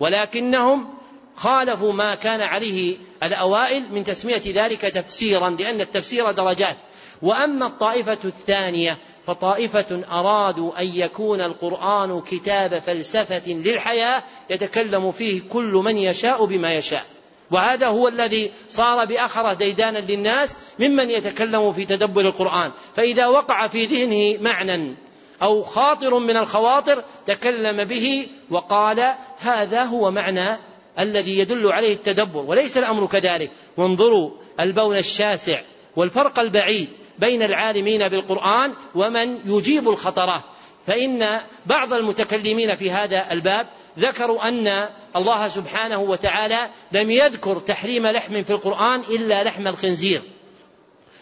ولكنهم 0.00 0.94
خالفوا 1.36 1.92
ما 1.92 2.14
كان 2.14 2.40
عليه 2.40 2.96
الأوائل 3.22 3.92
من 3.92 4.04
تسمية 4.04 4.42
ذلك 4.46 4.80
تفسيرا 4.80 5.50
لأن 5.50 5.80
التفسير 5.80 6.32
درجات. 6.32 6.76
وأما 7.22 7.66
الطائفة 7.66 8.18
الثانية 8.24 8.98
فطائفة 9.26 10.02
أرادوا 10.10 10.80
أن 10.80 10.86
يكون 10.94 11.40
القرآن 11.40 12.20
كتاب 12.20 12.78
فلسفة 12.78 13.48
للحياة 13.48 14.22
يتكلم 14.50 15.12
فيه 15.12 15.42
كل 15.48 15.82
من 15.84 15.98
يشاء 15.98 16.44
بما 16.44 16.74
يشاء. 16.74 17.06
وهذا 17.50 17.88
هو 17.88 18.08
الذي 18.08 18.52
صار 18.68 19.04
بأخرة 19.04 19.54
ديدانا 19.54 19.98
للناس 19.98 20.58
ممن 20.80 21.10
يتكلم 21.10 21.72
في 21.72 21.84
تدبر 21.84 22.20
القرآن. 22.20 22.72
فإذا 22.96 23.26
وقع 23.26 23.66
في 23.66 23.84
ذهنه 23.84 24.42
معنى 24.42 24.96
أو 25.42 25.62
خاطر 25.62 26.18
من 26.18 26.36
الخواطر 26.36 27.04
تكلم 27.26 27.84
به 27.84 28.26
وقال 28.50 29.14
هذا 29.38 29.84
هو 29.84 30.10
معنى 30.10 30.58
الذي 30.98 31.38
يدل 31.38 31.72
عليه 31.72 31.94
التدبر 31.94 32.40
وليس 32.40 32.78
الأمر 32.78 33.06
كذلك. 33.06 33.50
وانظروا 33.76 34.30
البون 34.60 34.96
الشاسع 34.96 35.60
والفرق 35.96 36.40
البعيد. 36.40 36.88
بين 37.18 37.42
العالمين 37.42 38.08
بالقرآن 38.08 38.74
ومن 38.94 39.38
يجيب 39.46 39.88
الخطرات. 39.88 40.42
فإن 40.86 41.40
بعض 41.66 41.92
المتكلمين 41.92 42.76
في 42.76 42.90
هذا 42.90 43.32
الباب 43.32 43.66
ذكروا 43.98 44.48
أن 44.48 44.88
الله 45.16 45.48
سبحانه 45.48 46.00
وتعالى 46.00 46.70
لم 46.92 47.10
يذكر 47.10 47.58
تحريم 47.60 48.06
لحم 48.06 48.42
في 48.42 48.50
القرآن 48.50 49.00
إلا 49.00 49.44
لحم 49.44 49.66
الخنزير. 49.66 50.22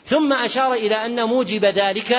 ثم 0.05 0.33
أشار 0.33 0.73
إلى 0.73 0.95
أن 0.95 1.25
موجب 1.25 1.65
ذلك 1.65 2.17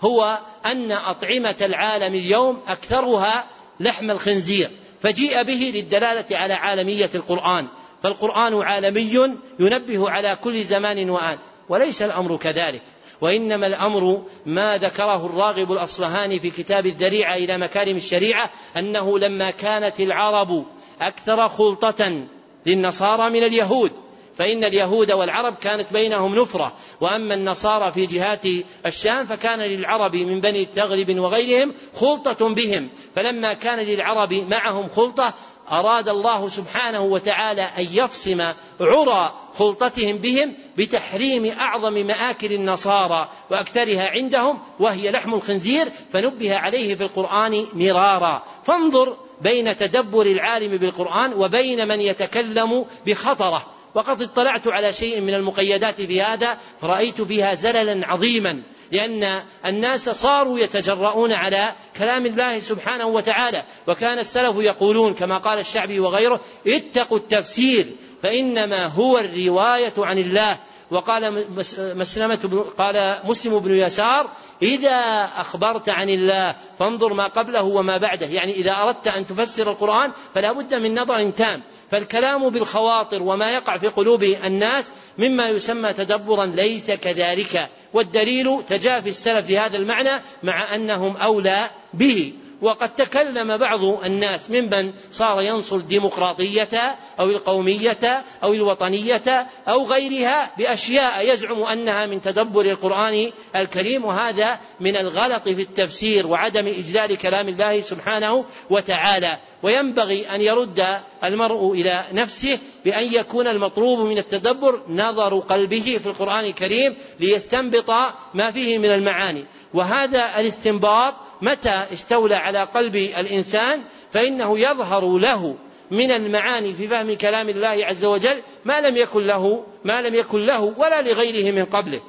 هو 0.00 0.38
أن 0.66 0.92
أطعمة 0.92 1.56
العالم 1.60 2.14
اليوم 2.14 2.62
أكثرها 2.66 3.46
لحم 3.80 4.10
الخنزير 4.10 4.70
فجيء 5.02 5.42
به 5.42 5.72
للدلالة 5.74 6.36
على 6.36 6.54
عالمية 6.54 7.10
القرآن. 7.14 7.68
فالقرآن 8.02 8.62
عالمي 8.62 9.32
ينبه 9.60 10.10
على 10.10 10.36
كل 10.36 10.56
زمان 10.56 11.10
وآن 11.10 11.38
وليس 11.68 12.02
الأمر 12.02 12.36
كذلك. 12.36 12.82
وإنما 13.20 13.66
الأمر 13.66 14.22
ما 14.46 14.76
ذكره 14.76 15.26
الراغب 15.26 15.72
الأصفهاني 15.72 16.38
في 16.38 16.50
كتاب 16.50 16.86
الذريعة 16.86 17.34
إلى 17.34 17.58
مكارم 17.58 17.96
الشريعة 17.96 18.50
أنه 18.76 19.18
لما 19.18 19.50
كانت 19.50 20.00
العرب 20.00 20.64
أكثر 21.00 21.48
خلطة 21.48 22.26
للنصارى 22.66 23.30
من 23.30 23.42
اليهود 23.44 23.92
فإن 24.38 24.64
اليهود 24.64 25.12
والعرب 25.12 25.56
كانت 25.56 25.92
بينهم 25.92 26.34
نفرة 26.34 26.72
وأما 27.00 27.34
النصارى 27.34 27.92
في 27.92 28.06
جهات 28.06 28.46
الشام 28.86 29.26
فكان 29.26 29.58
للعرب 29.58 30.16
من 30.16 30.40
بني 30.40 30.62
التغلب 30.62 31.18
وغيرهم 31.18 31.74
خلطة 31.94 32.54
بهم 32.54 32.88
فلما 33.14 33.52
كان 33.52 33.78
للعرب 33.78 34.32
معهم 34.34 34.88
خلطة 34.88 35.34
أراد 35.72 36.08
الله 36.08 36.48
سبحانه 36.48 37.00
وتعالى 37.00 37.62
أن 37.62 37.86
يفصم 37.92 38.52
عرى 38.80 39.34
خلطتهم 39.58 40.16
بهم 40.16 40.54
بتحريم 40.76 41.46
أعظم 41.46 41.92
مآكل 41.92 42.52
النصارى 42.52 43.28
وأكثرها 43.50 44.10
عندهم 44.10 44.58
وهي 44.80 45.10
لحم 45.10 45.34
الخنزير 45.34 45.92
فنبه 46.12 46.56
عليه 46.56 46.94
في 46.94 47.02
القرآن 47.02 47.66
مرارا. 47.74 48.42
فانظر 48.64 49.16
بين 49.40 49.76
تدبر 49.76 50.26
العالم 50.26 50.76
بالقرآن 50.76 51.32
وبين 51.32 51.88
من 51.88 52.00
يتكلم 52.00 52.86
بخطره. 53.06 53.77
وقد 53.94 54.22
اطلعت 54.22 54.66
على 54.66 54.92
شيء 54.92 55.20
من 55.20 55.34
المقيدات 55.34 56.00
في 56.00 56.22
هذا 56.22 56.58
فرأيت 56.80 57.22
فيها 57.22 57.54
زللا 57.54 58.06
عظيما 58.06 58.62
لأن 58.92 59.42
الناس 59.66 60.08
صاروا 60.08 60.58
يتجرؤون 60.58 61.32
على 61.32 61.72
كلام 61.98 62.26
الله 62.26 62.58
سبحانه 62.58 63.06
وتعالى. 63.06 63.64
وكان 63.86 64.18
السلف 64.18 64.56
يقولون 64.56 65.14
كما 65.14 65.38
قال 65.38 65.58
الشعبي 65.58 66.00
وغيره 66.00 66.40
اتقوا 66.66 67.18
التفسير 67.18 67.86
فإنما 68.22 68.86
هو 68.86 69.18
الرواية 69.18 69.94
عن 69.98 70.18
الله. 70.18 70.58
وقال 70.90 71.44
مسلمة 71.78 72.64
قال 72.78 73.20
مسلم 73.24 73.58
بن 73.58 73.74
يسار 73.74 74.30
إذا 74.62 75.30
أخبرت 75.36 75.88
عن 75.88 76.08
الله 76.08 76.56
فانظر 76.78 77.12
ما 77.12 77.26
قبله 77.26 77.62
وما 77.62 77.96
بعده. 77.96 78.26
يعني 78.26 78.52
إذا 78.52 78.72
أردت 78.72 79.06
أن 79.06 79.26
تفسر 79.26 79.70
القرآن 79.70 80.12
فلا 80.34 80.52
بد 80.52 80.74
من 80.74 80.94
نظر 80.94 81.30
تام. 81.30 81.62
فالكلام 81.90 82.48
بالخواطر 82.48 83.22
وما 83.22 83.50
يقع 83.50 83.76
في 83.76 83.88
قلوب 83.88 84.22
الناس 84.22 84.92
مما 85.18 85.48
يسمى 85.48 85.92
تدبرا 85.92 86.46
ليس 86.46 86.90
كذلك. 86.90 87.68
والدليل 87.94 88.62
تجافي 88.68 89.08
السلف 89.08 89.46
في 89.46 89.58
هذا 89.58 89.76
المعنى 89.76 90.22
مع 90.42 90.74
أنهم 90.74 91.16
أولى 91.16 91.70
به. 91.94 92.32
وقد 92.62 92.94
تكلم 92.94 93.56
بعض 93.56 93.84
الناس 93.84 94.50
ممن 94.50 94.92
صار 95.10 95.40
ينصر 95.40 95.76
الديمقراطية 95.76 96.96
أو 97.20 97.30
القومية 97.30 98.24
أو 98.44 98.52
الوطنية 98.52 99.46
أو 99.68 99.84
غيرها 99.84 100.50
بأشياء 100.58 101.32
يزعم 101.32 101.62
أنها 101.62 102.06
من 102.06 102.20
تدبر 102.20 102.60
القرآن 102.60 103.30
الكريم 103.56 104.04
وهذا 104.04 104.58
من 104.80 104.96
الغلط 104.96 105.48
في 105.48 105.62
التفسير 105.62 106.26
وعدم 106.26 106.66
إجلال 106.66 107.18
كلام 107.18 107.48
الله 107.48 107.80
سبحانه 107.80 108.44
وتعالى. 108.70 109.38
وينبغي 109.62 110.30
أن 110.30 110.40
يرد 110.40 110.86
المرء 111.24 111.72
إلى 111.72 112.04
نفسه 112.12 112.58
بأن 112.84 113.12
يكون 113.12 113.46
المطلوب 113.46 113.98
من 113.98 114.18
التدبر 114.18 114.82
نظر 114.88 115.38
قلبه 115.38 115.98
في 116.02 116.06
القرآن 116.06 116.44
الكريم 116.44 116.94
ليستنبط 117.20 117.90
ما 118.34 118.50
فيه 118.50 118.78
من 118.78 118.90
المعاني. 118.90 119.44
وهذا 119.74 120.40
الاستنباط 120.40 121.14
متى 121.42 121.86
استولى 121.92 122.34
على 122.34 122.64
قلب 122.64 122.96
الإنسان 122.96 123.84
فإنه 124.12 124.58
يظهر 124.58 125.18
له 125.18 125.56
من 125.90 126.10
المعاني 126.10 126.74
في 126.74 126.88
فهم 126.88 127.14
كلام 127.14 127.48
الله 127.48 127.86
عز 127.86 128.04
وجل 128.04 128.42
ما 128.64 128.80
لم 128.80 128.96
يكن 128.96 129.22
له 129.22 129.64
ما 129.84 130.02
لم 130.02 130.14
يكن 130.14 130.38
له 130.38 130.62
ولا 130.62 131.02
لغيره 131.02 131.52
من 131.52 131.64
قبله. 131.64 132.00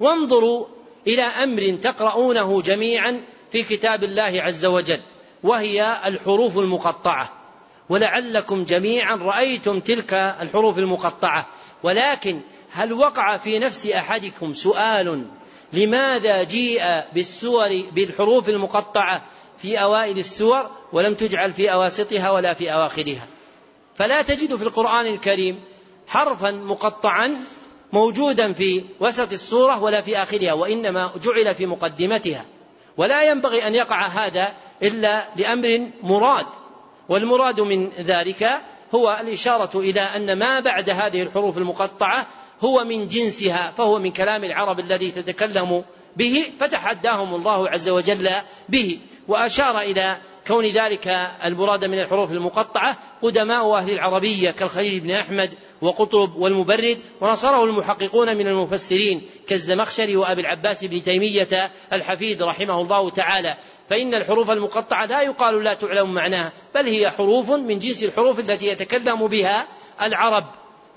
وانظروا 0.00 0.66
إلى 1.06 1.22
أمر 1.22 1.78
تقرؤونه 1.82 2.62
جميعا 2.62 3.20
في 3.52 3.62
كتاب 3.62 4.04
الله 4.04 4.42
عز 4.42 4.66
وجل 4.66 5.00
وهي 5.42 5.96
الحروف 6.04 6.58
المقطعة. 6.58 7.32
ولعلكم 7.88 8.64
جميعا 8.64 9.16
رأيتم 9.16 9.80
تلك 9.80 10.14
الحروف 10.14 10.78
المقطعة. 10.78 11.46
ولكن 11.82 12.40
هل 12.70 12.92
وقع 12.92 13.36
في 13.36 13.58
نفس 13.58 13.86
أحدكم 13.86 14.52
سؤال 14.52 15.24
لماذا 15.72 16.42
جيء 16.42 16.82
بالسور 17.14 17.82
بالحروف 17.92 18.48
المقطعة 18.48 19.22
في 19.58 19.82
أوائل 19.82 20.18
السور 20.18 20.70
ولم 20.92 21.14
تجعل 21.14 21.52
في 21.52 21.72
أواسطها 21.72 22.30
ولا 22.30 22.54
في 22.54 22.72
أواخرها؟ 22.72 23.26
فلا 23.94 24.22
تجد 24.22 24.56
في 24.56 24.62
القرآن 24.62 25.06
الكريم 25.06 25.60
حرفا 26.06 26.50
مقطعا 26.50 27.34
موجودا 27.92 28.52
في 28.52 28.84
وسط 29.00 29.32
السورة 29.32 29.82
ولا 29.82 30.00
في 30.00 30.22
آخرها 30.22 30.52
وإنما 30.52 31.10
جعل 31.24 31.54
في 31.54 31.66
مقدمتها. 31.66 32.44
ولا 32.96 33.30
ينبغي 33.30 33.66
أن 33.66 33.74
يقع 33.74 34.06
هذا 34.06 34.54
إلا 34.82 35.24
لأمر 35.36 35.90
مراد 36.02 36.46
والمراد 37.08 37.60
من 37.60 37.90
ذلك 37.90 38.60
هو 38.94 39.18
الإشارة 39.20 39.78
إلى 39.78 40.00
أن 40.00 40.38
ما 40.38 40.60
بعد 40.60 40.90
هذه 40.90 41.22
الحروف 41.22 41.58
المقطعة 41.58 42.26
هو 42.64 42.84
من 42.84 43.08
جنسها 43.08 43.72
فهو 43.76 43.98
من 43.98 44.10
كلام 44.10 44.44
العرب 44.44 44.80
الذي 44.80 45.10
تتكلم 45.10 45.84
به 46.16 46.44
فتحداهم 46.60 47.34
الله 47.34 47.68
عز 47.68 47.88
وجل 47.88 48.30
به. 48.68 48.98
وأشار 49.28 49.80
إلى 49.80 50.18
كون 50.46 50.64
ذلك 50.64 51.08
المراد 51.44 51.84
من 51.84 51.98
الحروف 51.98 52.32
المقطعة 52.32 52.96
قدماء 53.22 53.74
أهل 53.74 53.90
العربية 53.90 54.50
كالخليل 54.50 55.00
بن 55.00 55.10
أحمد 55.10 55.50
وقطب 55.82 56.36
والمبرد 56.36 56.98
ونصره 57.20 57.64
المحققون 57.64 58.36
من 58.36 58.46
المفسرين 58.46 59.22
كالزمخشري 59.46 60.16
وأبي 60.16 60.40
العباس 60.40 60.84
بن 60.84 61.02
تيمية 61.02 61.70
الحفيد 61.92 62.42
رحمه 62.42 62.80
الله 62.80 63.10
تعالى. 63.10 63.56
فإن 63.90 64.14
الحروف 64.14 64.50
المقطعة 64.50 65.06
لا 65.06 65.22
يقال 65.22 65.64
لا 65.64 65.74
تعلم 65.74 66.14
معناها 66.14 66.52
بل 66.74 66.86
هي 66.86 67.10
حروف 67.10 67.50
من 67.50 67.78
جنس 67.78 68.04
الحروف 68.04 68.40
التي 68.40 68.66
يتكلم 68.66 69.26
بها 69.26 69.66
العرب. 70.02 70.44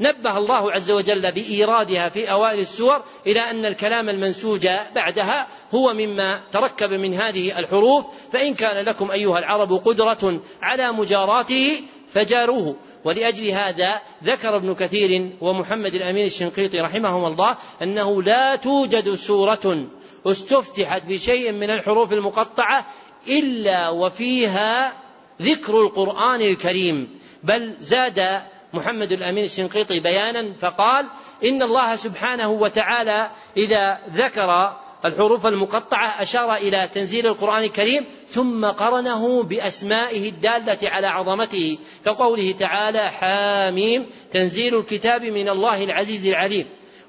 نبه 0.01 0.37
الله 0.37 0.71
عز 0.71 0.91
وجل 0.91 1.31
بإيرادها 1.31 2.09
في 2.09 2.31
أوائل 2.31 2.59
السور 2.59 3.03
إلى 3.27 3.39
أن 3.39 3.65
الكلام 3.65 4.09
المنسوج 4.09 4.67
بعدها 4.95 5.47
هو 5.73 5.93
مما 5.93 6.39
تركب 6.51 6.93
من 6.93 7.13
هذه 7.13 7.59
الحروف 7.59 8.05
فإن 8.33 8.53
كان 8.53 8.85
لكم 8.85 9.11
أيها 9.11 9.39
العرب 9.39 9.73
قدرة 9.73 10.41
على 10.61 10.91
مجاراته 10.91 11.81
فجاروه. 12.07 12.75
ولأجل 13.03 13.49
هذا 13.49 14.01
ذكر 14.23 14.55
ابن 14.55 14.73
كثير 14.73 15.31
ومحمد 15.41 15.93
الأمين 15.93 16.25
الشنقيطي 16.25 16.79
رحمهما 16.79 17.27
الله 17.27 17.57
أنه 17.81 18.23
لا 18.23 18.55
توجد 18.55 19.15
سورة 19.15 19.87
استفتحت 20.25 21.05
بشيء 21.05 21.51
من 21.51 21.69
الحروف 21.69 22.13
المقطعة 22.13 22.85
إلا 23.27 23.89
وفيها 23.89 24.93
ذكر 25.41 25.81
القرآن 25.81 26.41
الكريم 26.41 27.19
بل 27.43 27.75
زاد 27.79 28.41
محمد 28.74 29.11
الأمين 29.11 29.43
الشنقيطي 29.43 29.99
بيانا 29.99 30.53
فقال 30.59 31.05
إن 31.43 31.61
الله 31.61 31.95
سبحانه 31.95 32.49
وتعالى 32.49 33.30
إذا 33.57 33.99
ذكر 34.09 34.74
الحروف 35.05 35.45
المقطعة 35.45 36.22
أشار 36.22 36.53
إلى 36.53 36.89
تنزيل 36.93 37.28
القرآن 37.28 37.63
الكريم 37.63 38.05
ثم 38.28 38.65
قرنه 38.65 39.43
بأسمائه 39.43 40.30
الدالة 40.30 40.78
على 40.84 41.07
عظمته 41.07 41.78
كقوله 42.05 42.51
تعالى 42.51 43.09
حاميم 43.09 44.05
تنزيل 44.32 44.78
الكتاب 44.78 45.24
من 45.24 45.49
الله 45.49 45.84
العزيز 45.84 46.28
العليم. 46.28 46.65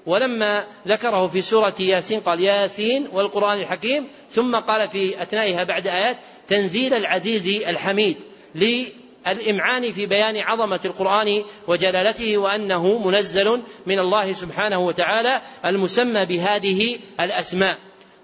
ولما 0.06 0.66
ذكره 0.88 1.26
في 1.26 1.42
سورة 1.42 1.74
ياسين 1.80 2.20
قال 2.20 2.40
ياسين 2.40 3.08
والقرآن 3.12 3.60
الحكيم 3.60 4.08
ثم 4.30 4.56
قال 4.56 4.88
في 4.88 5.22
أثنائها 5.22 5.64
بعد 5.64 5.86
آيات 5.86 6.18
تنزيل 6.48 6.94
العزيز 6.94 7.62
الحميد 7.68 8.16
الإمعان 9.28 9.92
في 9.92 10.06
بيان 10.06 10.36
عظمة 10.36 10.80
القرآن 10.84 11.42
وجلالته 11.68 12.38
وأنه 12.38 12.98
منزل 12.98 13.62
من 13.86 13.98
الله 13.98 14.32
سبحانه 14.32 14.78
وتعالى 14.78 15.42
المسمى 15.64 16.24
بهذه 16.24 16.98
الأسماء. 17.20 17.78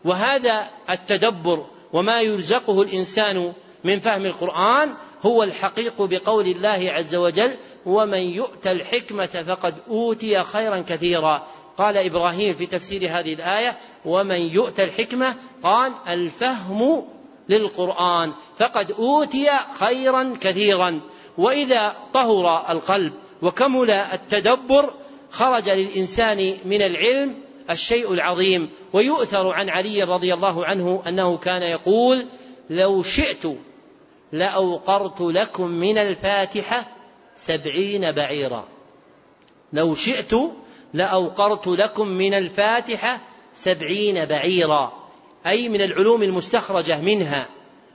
وهذا 0.04 0.66
التدبر 0.90 1.66
وما 1.92 2.20
يرزقه 2.20 2.82
الإنسان 2.82 3.52
من 3.84 4.00
فهم 4.00 4.26
القرآن 4.26 4.94
هو 5.22 5.42
الحقيق 5.42 6.02
بقول 6.02 6.44
الله 6.44 6.92
عز 6.92 7.14
وجل 7.14 7.56
ومن 7.86 8.18
يؤت 8.18 8.66
الحكمة 8.66 9.44
فقد 9.48 9.74
أوتي 9.88 10.42
خيرا 10.42 10.82
كثيرا 10.82 11.46
قال 11.78 11.96
إبراهيم 11.96 12.54
في 12.54 12.66
تفسير 12.66 13.00
هذه 13.00 13.34
الآية 13.34 13.76
ومن 14.04 14.40
يؤت 14.40 14.80
الحكمة 14.80 15.34
قال 15.62 15.94
الفهم 16.08 17.04
للقرآن 17.48 18.32
فقد 18.56 18.92
أوتي 18.92 19.48
خيرا 19.80 20.34
كثيرا. 20.40 21.00
وإذا 21.38 21.96
طهر 22.14 22.70
القلب 22.70 23.12
وكمل 23.42 23.90
التدبر 23.90 24.94
خرج 25.30 25.70
للإنسان 25.70 26.56
من 26.64 26.82
العلم 26.82 27.34
الشيء 27.70 28.12
العظيم. 28.12 28.70
ويؤثر 28.92 29.48
عن 29.48 29.68
علي 29.68 30.02
رضي 30.02 30.34
الله 30.34 30.66
عنه 30.66 31.02
أنه 31.08 31.36
كان 31.36 31.62
يقول 31.62 32.26
لو 32.70 33.02
شئت 33.02 33.46
لأوقرت 34.32 35.20
لكم 35.20 35.68
من 35.68 35.98
الفاتحة 35.98 36.88
سبعين 37.34 38.12
بعيرا. 38.12 38.68
لو 39.72 39.94
شئت 39.94 40.32
لأوقرت 40.94 41.66
لكم 41.66 42.08
من 42.08 42.34
الفاتحة 42.34 43.20
سبعين 43.54 44.24
بعيرا. 44.24 44.97
أي 45.46 45.68
من 45.68 45.80
العلوم 45.80 46.22
المستخرجة 46.22 47.00
منها. 47.00 47.46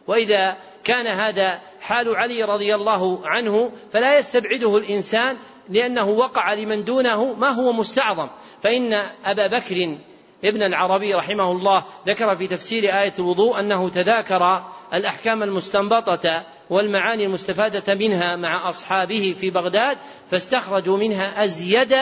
وإذا 0.07 0.57
كان 0.83 1.07
هذا 1.07 1.59
حال 1.81 2.15
علي 2.15 2.43
رضي 2.43 2.75
الله 2.75 3.27
عنه 3.27 3.71
فلا 3.93 4.17
يستبعده 4.17 4.77
الإنسان 4.77 5.37
لأنه 5.69 6.09
وقع 6.09 6.53
لمن 6.53 6.83
دونه 6.83 7.33
ما 7.33 7.49
هو 7.49 7.73
مستعظم. 7.73 8.29
فإن 8.63 8.93
أبا 9.25 9.47
بكر 9.47 9.97
ابن 10.43 10.63
العربي 10.63 11.13
رحمه 11.13 11.51
الله 11.51 11.83
ذكر 12.07 12.35
في 12.35 12.47
تفسير 12.47 12.83
آية 12.83 13.13
الوضوء 13.19 13.59
أنه 13.59 13.89
تذاكر 13.89 14.63
الأحكام 14.93 15.43
المستنبطة 15.43 16.45
والمعاني 16.69 17.25
المستفادة 17.25 17.95
منها 17.95 18.35
مع 18.35 18.69
أصحابه 18.69 19.35
في 19.39 19.49
بغداد 19.49 19.97
فاستخرجوا 20.31 20.97
منها 20.97 21.43
أزيد 21.43 21.95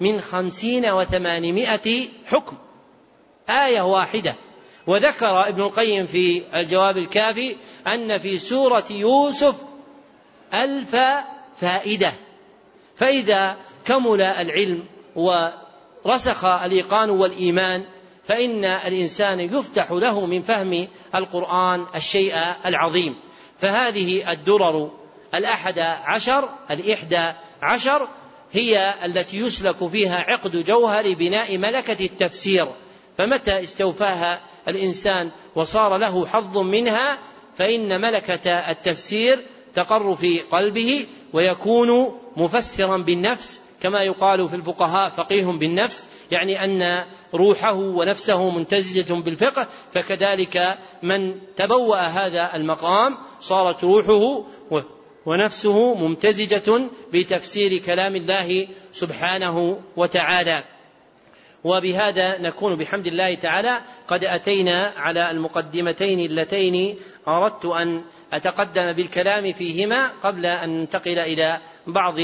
من 0.00 0.20
خمسين 0.20 0.90
وثمانمائة 0.90 2.08
حكم. 2.26 2.56
آية 3.48 3.80
واحدة. 3.80 4.34
وذكر 4.88 5.48
ابن 5.48 5.62
القيم 5.62 6.06
في 6.06 6.42
الجواب 6.54 6.98
الكافي 6.98 7.56
أن 7.86 8.18
في 8.18 8.38
سورة 8.38 8.84
يوسف 8.90 9.54
ألف 10.54 10.96
فائدة. 11.60 12.12
فإذا 12.96 13.56
كمل 13.84 14.20
العلم 14.22 14.84
ورسخ 15.16 16.44
الإيقان 16.44 17.10
والإيمان 17.10 17.84
فإن 18.24 18.64
الإنسان 18.64 19.40
يفتح 19.40 19.92
له 19.92 20.26
من 20.26 20.42
فهم 20.42 20.88
القرآن 21.14 21.86
الشيء 21.94 22.34
العظيم. 22.66 23.14
فهذه 23.58 24.32
الدرر 24.32 24.90
الأحد 25.34 25.78
عشر 25.78 26.48
الإحدى 26.70 27.32
عشر 27.62 28.08
هي 28.52 28.94
التي 29.04 29.38
يسلك 29.38 29.88
فيها 29.88 30.18
عقد 30.18 30.64
جوهر 30.64 31.14
بناء 31.14 31.58
ملكة 31.58 32.04
التفسير. 32.04 32.66
فمتى 33.18 33.62
استوفاها 33.62 34.40
الإنسان 34.68 35.30
وصار 35.54 35.96
له 35.96 36.26
حظ 36.26 36.58
منها 36.58 37.18
فإن 37.56 38.00
ملكة 38.00 38.50
التفسير 38.50 39.38
تقر 39.74 40.14
في 40.14 40.40
قلبه 40.40 41.06
ويكون 41.32 42.18
مفسرا 42.36 42.96
بالنفس 42.96 43.60
كما 43.80 44.02
يقال 44.02 44.48
في 44.48 44.56
الفقهاء 44.56 45.10
فقيه 45.10 45.44
بالنفس 45.44 46.06
يعني 46.30 46.64
أن 46.64 47.04
روحه 47.34 47.74
ونفسه 47.74 48.50
منتزجة 48.50 49.12
بالفقه 49.12 49.66
فكذلك 49.92 50.78
من 51.02 51.34
تبوأ 51.56 52.00
هذا 52.00 52.50
المقام 52.54 53.16
صارت 53.40 53.84
روحه 53.84 54.44
ونفسه 55.26 55.94
ممتزجة 55.94 56.88
بتفسير 57.12 57.78
كلام 57.78 58.16
الله 58.16 58.68
سبحانه 58.92 59.80
وتعالى. 59.96 60.64
وبهذا 61.64 62.38
نكون 62.38 62.76
بحمد 62.76 63.06
الله 63.06 63.34
تعالى. 63.34 63.78
قد 64.08 64.24
أتينا 64.24 64.92
على 64.96 65.30
المقدمتين 65.30 66.20
اللتين 66.20 66.98
أردت 67.28 67.64
أن 67.64 68.02
أتقدم 68.32 68.92
بالكلام 68.92 69.52
فيهما 69.52 70.10
قبل 70.22 70.46
أن 70.46 70.80
ننتقل 70.80 71.18
إلى 71.18 71.58
بعض 71.86 72.14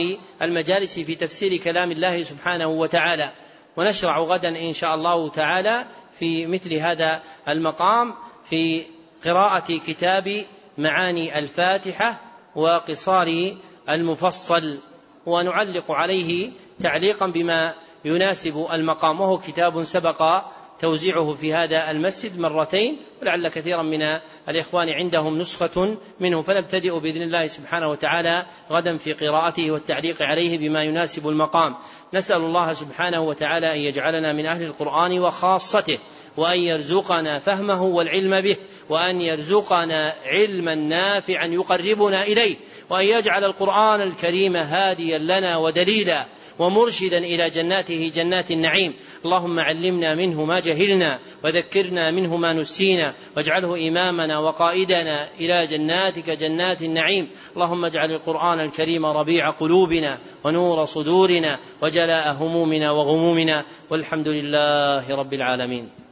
المجالس 0.43 0.99
في 0.99 1.14
تفسير 1.14 1.57
كلام 1.57 1.93
الله 1.93 2.22
سبحانه 2.22 2.66
وتعالى. 2.66 3.30
ونشرع 3.76 4.18
غدا 4.18 4.49
إن 4.49 4.74
شاء 4.74 4.95
الله 4.95 5.28
تعالى 5.28 5.85
في 6.18 6.47
مثل 6.47 6.74
هذا 6.74 7.22
المقام 7.49 8.14
في 8.51 8.82
قراءة 9.24 9.78
كتاب 9.87 10.45
معاني 10.78 11.39
الفاتحة 11.39 12.20
وقصار 12.55 13.55
المفصل. 13.89 14.80
ونعلق 15.26 15.91
عليه 15.91 16.51
تعليقا 16.82 17.26
بما 17.26 17.74
يناسب 18.05 18.67
المقام 18.73 19.21
وهو 19.21 19.39
كتاب 19.39 19.85
سبق 19.85 20.45
توزيعه 20.81 21.37
في 21.41 21.55
هذا 21.55 21.91
المسجد 21.91 22.39
مرتين 22.39 22.97
ولعل 23.23 23.49
كثيرا 23.49 23.83
من 23.83 24.19
الإخوان 24.49 24.89
عندهم 24.89 25.39
نسخة 25.39 25.97
منه 26.21 26.43
فنبتدئ 26.43 26.99
بإذن 26.99 27.23
الله 27.23 27.47
سبحانه 27.47 27.91
وتعالى 27.91 28.47
غدا 28.71 28.97
في 28.97 29.13
قراءته 29.13 29.71
والتعليق 29.71 30.23
عليه 30.23 30.59
بما 30.59 30.85
يناسب 30.85 31.29
المقام. 31.29 31.77
نسأل 32.15 32.37
الله 32.37 32.73
سبحانه 32.73 33.21
وتعالى 33.21 33.73
أن 33.73 33.79
يجعلنا 33.79 34.33
من 34.33 34.47
أهل 34.47 34.63
القرآن 34.63 35.19
وخاصته 35.19 35.99
وأن 36.37 36.59
يرزقنا 36.59 37.39
فهمه 37.39 37.83
والعلم 37.83 38.41
به 38.41 38.57
وأن 38.89 39.21
يرزقنا 39.21 40.15
علما 40.27 40.75
نافعا 40.75 41.47
يقربنا 41.47 42.23
إليه 42.23 42.57
وأن 42.91 43.05
يجعل 43.05 43.45
القرآن 43.45 44.01
الكريم 44.01 44.57
هاديا 44.57 45.19
لنا 45.19 45.57
ودليلا. 45.57 46.27
ومرشدا 46.59 47.19
إلى 47.19 47.51
جناته 47.51 48.13
جنات 48.15 48.51
النعيم. 48.51 48.95
اللهم 49.25 49.61
علمنا 49.61 50.15
منه 50.15 50.45
ما 50.45 50.61
جهلنا 50.61 51.19
وذكرنا 51.45 52.11
منه 52.11 52.37
ما 52.37 52.53
نسينا 52.53 53.15
واجعله 53.37 53.89
إمامنا 53.89 54.39
وقائدنا 54.39 55.29
إلى 55.41 55.67
جناتك 55.67 56.31
جنات 56.31 56.83
النعيم. 56.83 57.29
اللهم 57.57 57.85
اجعل 57.85 58.11
القرآن 58.13 58.61
الكريم 58.61 59.07
ربيع 59.07 59.51
قلوبنا 59.51 60.19
ونور 60.45 60.85
صدورنا 60.85 61.59
وجلاء 61.83 62.33
همومنا 62.33 62.91
وغمومنا. 62.91 63.65
والحمد 63.91 64.29
لله 64.29 65.15
رب 65.15 65.35
العالمين. 65.35 66.04